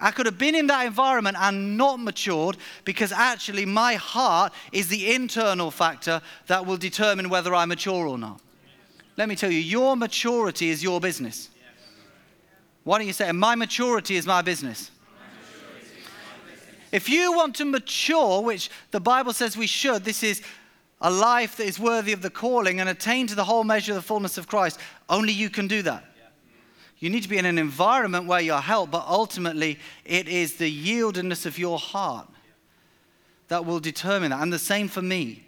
I 0.00 0.10
could 0.10 0.26
have 0.26 0.38
been 0.38 0.56
in 0.56 0.66
that 0.66 0.86
environment 0.86 1.36
and 1.38 1.76
not 1.76 2.00
matured 2.00 2.56
because 2.84 3.12
actually 3.12 3.64
my 3.64 3.94
heart 3.94 4.52
is 4.72 4.88
the 4.88 5.14
internal 5.14 5.70
factor 5.70 6.20
that 6.48 6.66
will 6.66 6.76
determine 6.76 7.28
whether 7.28 7.54
I 7.54 7.64
mature 7.64 8.08
or 8.08 8.18
not. 8.18 8.40
Let 9.16 9.28
me 9.28 9.36
tell 9.36 9.50
you, 9.50 9.60
your 9.60 9.96
maturity 9.96 10.70
is 10.70 10.82
your 10.82 11.00
business. 11.00 11.50
Why 12.84 12.98
don't 12.98 13.06
you 13.06 13.12
say, 13.12 13.30
My 13.32 13.54
maturity 13.54 14.16
is 14.16 14.26
my 14.26 14.42
business? 14.42 14.90
If 16.92 17.08
you 17.08 17.32
want 17.32 17.56
to 17.56 17.64
mature, 17.64 18.40
which 18.40 18.70
the 18.92 19.00
Bible 19.00 19.32
says 19.32 19.56
we 19.56 19.66
should, 19.66 20.04
this 20.04 20.22
is 20.22 20.42
a 21.00 21.10
life 21.10 21.56
that 21.56 21.66
is 21.66 21.80
worthy 21.80 22.12
of 22.12 22.22
the 22.22 22.30
calling 22.30 22.78
and 22.78 22.88
attain 22.88 23.26
to 23.26 23.34
the 23.34 23.42
whole 23.42 23.64
measure 23.64 23.92
of 23.92 23.96
the 23.96 24.02
fullness 24.02 24.38
of 24.38 24.46
Christ, 24.46 24.78
only 25.08 25.32
you 25.32 25.50
can 25.50 25.66
do 25.66 25.82
that. 25.82 26.04
You 27.00 27.10
need 27.10 27.24
to 27.24 27.28
be 27.28 27.36
in 27.36 27.46
an 27.46 27.58
environment 27.58 28.26
where 28.26 28.40
you're 28.40 28.60
helped, 28.60 28.92
but 28.92 29.04
ultimately 29.08 29.78
it 30.04 30.28
is 30.28 30.54
the 30.54 30.70
yieldedness 30.72 31.46
of 31.46 31.58
your 31.58 31.78
heart 31.78 32.28
that 33.48 33.66
will 33.66 33.80
determine 33.80 34.30
that. 34.30 34.40
And 34.40 34.52
the 34.52 34.58
same 34.58 34.88
for 34.88 35.02
me. 35.02 35.43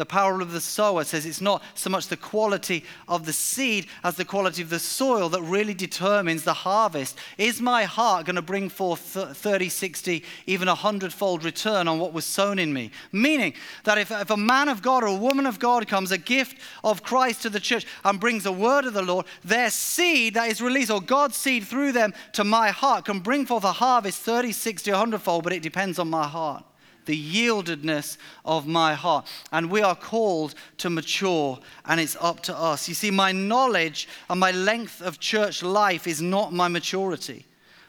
The 0.00 0.06
parable 0.06 0.40
of 0.40 0.52
the 0.52 0.62
sower 0.62 1.04
says 1.04 1.26
it's 1.26 1.42
not 1.42 1.62
so 1.74 1.90
much 1.90 2.06
the 2.06 2.16
quality 2.16 2.86
of 3.06 3.26
the 3.26 3.34
seed 3.34 3.86
as 4.02 4.16
the 4.16 4.24
quality 4.24 4.62
of 4.62 4.70
the 4.70 4.78
soil 4.78 5.28
that 5.28 5.42
really 5.42 5.74
determines 5.74 6.42
the 6.42 6.54
harvest. 6.54 7.18
Is 7.36 7.60
my 7.60 7.84
heart 7.84 8.24
going 8.24 8.36
to 8.36 8.40
bring 8.40 8.70
forth 8.70 9.00
30, 9.00 9.68
60, 9.68 10.24
even 10.46 10.68
a 10.68 10.74
hundredfold 10.74 11.44
return 11.44 11.86
on 11.86 11.98
what 11.98 12.14
was 12.14 12.24
sown 12.24 12.58
in 12.58 12.72
me? 12.72 12.92
Meaning 13.12 13.52
that 13.84 13.98
if, 13.98 14.10
if 14.10 14.30
a 14.30 14.38
man 14.38 14.70
of 14.70 14.80
God 14.80 15.04
or 15.04 15.08
a 15.08 15.14
woman 15.14 15.44
of 15.44 15.58
God 15.58 15.86
comes, 15.86 16.12
a 16.12 16.16
gift 16.16 16.56
of 16.82 17.02
Christ 17.02 17.42
to 17.42 17.50
the 17.50 17.60
church, 17.60 17.84
and 18.02 18.18
brings 18.18 18.46
a 18.46 18.52
word 18.52 18.86
of 18.86 18.94
the 18.94 19.02
Lord, 19.02 19.26
their 19.44 19.68
seed 19.68 20.32
that 20.32 20.48
is 20.48 20.62
released, 20.62 20.90
or 20.90 21.02
God's 21.02 21.36
seed 21.36 21.64
through 21.64 21.92
them 21.92 22.14
to 22.32 22.42
my 22.42 22.70
heart, 22.70 23.04
can 23.04 23.20
bring 23.20 23.44
forth 23.44 23.64
a 23.64 23.72
harvest 23.72 24.20
30, 24.20 24.52
60, 24.52 24.92
100 24.92 25.20
fold, 25.20 25.44
but 25.44 25.52
it 25.52 25.62
depends 25.62 25.98
on 25.98 26.08
my 26.08 26.26
heart 26.26 26.64
the 27.06 27.16
yieldedness 27.16 28.16
of 28.44 28.66
my 28.66 28.94
heart. 28.94 29.26
And 29.52 29.70
we 29.70 29.82
are 29.82 29.96
called 29.96 30.54
to 30.78 30.90
mature, 30.90 31.58
and 31.84 32.00
it's 32.00 32.16
up 32.20 32.40
to 32.44 32.56
us. 32.56 32.88
You 32.88 32.94
see, 32.94 33.10
my 33.10 33.32
knowledge 33.32 34.08
and 34.28 34.40
my 34.40 34.50
length 34.50 35.00
of 35.00 35.18
church 35.18 35.62
life 35.62 36.06
is 36.06 36.20
not 36.20 36.52
my 36.52 36.68
maturity, 36.68 37.46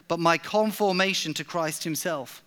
but 0.08 0.20
my 0.20 0.38
conformation 0.38 1.34
to 1.34 1.44
Christ 1.44 1.84
Himself. 1.84 2.42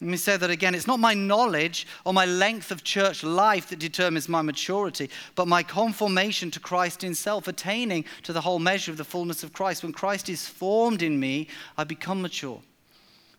Let 0.00 0.08
me 0.08 0.16
say 0.16 0.38
that 0.38 0.48
again. 0.48 0.74
It's 0.74 0.86
not 0.86 0.98
my 0.98 1.12
knowledge 1.12 1.86
or 2.06 2.14
my 2.14 2.24
length 2.24 2.70
of 2.70 2.82
church 2.82 3.22
life 3.22 3.68
that 3.68 3.78
determines 3.78 4.30
my 4.30 4.40
maturity, 4.40 5.10
but 5.34 5.46
my 5.46 5.62
conformation 5.62 6.50
to 6.52 6.60
Christ 6.60 7.02
Himself, 7.02 7.48
attaining 7.48 8.06
to 8.22 8.32
the 8.32 8.40
whole 8.40 8.58
measure 8.58 8.90
of 8.90 8.96
the 8.96 9.04
fullness 9.04 9.42
of 9.42 9.52
Christ. 9.52 9.82
When 9.82 9.92
Christ 9.92 10.30
is 10.30 10.48
formed 10.48 11.02
in 11.02 11.20
me, 11.20 11.48
I 11.76 11.84
become 11.84 12.22
mature. 12.22 12.62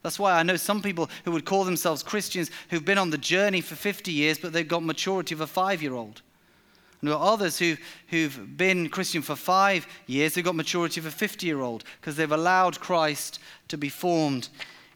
That's 0.03 0.17
why 0.17 0.33
I 0.33 0.43
know 0.43 0.55
some 0.55 0.81
people 0.81 1.09
who 1.25 1.31
would 1.31 1.45
call 1.45 1.63
themselves 1.63 2.01
Christians 2.01 2.49
who've 2.69 2.85
been 2.85 2.97
on 2.97 3.11
the 3.11 3.17
journey 3.17 3.61
for 3.61 3.75
50 3.75 4.11
years, 4.11 4.39
but 4.39 4.51
they've 4.51 4.67
got 4.67 4.83
maturity 4.83 5.35
of 5.35 5.41
a 5.41 5.47
five 5.47 5.81
year 5.81 5.93
old. 5.93 6.21
And 7.01 7.09
there 7.09 7.17
are 7.17 7.33
others 7.33 7.59
who, 7.59 7.77
who've 8.07 8.57
been 8.57 8.89
Christian 8.89 9.21
for 9.21 9.35
five 9.35 9.87
years, 10.07 10.35
who've 10.35 10.45
got 10.45 10.55
maturity 10.55 10.99
of 10.99 11.05
a 11.05 11.11
50 11.11 11.45
year 11.45 11.61
old 11.61 11.83
because 11.99 12.15
they've 12.15 12.31
allowed 12.31 12.79
Christ 12.79 13.39
to 13.67 13.77
be 13.77 13.89
formed 13.89 14.49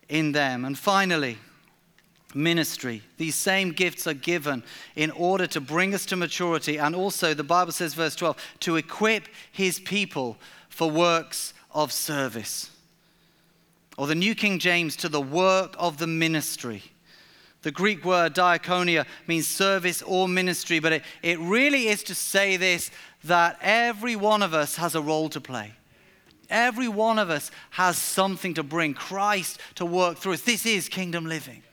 in 0.10 0.32
them. 0.32 0.66
And 0.66 0.78
finally, 0.78 1.38
ministry. 2.34 3.02
These 3.18 3.36
same 3.36 3.72
gifts 3.72 4.08
are 4.08 4.14
given 4.14 4.64
in 4.96 5.10
order 5.12 5.48
to 5.48 5.62
bring 5.62 5.94
us 5.94 6.06
to 6.08 6.16
maturity. 6.16 6.78
And 6.78 6.96
also, 6.96 7.34
the 7.34 7.44
Bible 7.44 7.72
says, 7.72 7.94
verse 7.94 8.16
12, 8.16 8.38
to 8.62 8.76
equip 8.76 9.28
his 9.52 9.80
people 9.80 10.38
for 10.68 10.92
works 10.92 11.54
of 11.74 11.92
service 11.92 12.72
or 13.98 14.08
the 14.08 14.16
New 14.16 14.36
King 14.36 14.60
James, 14.60 14.96
to 14.98 15.10
the 15.10 15.22
work 15.22 15.76
of 15.78 15.98
the 15.98 16.08
ministry. 16.08 16.84
The 17.62 17.72
Greek 17.72 18.06
word 18.06 18.36
diakonia 18.36 19.06
means 19.26 19.48
service 19.48 20.02
or 20.02 20.28
ministry, 20.28 20.80
but 20.80 20.94
it, 20.94 21.04
it 21.24 21.40
really 21.40 21.88
is 21.88 22.04
to 22.04 22.16
say 22.16 22.58
this 22.58 22.92
that 23.24 23.58
every 23.62 24.16
one 24.16 24.44
of 24.44 24.54
us 24.54 24.76
has 24.76 24.94
a 24.94 25.02
role 25.02 25.30
to 25.30 25.42
play. 25.42 25.72
Every 26.50 26.88
one 26.88 27.18
of 27.18 27.32
us 27.32 27.50
has 27.72 27.98
something 27.98 28.54
to 28.54 28.64
bring 28.64 28.94
Christ 28.94 29.60
to 29.76 29.86
work 29.86 30.18
through 30.18 30.34
us. 30.34 30.42
This 30.42 30.66
is 30.66 30.88
kingdom 30.90 31.26
living 31.26 31.64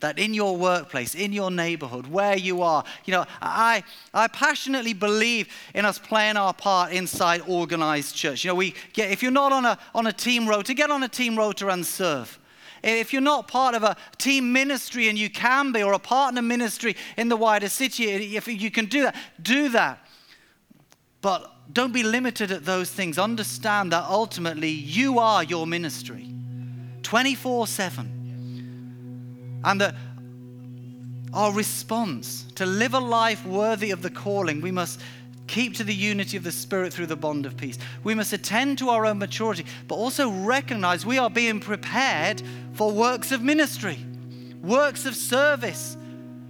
that 0.00 0.18
in 0.18 0.34
your 0.34 0.56
workplace, 0.56 1.14
in 1.14 1.32
your 1.32 1.50
neighborhood, 1.50 2.06
where 2.06 2.36
you 2.36 2.62
are, 2.62 2.84
you 3.04 3.12
know, 3.12 3.24
I, 3.40 3.82
I 4.12 4.28
passionately 4.28 4.92
believe 4.92 5.48
in 5.74 5.84
us 5.84 5.98
playing 5.98 6.36
our 6.36 6.52
part 6.52 6.92
inside 6.92 7.42
organized 7.46 8.14
church. 8.14 8.44
You 8.44 8.50
know, 8.50 8.54
we 8.54 8.74
get, 8.92 9.10
if 9.10 9.22
you're 9.22 9.32
not 9.32 9.52
on 9.52 9.64
a, 9.64 9.78
on 9.94 10.06
a 10.06 10.12
team 10.12 10.48
road, 10.48 10.66
to 10.66 10.74
get 10.74 10.90
on 10.90 11.02
a 11.02 11.08
team 11.08 11.36
road 11.36 11.56
to 11.58 11.66
run 11.66 11.84
serve. 11.84 12.38
If 12.82 13.12
you're 13.12 13.22
not 13.22 13.48
part 13.48 13.74
of 13.74 13.82
a 13.82 13.96
team 14.18 14.52
ministry 14.52 15.08
and 15.08 15.18
you 15.18 15.30
can 15.30 15.72
be, 15.72 15.82
or 15.82 15.92
a 15.92 15.98
partner 15.98 16.42
ministry 16.42 16.94
in 17.16 17.28
the 17.28 17.36
wider 17.36 17.68
city, 17.68 18.36
if 18.36 18.46
you 18.46 18.70
can 18.70 18.86
do 18.86 19.02
that, 19.04 19.16
do 19.42 19.70
that. 19.70 20.06
But 21.20 21.52
don't 21.72 21.92
be 21.92 22.02
limited 22.02 22.52
at 22.52 22.64
those 22.64 22.90
things. 22.90 23.18
Understand 23.18 23.92
that 23.92 24.04
ultimately 24.04 24.70
you 24.70 25.18
are 25.18 25.42
your 25.42 25.66
ministry 25.66 26.32
24 27.02 27.66
7. 27.66 28.15
And 29.64 29.80
that 29.80 29.94
our 31.32 31.52
response 31.52 32.46
to 32.54 32.66
live 32.66 32.94
a 32.94 32.98
life 32.98 33.44
worthy 33.44 33.90
of 33.90 34.02
the 34.02 34.10
calling, 34.10 34.60
we 34.60 34.70
must 34.70 35.00
keep 35.46 35.74
to 35.74 35.84
the 35.84 35.94
unity 35.94 36.36
of 36.36 36.44
the 36.44 36.52
Spirit 36.52 36.92
through 36.92 37.06
the 37.06 37.16
bond 37.16 37.46
of 37.46 37.56
peace. 37.56 37.78
We 38.02 38.14
must 38.14 38.32
attend 38.32 38.78
to 38.78 38.88
our 38.90 39.06
own 39.06 39.18
maturity, 39.18 39.66
but 39.86 39.96
also 39.96 40.30
recognize 40.30 41.06
we 41.06 41.18
are 41.18 41.30
being 41.30 41.60
prepared 41.60 42.42
for 42.72 42.90
works 42.90 43.32
of 43.32 43.42
ministry, 43.42 43.98
works 44.62 45.06
of 45.06 45.14
service. 45.14 45.96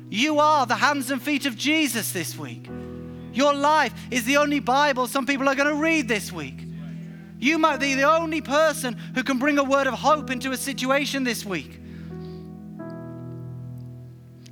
You 0.08 0.38
are 0.38 0.66
the 0.66 0.76
hands 0.76 1.10
and 1.10 1.20
feet 1.20 1.46
of 1.46 1.56
Jesus 1.56 2.12
this 2.12 2.38
week. 2.38 2.68
Your 3.32 3.54
life 3.54 3.92
is 4.10 4.24
the 4.24 4.38
only 4.38 4.60
Bible 4.60 5.08
some 5.08 5.26
people 5.26 5.48
are 5.48 5.54
going 5.54 5.68
to 5.68 5.82
read 5.82 6.08
this 6.08 6.32
week. 6.32 6.66
You 7.38 7.58
might 7.58 7.80
be 7.80 7.94
the 7.94 8.10
only 8.10 8.40
person 8.40 8.96
who 9.14 9.22
can 9.22 9.38
bring 9.38 9.58
a 9.58 9.64
word 9.64 9.86
of 9.86 9.94
hope 9.94 10.30
into 10.30 10.52
a 10.52 10.56
situation 10.56 11.22
this 11.22 11.44
week. 11.44 11.80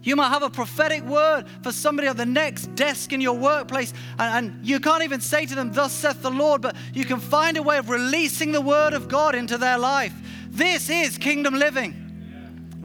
You 0.04 0.16
might 0.16 0.28
have 0.28 0.42
a 0.42 0.50
prophetic 0.50 1.02
word 1.02 1.46
for 1.62 1.72
somebody 1.72 2.08
at 2.08 2.18
the 2.18 2.26
next 2.26 2.74
desk 2.74 3.14
in 3.14 3.22
your 3.22 3.36
workplace, 3.36 3.94
and, 4.18 4.52
and, 4.52 4.66
you 4.66 4.78
can't 4.78 5.02
even 5.02 5.20
say 5.20 5.46
to 5.46 5.54
them, 5.54 5.72
Thus 5.72 5.92
saith 5.92 6.20
the 6.20 6.30
Lord, 6.30 6.60
but 6.60 6.76
you 6.92 7.06
can 7.06 7.18
find 7.18 7.56
a 7.56 7.62
way 7.62 7.78
of 7.78 7.88
releasing 7.88 8.52
the 8.52 8.60
word 8.60 8.92
of 8.92 9.08
God 9.08 9.34
into 9.34 9.56
their 9.56 9.78
life. 9.78 10.12
This 10.50 10.90
is 10.90 11.16
kingdom 11.16 11.54
living. 11.54 12.02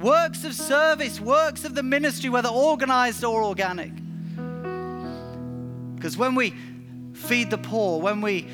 Works 0.01 0.45
of 0.45 0.55
service, 0.55 1.19
works 1.19 1.65
of 1.65 1.75
the 1.75 1.83
ministry, 1.83 2.29
whether 2.29 2.47
organized 2.47 3.25
or 3.25 3.43
organic. 3.43 3.91
Because 5.95 6.17
when 6.17 6.35
we 6.35 6.53
feed 7.13 7.49
the 7.49 7.57
poor, 7.57 7.99
when 7.99 8.21
we 8.21 8.47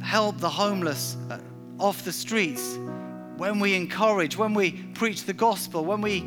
help 0.00 0.38
the 0.38 0.48
homeless 0.48 1.16
uh, 1.30 1.38
off 1.80 2.04
the 2.04 2.12
streets, 2.12 2.78
when 3.36 3.58
we 3.58 3.74
encourage, 3.74 4.36
when 4.36 4.54
we 4.54 4.70
preach 4.94 5.24
the 5.24 5.32
gospel, 5.32 5.84
when 5.84 6.00
we 6.00 6.24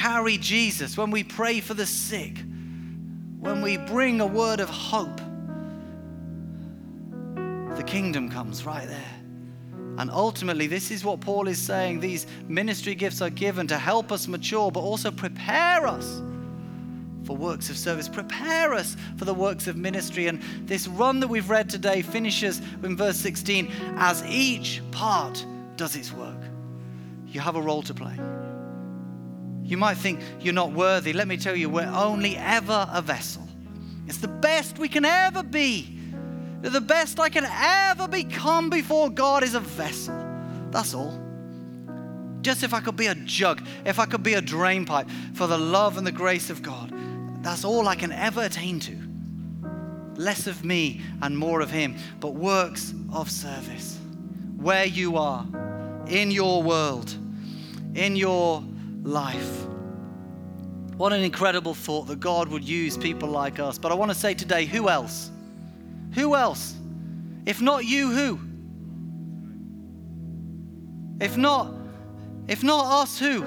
carry 0.00 0.38
Jesus, 0.38 0.96
when 0.96 1.10
we 1.10 1.22
pray 1.22 1.60
for 1.60 1.74
the 1.74 1.84
sick, 1.84 2.38
when 3.38 3.60
we 3.60 3.76
bring 3.76 4.22
a 4.22 4.26
word 4.26 4.60
of 4.60 4.70
hope, 4.70 5.20
the 7.76 7.84
kingdom 7.86 8.30
comes 8.30 8.64
right 8.64 8.88
there. 8.88 9.14
And 9.98 10.10
ultimately, 10.10 10.66
this 10.66 10.90
is 10.90 11.04
what 11.04 11.20
Paul 11.20 11.48
is 11.48 11.58
saying. 11.58 12.00
These 12.00 12.26
ministry 12.48 12.94
gifts 12.94 13.20
are 13.20 13.28
given 13.28 13.66
to 13.66 13.76
help 13.76 14.10
us 14.10 14.26
mature, 14.26 14.70
but 14.70 14.80
also 14.80 15.10
prepare 15.10 15.86
us 15.86 16.22
for 17.24 17.36
works 17.36 17.68
of 17.68 17.76
service. 17.76 18.08
Prepare 18.08 18.72
us 18.72 18.96
for 19.18 19.26
the 19.26 19.34
works 19.34 19.66
of 19.66 19.76
ministry. 19.76 20.28
And 20.28 20.40
this 20.66 20.88
run 20.88 21.20
that 21.20 21.28
we've 21.28 21.50
read 21.50 21.68
today 21.68 22.00
finishes 22.00 22.62
in 22.82 22.96
verse 22.96 23.18
16 23.18 23.70
as 23.96 24.24
each 24.24 24.80
part 24.92 25.44
does 25.76 25.94
its 25.94 26.10
work. 26.10 26.40
You 27.26 27.40
have 27.40 27.56
a 27.56 27.62
role 27.62 27.82
to 27.82 27.92
play. 27.92 28.18
You 29.70 29.76
might 29.76 29.98
think 29.98 30.20
you're 30.40 30.52
not 30.52 30.72
worthy. 30.72 31.12
Let 31.12 31.28
me 31.28 31.36
tell 31.36 31.54
you, 31.54 31.70
we're 31.70 31.86
only 31.86 32.36
ever 32.36 32.88
a 32.92 33.00
vessel. 33.00 33.46
It's 34.08 34.18
the 34.18 34.26
best 34.26 34.80
we 34.80 34.88
can 34.88 35.04
ever 35.04 35.44
be. 35.44 35.96
The 36.62 36.80
best 36.80 37.20
I 37.20 37.28
can 37.28 37.46
ever 37.46 38.08
become 38.08 38.68
before 38.68 39.10
God 39.10 39.44
is 39.44 39.54
a 39.54 39.60
vessel. 39.60 40.16
That's 40.72 40.92
all. 40.92 41.16
Just 42.42 42.64
if 42.64 42.74
I 42.74 42.80
could 42.80 42.96
be 42.96 43.06
a 43.06 43.14
jug, 43.14 43.62
if 43.84 44.00
I 44.00 44.06
could 44.06 44.24
be 44.24 44.34
a 44.34 44.40
drain 44.40 44.84
pipe 44.84 45.08
for 45.34 45.46
the 45.46 45.58
love 45.58 45.98
and 45.98 46.06
the 46.06 46.12
grace 46.12 46.50
of 46.50 46.62
God, 46.62 46.92
that's 47.40 47.64
all 47.64 47.86
I 47.86 47.94
can 47.94 48.10
ever 48.10 48.42
attain 48.42 48.80
to. 48.80 48.98
Less 50.16 50.48
of 50.48 50.64
me 50.64 51.00
and 51.22 51.38
more 51.38 51.60
of 51.60 51.70
Him, 51.70 51.96
but 52.18 52.34
works 52.34 52.92
of 53.12 53.30
service. 53.30 53.98
Where 54.56 54.84
you 54.84 55.16
are, 55.16 55.46
in 56.08 56.32
your 56.32 56.60
world, 56.60 57.14
in 57.94 58.16
your 58.16 58.64
life. 59.02 59.66
What 60.96 61.12
an 61.12 61.22
incredible 61.22 61.74
thought 61.74 62.08
that 62.08 62.20
God 62.20 62.48
would 62.48 62.62
use 62.62 62.96
people 62.96 63.28
like 63.28 63.58
us. 63.58 63.78
But 63.78 63.90
I 63.90 63.94
want 63.94 64.10
to 64.10 64.14
say 64.14 64.34
today, 64.34 64.66
who 64.66 64.88
else? 64.88 65.30
Who 66.14 66.34
else? 66.36 66.74
If 67.46 67.60
not 67.62 67.84
you, 67.84 68.10
who? 68.10 68.40
If 71.24 71.36
not, 71.36 71.74
if 72.48 72.62
not 72.62 73.02
us, 73.02 73.18
who? 73.18 73.44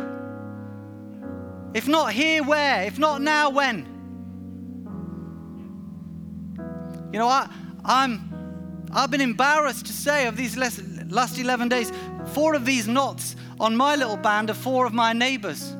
If 1.73 1.87
not 1.87 2.13
here, 2.13 2.43
where? 2.43 2.83
If 2.83 2.99
not 2.99 3.21
now, 3.21 3.49
when? 3.49 3.85
You 7.11 7.19
know, 7.19 7.27
I, 7.27 7.49
I'm, 7.83 8.87
I've 8.91 9.11
been 9.11 9.21
embarrassed 9.21 9.85
to 9.87 9.93
say 9.93 10.27
of 10.27 10.37
these 10.37 10.55
last 10.55 11.37
11 11.37 11.69
days, 11.69 11.91
four 12.33 12.55
of 12.55 12.65
these 12.65 12.87
knots 12.87 13.35
on 13.59 13.75
my 13.75 13.95
little 13.95 14.17
band 14.17 14.49
of 14.49 14.57
four 14.57 14.85
of 14.85 14.93
my 14.93 15.13
neighbors. 15.13 15.75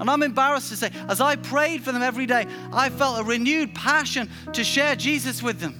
And 0.00 0.10
I'm 0.10 0.22
embarrassed 0.22 0.70
to 0.70 0.76
say, 0.76 0.90
as 1.08 1.20
I 1.20 1.36
prayed 1.36 1.82
for 1.82 1.92
them 1.92 2.02
every 2.02 2.26
day, 2.26 2.46
I 2.72 2.90
felt 2.90 3.20
a 3.20 3.24
renewed 3.24 3.74
passion 3.74 4.28
to 4.52 4.64
share 4.64 4.96
Jesus 4.96 5.42
with 5.42 5.60
them. 5.60 5.78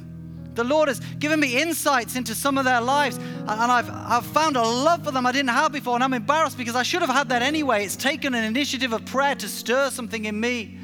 The 0.54 0.64
Lord 0.64 0.88
has 0.88 1.00
given 1.18 1.40
me 1.40 1.60
insights 1.60 2.14
into 2.14 2.34
some 2.34 2.58
of 2.58 2.64
their 2.64 2.80
lives, 2.80 3.16
and 3.16 3.48
I've, 3.48 3.88
I've 3.90 4.26
found 4.26 4.56
a 4.56 4.62
love 4.62 5.02
for 5.02 5.10
them 5.10 5.26
I 5.26 5.32
didn't 5.32 5.48
have 5.48 5.72
before, 5.72 5.94
and 5.94 6.04
I'm 6.04 6.12
embarrassed 6.12 6.58
because 6.58 6.76
I 6.76 6.82
should 6.82 7.00
have 7.00 7.10
had 7.10 7.30
that 7.30 7.40
anyway. 7.40 7.84
It's 7.84 7.96
taken 7.96 8.34
an 8.34 8.44
initiative 8.44 8.92
of 8.92 9.04
prayer 9.06 9.34
to 9.34 9.48
stir 9.48 9.88
something 9.90 10.26
in 10.26 10.38
me. 10.38 10.78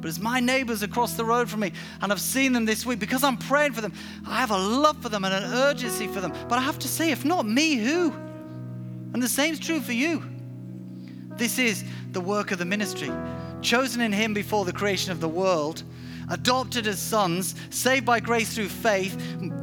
But 0.00 0.08
as 0.08 0.18
my 0.18 0.40
neighbors 0.40 0.82
across 0.82 1.14
the 1.14 1.24
road 1.24 1.50
from 1.50 1.60
me, 1.60 1.72
and 2.00 2.10
I've 2.10 2.20
seen 2.20 2.52
them 2.54 2.64
this 2.64 2.86
week, 2.86 2.98
because 2.98 3.22
I'm 3.22 3.36
praying 3.36 3.74
for 3.74 3.82
them, 3.82 3.92
I 4.26 4.40
have 4.40 4.50
a 4.50 4.58
love 4.58 5.00
for 5.02 5.10
them 5.10 5.24
and 5.24 5.32
an 5.32 5.52
urgency 5.52 6.08
for 6.08 6.20
them. 6.20 6.32
But 6.48 6.58
I 6.58 6.62
have 6.62 6.78
to 6.80 6.88
say, 6.88 7.12
if 7.12 7.24
not 7.24 7.46
me, 7.46 7.76
who? 7.76 8.12
And 9.12 9.22
the 9.22 9.28
same's 9.28 9.58
true 9.58 9.80
for 9.80 9.92
you. 9.92 10.22
This 11.36 11.58
is 11.58 11.84
the 12.12 12.20
work 12.20 12.50
of 12.50 12.58
the 12.58 12.64
ministry, 12.64 13.10
chosen 13.60 14.00
in 14.00 14.12
Him 14.12 14.34
before 14.34 14.64
the 14.64 14.72
creation 14.72 15.12
of 15.12 15.20
the 15.20 15.28
world 15.28 15.82
adopted 16.32 16.86
as 16.86 16.98
sons, 16.98 17.54
saved 17.70 18.06
by 18.06 18.20
grace 18.20 18.54
through 18.54 18.68
faith, 18.68 19.14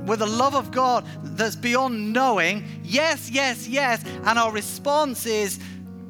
with 0.05 0.21
a 0.21 0.25
love 0.25 0.55
of 0.55 0.71
God 0.71 1.05
that's 1.23 1.55
beyond 1.55 2.13
knowing. 2.13 2.63
Yes, 2.83 3.29
yes, 3.29 3.67
yes. 3.67 4.03
And 4.25 4.37
our 4.37 4.51
response 4.51 5.25
is 5.25 5.59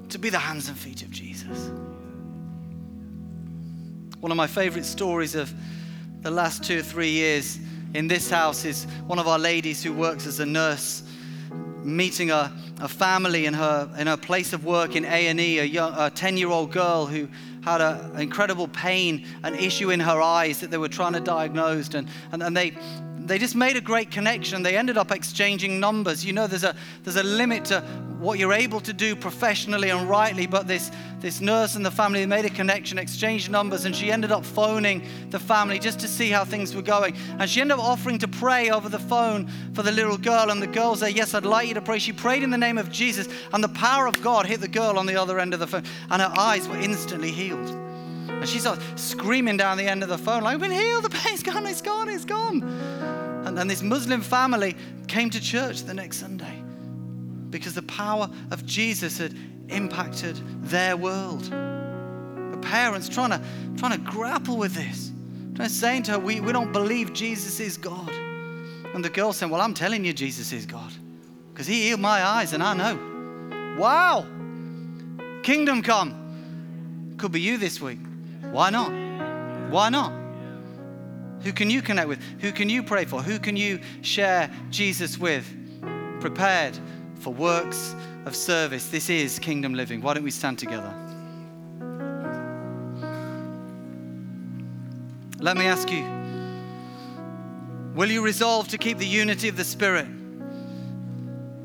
to 0.09 0.19
be 0.19 0.29
the 0.29 0.39
hands 0.39 0.67
and 0.67 0.77
feet 0.77 1.01
of 1.01 1.11
Jesus. 1.11 1.71
One 4.19 4.31
of 4.31 4.37
my 4.37 4.47
favorite 4.47 4.85
stories 4.85 5.33
of 5.33 5.53
the 6.21 6.31
last 6.31 6.63
two 6.63 6.79
or 6.79 6.83
three 6.83 7.11
years 7.11 7.57
in 7.93 8.07
this 8.07 8.29
house 8.29 8.65
is 8.65 8.85
one 9.07 9.17
of 9.17 9.27
our 9.27 9.39
ladies 9.39 9.81
who 9.81 9.93
works 9.93 10.27
as 10.27 10.41
a 10.41 10.45
nurse 10.45 11.03
meeting 11.89 12.31
a, 12.31 12.51
a 12.79 12.87
family 12.87 13.45
in 13.45 13.53
her, 13.53 13.89
in 13.97 14.07
her 14.07 14.17
place 14.17 14.53
of 14.53 14.65
work 14.65 14.95
in 14.95 15.05
A&E, 15.05 15.59
a, 15.59 15.63
young, 15.63 15.93
a 15.93 16.11
10-year-old 16.11 16.71
girl 16.71 17.05
who 17.05 17.27
had 17.61 17.81
an 17.81 18.19
incredible 18.19 18.67
pain, 18.67 19.25
an 19.43 19.55
issue 19.55 19.91
in 19.91 19.99
her 19.99 20.21
eyes 20.21 20.59
that 20.61 20.71
they 20.71 20.77
were 20.77 20.87
trying 20.87 21.13
to 21.13 21.19
diagnose. 21.19 21.93
And, 21.93 22.07
and, 22.31 22.41
and 22.41 22.55
they, 22.55 22.77
they 23.29 23.37
just 23.37 23.55
made 23.55 23.77
a 23.77 23.81
great 23.81 24.09
connection. 24.09 24.63
They 24.63 24.75
ended 24.75 24.97
up 24.97 25.11
exchanging 25.11 25.79
numbers. 25.79 26.25
You 26.25 26.33
know, 26.33 26.47
there's 26.47 26.63
a, 26.63 26.75
there's 27.03 27.15
a 27.15 27.23
limit 27.23 27.65
to 27.65 27.81
what 28.17 28.39
you're 28.39 28.53
able 28.53 28.79
to 28.81 28.91
do 28.91 29.15
professionally 29.15 29.91
and 29.91 30.09
rightly, 30.09 30.47
but 30.47 30.67
this, 30.67 30.91
this 31.19 31.39
nurse 31.39 31.75
and 31.75 31.85
the 31.85 31.91
family 31.91 32.25
made 32.25 32.45
a 32.45 32.49
connection, 32.49 32.97
exchanged 32.97 33.51
numbers, 33.51 33.85
and 33.85 33.95
she 33.95 34.11
ended 34.11 34.31
up 34.31 34.43
phoning 34.43 35.07
the 35.29 35.39
family 35.39 35.77
just 35.77 35.99
to 35.99 36.07
see 36.07 36.29
how 36.29 36.43
things 36.43 36.75
were 36.75 36.81
going. 36.81 37.15
And 37.37 37.47
she 37.47 37.61
ended 37.61 37.77
up 37.77 37.83
offering 37.83 38.17
to 38.17 38.27
pray 38.27 38.71
over 38.71 38.89
the 38.89 38.99
phone 38.99 39.47
for 39.73 39.83
the 39.83 39.91
little 39.91 40.17
girl. 40.17 40.49
And 40.49 40.59
the 40.59 40.67
girl 40.67 40.95
said, 40.95 41.15
Yes, 41.15 41.35
I'd 41.35 41.45
like 41.45 41.67
you 41.67 41.75
to 41.75 41.81
pray. 41.81 41.99
She 41.99 42.11
prayed 42.11 42.41
in 42.41 42.49
the 42.49 42.57
name 42.57 42.79
of 42.79 42.91
Jesus, 42.91 43.29
and 43.53 43.63
the 43.63 43.69
power 43.69 44.07
of 44.07 44.21
God 44.23 44.47
hit 44.47 44.59
the 44.59 44.67
girl 44.67 44.97
on 44.97 45.05
the 45.05 45.15
other 45.15 45.39
end 45.39 45.53
of 45.53 45.59
the 45.59 45.67
phone, 45.67 45.83
and 46.09 46.21
her 46.21 46.33
eyes 46.35 46.67
were 46.67 46.77
instantly 46.77 47.31
healed. 47.31 47.88
And 48.29 48.47
she 48.47 48.59
started 48.59 48.83
screaming 48.97 49.57
down 49.57 49.77
the 49.77 49.87
end 49.87 50.03
of 50.03 50.09
the 50.09 50.17
phone, 50.17 50.43
like, 50.43 50.55
I've 50.55 50.61
been 50.61 50.71
healed, 50.71 51.03
the 51.03 51.09
pain's 51.09 51.43
gone, 51.43 51.65
it's 51.65 51.81
gone, 51.81 52.09
it's 52.09 52.25
gone. 52.25 52.63
And 53.45 53.57
then 53.57 53.67
this 53.67 53.81
Muslim 53.81 54.21
family 54.21 54.75
came 55.07 55.29
to 55.31 55.41
church 55.41 55.83
the 55.83 55.93
next 55.93 56.17
Sunday 56.17 56.63
because 57.49 57.73
the 57.73 57.81
power 57.83 58.29
of 58.51 58.65
Jesus 58.65 59.17
had 59.17 59.35
impacted 59.69 60.39
their 60.63 60.95
world. 60.95 61.43
The 61.43 62.59
parents 62.61 63.09
trying 63.09 63.31
to, 63.31 63.41
trying 63.77 63.93
to 63.93 64.11
grapple 64.11 64.57
with 64.57 64.73
this, 64.73 65.11
trying 65.55 65.67
to 65.67 65.73
saying 65.73 66.03
to 66.03 66.11
her, 66.13 66.19
we, 66.19 66.39
we 66.39 66.51
don't 66.51 66.71
believe 66.71 67.13
Jesus 67.13 67.59
is 67.59 67.77
God. 67.77 68.11
And 68.93 69.03
the 69.03 69.09
girl 69.09 69.33
saying, 69.33 69.51
Well, 69.51 69.61
I'm 69.61 69.73
telling 69.73 70.03
you, 70.03 70.13
Jesus 70.13 70.51
is 70.51 70.65
God 70.65 70.91
because 71.53 71.67
he 71.67 71.83
healed 71.83 71.99
my 71.99 72.23
eyes 72.23 72.53
and 72.53 72.63
I 72.63 72.73
know. 72.73 73.75
Wow! 73.77 74.25
Kingdom 75.43 75.81
come. 75.81 77.15
Could 77.17 77.31
be 77.31 77.41
you 77.41 77.57
this 77.57 77.79
week. 77.79 77.99
Why 78.51 78.69
not? 78.69 78.91
Why 79.71 79.89
not? 79.89 80.13
Who 81.43 81.53
can 81.53 81.69
you 81.69 81.81
connect 81.81 82.07
with? 82.07 82.21
Who 82.41 82.51
can 82.51 82.69
you 82.69 82.83
pray 82.83 83.05
for? 83.05 83.21
Who 83.21 83.39
can 83.39 83.55
you 83.55 83.79
share 84.01 84.49
Jesus 84.69 85.17
with? 85.17 85.45
Prepared 86.19 86.77
for 87.19 87.33
works 87.33 87.95
of 88.25 88.35
service. 88.35 88.89
This 88.89 89.09
is 89.09 89.39
kingdom 89.39 89.73
living. 89.73 90.01
Why 90.01 90.13
don't 90.13 90.23
we 90.23 90.31
stand 90.31 90.59
together? 90.59 90.93
Let 95.39 95.55
me 95.55 95.65
ask 95.65 95.89
you 95.89 96.19
Will 97.95 98.11
you 98.11 98.23
resolve 98.23 98.67
to 98.69 98.77
keep 98.77 98.97
the 98.97 99.07
unity 99.07 99.49
of 99.49 99.57
the 99.57 99.63
Spirit 99.63 100.07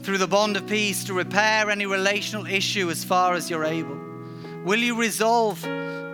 through 0.03 0.18
the 0.18 0.26
bond 0.26 0.57
of 0.57 0.66
peace 0.66 1.05
to 1.05 1.14
repair 1.14 1.70
any 1.70 1.87
relational 1.87 2.47
issue 2.47 2.91
as 2.91 3.05
far 3.05 3.35
as 3.35 3.51
you're 3.51 3.64
able? 3.64 3.99
Will 4.64 4.80
you 4.80 4.99
resolve 4.99 5.64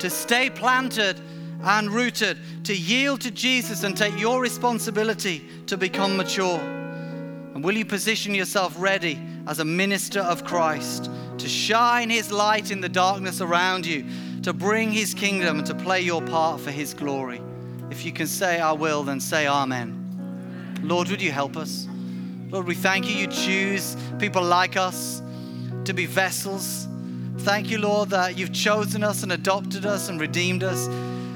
to 0.00 0.10
stay 0.10 0.50
planted 0.50 1.20
and 1.62 1.90
rooted, 1.90 2.38
to 2.64 2.76
yield 2.76 3.20
to 3.22 3.30
Jesus 3.30 3.84
and 3.84 3.96
take 3.96 4.18
your 4.18 4.40
responsibility 4.40 5.44
to 5.66 5.76
become 5.76 6.16
mature? 6.16 6.58
And 6.58 7.62
will 7.62 7.76
you 7.76 7.84
position 7.84 8.34
yourself 8.34 8.74
ready 8.78 9.18
as 9.46 9.58
a 9.58 9.64
minister 9.64 10.20
of 10.20 10.44
Christ 10.44 11.10
to 11.38 11.48
shine 11.48 12.10
his 12.10 12.30
light 12.30 12.70
in 12.70 12.80
the 12.80 12.88
darkness 12.88 13.40
around 13.40 13.86
you, 13.86 14.04
to 14.42 14.52
bring 14.52 14.92
his 14.92 15.14
kingdom 15.14 15.58
and 15.58 15.66
to 15.66 15.74
play 15.74 16.00
your 16.00 16.22
part 16.22 16.60
for 16.60 16.70
his 16.70 16.94
glory? 16.94 17.40
If 17.90 18.04
you 18.04 18.12
can 18.12 18.26
say, 18.26 18.60
I 18.60 18.72
will, 18.72 19.02
then 19.02 19.20
say, 19.20 19.46
Amen. 19.46 20.78
Lord, 20.82 21.08
would 21.08 21.20
you 21.20 21.32
help 21.32 21.56
us? 21.56 21.86
Lord, 22.50 22.66
we 22.66 22.74
thank 22.74 23.08
you. 23.08 23.14
You 23.14 23.26
choose 23.26 23.96
people 24.18 24.42
like 24.42 24.76
us 24.76 25.22
to 25.84 25.92
be 25.92 26.06
vessels. 26.06 26.88
Thank 27.42 27.70
you, 27.70 27.78
Lord, 27.78 28.10
that 28.10 28.36
you've 28.36 28.52
chosen 28.52 29.02
us 29.02 29.22
and 29.22 29.32
adopted 29.32 29.86
us 29.86 30.10
and 30.10 30.20
redeemed 30.20 30.62
us. 30.62 30.88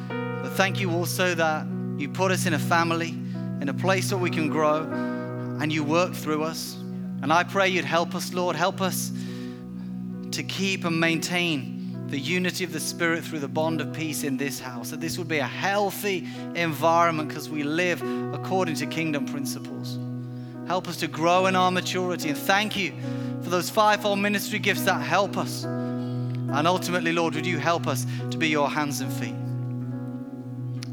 But 0.09 0.51
thank 0.51 0.79
you 0.79 0.91
also 0.91 1.35
that 1.35 1.67
you 1.97 2.11
put 2.11 2.31
us 2.31 2.45
in 2.45 2.53
a 2.53 2.59
family, 2.59 3.09
in 3.63 3.71
a 3.71 3.75
place 3.75 4.13
where 4.13 4.21
we 4.21 4.29
can 4.29 4.51
grow, 4.51 4.83
and 5.61 5.73
you 5.73 5.83
work 5.83 6.13
through 6.13 6.43
us. 6.43 6.77
And 7.23 7.33
I 7.33 7.43
pray 7.43 7.71
you'd 7.71 7.87
help 7.87 8.15
us, 8.15 8.35
Lord. 8.35 8.55
Help 8.55 8.83
us 8.83 9.13
to 10.33 10.43
keep 10.43 10.85
and 10.85 11.01
maintain 11.01 12.07
the 12.09 12.19
unity 12.19 12.65
of 12.65 12.73
the 12.75 12.81
Spirit 12.81 13.25
through 13.25 13.41
the 13.41 13.49
bond 13.49 13.81
of 13.81 13.95
peace 13.95 14.25
in 14.25 14.37
this 14.37 14.61
house. 14.61 14.91
That 14.91 15.01
this 15.01 15.17
would 15.17 15.29
be 15.29 15.39
a 15.39 15.47
healthy 15.47 16.29
environment 16.55 17.31
because 17.31 17.49
we 17.49 17.63
live 17.63 18.03
according 18.35 18.75
to 18.77 18.87
kingdom 18.87 19.25
principles. 19.25 19.99
Help 20.67 20.87
us 20.87 20.99
to 20.99 21.09
grow 21.09 21.47
in 21.47 21.57
our 21.57 21.71
maturity. 21.71 22.29
And 22.29 22.39
thank 22.39 22.77
you 22.77 22.93
for 23.43 23.49
those 23.49 23.71
fivefold 23.71 24.19
ministry 24.19 24.59
gifts 24.59 24.83
that 24.83 25.01
help 25.01 25.39
us. 25.39 25.67
And 26.53 26.67
ultimately, 26.67 27.13
Lord, 27.13 27.35
would 27.35 27.47
you 27.47 27.59
help 27.59 27.87
us 27.87 28.07
to 28.31 28.39
be 28.39 28.49
your 28.49 28.69
hands 28.71 29.01
and 29.01 29.13
feet? 29.13 29.35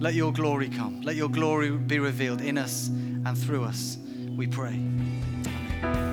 Let 0.01 0.13
your 0.13 0.33
glory 0.33 0.69
come. 0.69 1.01
Let 1.01 1.15
your 1.15 1.29
glory 1.29 1.71
be 1.71 1.99
revealed 1.99 2.41
in 2.41 2.57
us 2.57 2.87
and 2.87 3.37
through 3.37 3.63
us. 3.65 3.97
We 4.35 4.47
pray. 4.47 4.79
Amen. 5.83 6.10